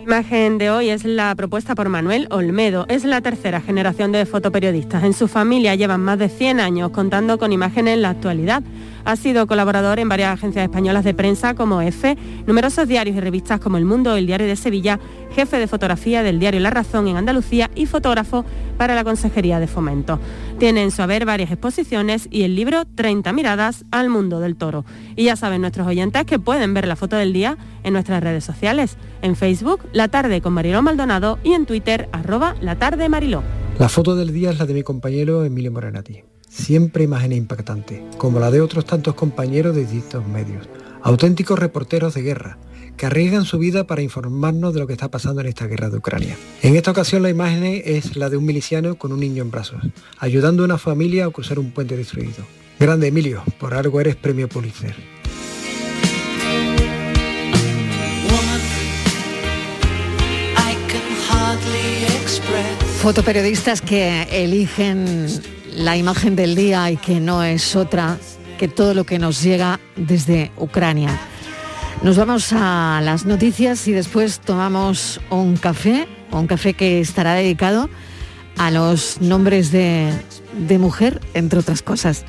La 0.00 0.04
imagen 0.04 0.56
de 0.56 0.70
hoy 0.70 0.88
es 0.88 1.04
la 1.04 1.34
propuesta 1.34 1.74
por 1.74 1.90
Manuel 1.90 2.26
Olmedo. 2.30 2.86
Es 2.88 3.04
la 3.04 3.20
tercera 3.20 3.60
generación 3.60 4.12
de 4.12 4.24
fotoperiodistas. 4.24 5.04
En 5.04 5.12
su 5.12 5.28
familia 5.28 5.74
llevan 5.74 6.00
más 6.00 6.18
de 6.18 6.30
100 6.30 6.58
años 6.58 6.90
contando 6.90 7.38
con 7.38 7.52
imágenes 7.52 7.94
en 7.94 8.02
la 8.02 8.08
actualidad. 8.08 8.62
Ha 9.04 9.16
sido 9.16 9.46
colaborador 9.46 9.98
en 9.98 10.08
varias 10.08 10.32
agencias 10.32 10.64
españolas 10.64 11.04
de 11.04 11.14
prensa 11.14 11.54
como 11.54 11.80
EFE, 11.80 12.16
numerosos 12.46 12.86
diarios 12.88 13.16
y 13.16 13.20
revistas 13.20 13.60
como 13.60 13.76
El 13.76 13.84
Mundo, 13.84 14.16
El 14.16 14.26
Diario 14.26 14.46
de 14.46 14.56
Sevilla, 14.56 14.98
jefe 15.34 15.58
de 15.58 15.66
fotografía 15.66 16.22
del 16.22 16.38
diario 16.38 16.60
La 16.60 16.70
Razón 16.70 17.08
en 17.08 17.16
Andalucía 17.16 17.70
y 17.74 17.86
fotógrafo 17.86 18.44
para 18.76 18.94
la 18.94 19.04
Consejería 19.04 19.60
de 19.60 19.66
Fomento. 19.66 20.18
Tiene 20.58 20.82
en 20.82 20.90
su 20.90 21.02
haber 21.02 21.24
varias 21.24 21.50
exposiciones 21.50 22.28
y 22.30 22.42
el 22.42 22.54
libro 22.54 22.84
30 22.84 23.32
miradas 23.32 23.84
al 23.90 24.10
mundo 24.10 24.40
del 24.40 24.56
toro. 24.56 24.84
Y 25.16 25.24
ya 25.24 25.36
saben 25.36 25.60
nuestros 25.60 25.86
oyentes 25.86 26.24
que 26.24 26.38
pueden 26.38 26.74
ver 26.74 26.86
la 26.86 26.96
foto 26.96 27.16
del 27.16 27.32
día 27.32 27.56
en 27.82 27.92
nuestras 27.92 28.22
redes 28.22 28.44
sociales, 28.44 28.96
en 29.22 29.36
Facebook, 29.36 29.80
La 29.92 30.08
Tarde 30.08 30.40
con 30.40 30.52
Mariló 30.52 30.82
Maldonado 30.82 31.38
y 31.44 31.52
en 31.52 31.66
Twitter, 31.66 32.08
arroba 32.12 32.54
La 32.60 32.76
Tarde 32.76 33.08
Mariló. 33.08 33.42
La 33.78 33.88
foto 33.88 34.14
del 34.14 34.32
día 34.32 34.50
es 34.50 34.58
la 34.58 34.66
de 34.66 34.74
mi 34.74 34.82
compañero 34.82 35.44
Emilio 35.44 35.72
Morenati. 35.72 36.29
Siempre 36.50 37.04
imágenes 37.04 37.38
impactantes, 37.38 38.00
como 38.18 38.40
la 38.40 38.50
de 38.50 38.60
otros 38.60 38.84
tantos 38.84 39.14
compañeros 39.14 39.72
de 39.76 39.82
distintos 39.82 40.26
medios. 40.26 40.68
Auténticos 41.00 41.56
reporteros 41.56 42.14
de 42.14 42.22
guerra, 42.22 42.58
que 42.96 43.06
arriesgan 43.06 43.44
su 43.44 43.56
vida 43.56 43.86
para 43.86 44.02
informarnos 44.02 44.74
de 44.74 44.80
lo 44.80 44.88
que 44.88 44.92
está 44.94 45.08
pasando 45.08 45.40
en 45.42 45.46
esta 45.46 45.68
guerra 45.68 45.90
de 45.90 45.98
Ucrania. 45.98 46.36
En 46.62 46.74
esta 46.74 46.90
ocasión 46.90 47.22
la 47.22 47.30
imagen 47.30 47.80
es 47.84 48.16
la 48.16 48.28
de 48.28 48.36
un 48.36 48.44
miliciano 48.44 48.96
con 48.96 49.12
un 49.12 49.20
niño 49.20 49.44
en 49.44 49.52
brazos, 49.52 49.80
ayudando 50.18 50.64
a 50.64 50.66
una 50.66 50.76
familia 50.76 51.26
a 51.26 51.30
cruzar 51.30 51.60
un 51.60 51.70
puente 51.70 51.96
destruido. 51.96 52.44
Grande 52.80 53.06
Emilio, 53.06 53.44
por 53.60 53.72
algo 53.72 54.00
eres 54.00 54.16
premio 54.16 54.48
Pulitzer. 54.48 54.96
Fotoperiodistas 63.00 63.80
que 63.80 64.24
eligen 64.32 65.59
la 65.74 65.96
imagen 65.96 66.36
del 66.36 66.54
día 66.54 66.90
y 66.90 66.96
que 66.96 67.20
no 67.20 67.42
es 67.42 67.76
otra 67.76 68.18
que 68.58 68.68
todo 68.68 68.94
lo 68.94 69.04
que 69.04 69.18
nos 69.18 69.42
llega 69.42 69.80
desde 69.96 70.52
Ucrania. 70.56 71.18
Nos 72.02 72.16
vamos 72.16 72.52
a 72.52 73.00
las 73.02 73.24
noticias 73.26 73.86
y 73.88 73.92
después 73.92 74.40
tomamos 74.40 75.20
un 75.30 75.56
café, 75.56 76.08
un 76.30 76.46
café 76.46 76.74
que 76.74 77.00
estará 77.00 77.34
dedicado 77.34 77.88
a 78.58 78.70
los 78.70 79.20
nombres 79.20 79.70
de, 79.72 80.12
de 80.66 80.78
mujer, 80.78 81.20
entre 81.34 81.58
otras 81.58 81.82
cosas. 81.82 82.24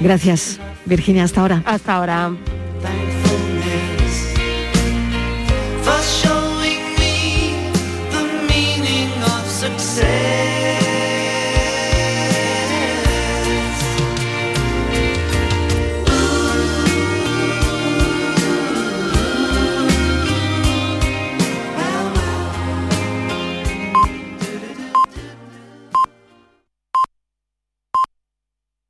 Gracias, 0.00 0.58
Virginia, 0.86 1.24
hasta 1.24 1.40
ahora. 1.40 1.62
Hasta 1.66 1.94
ahora. 1.94 2.32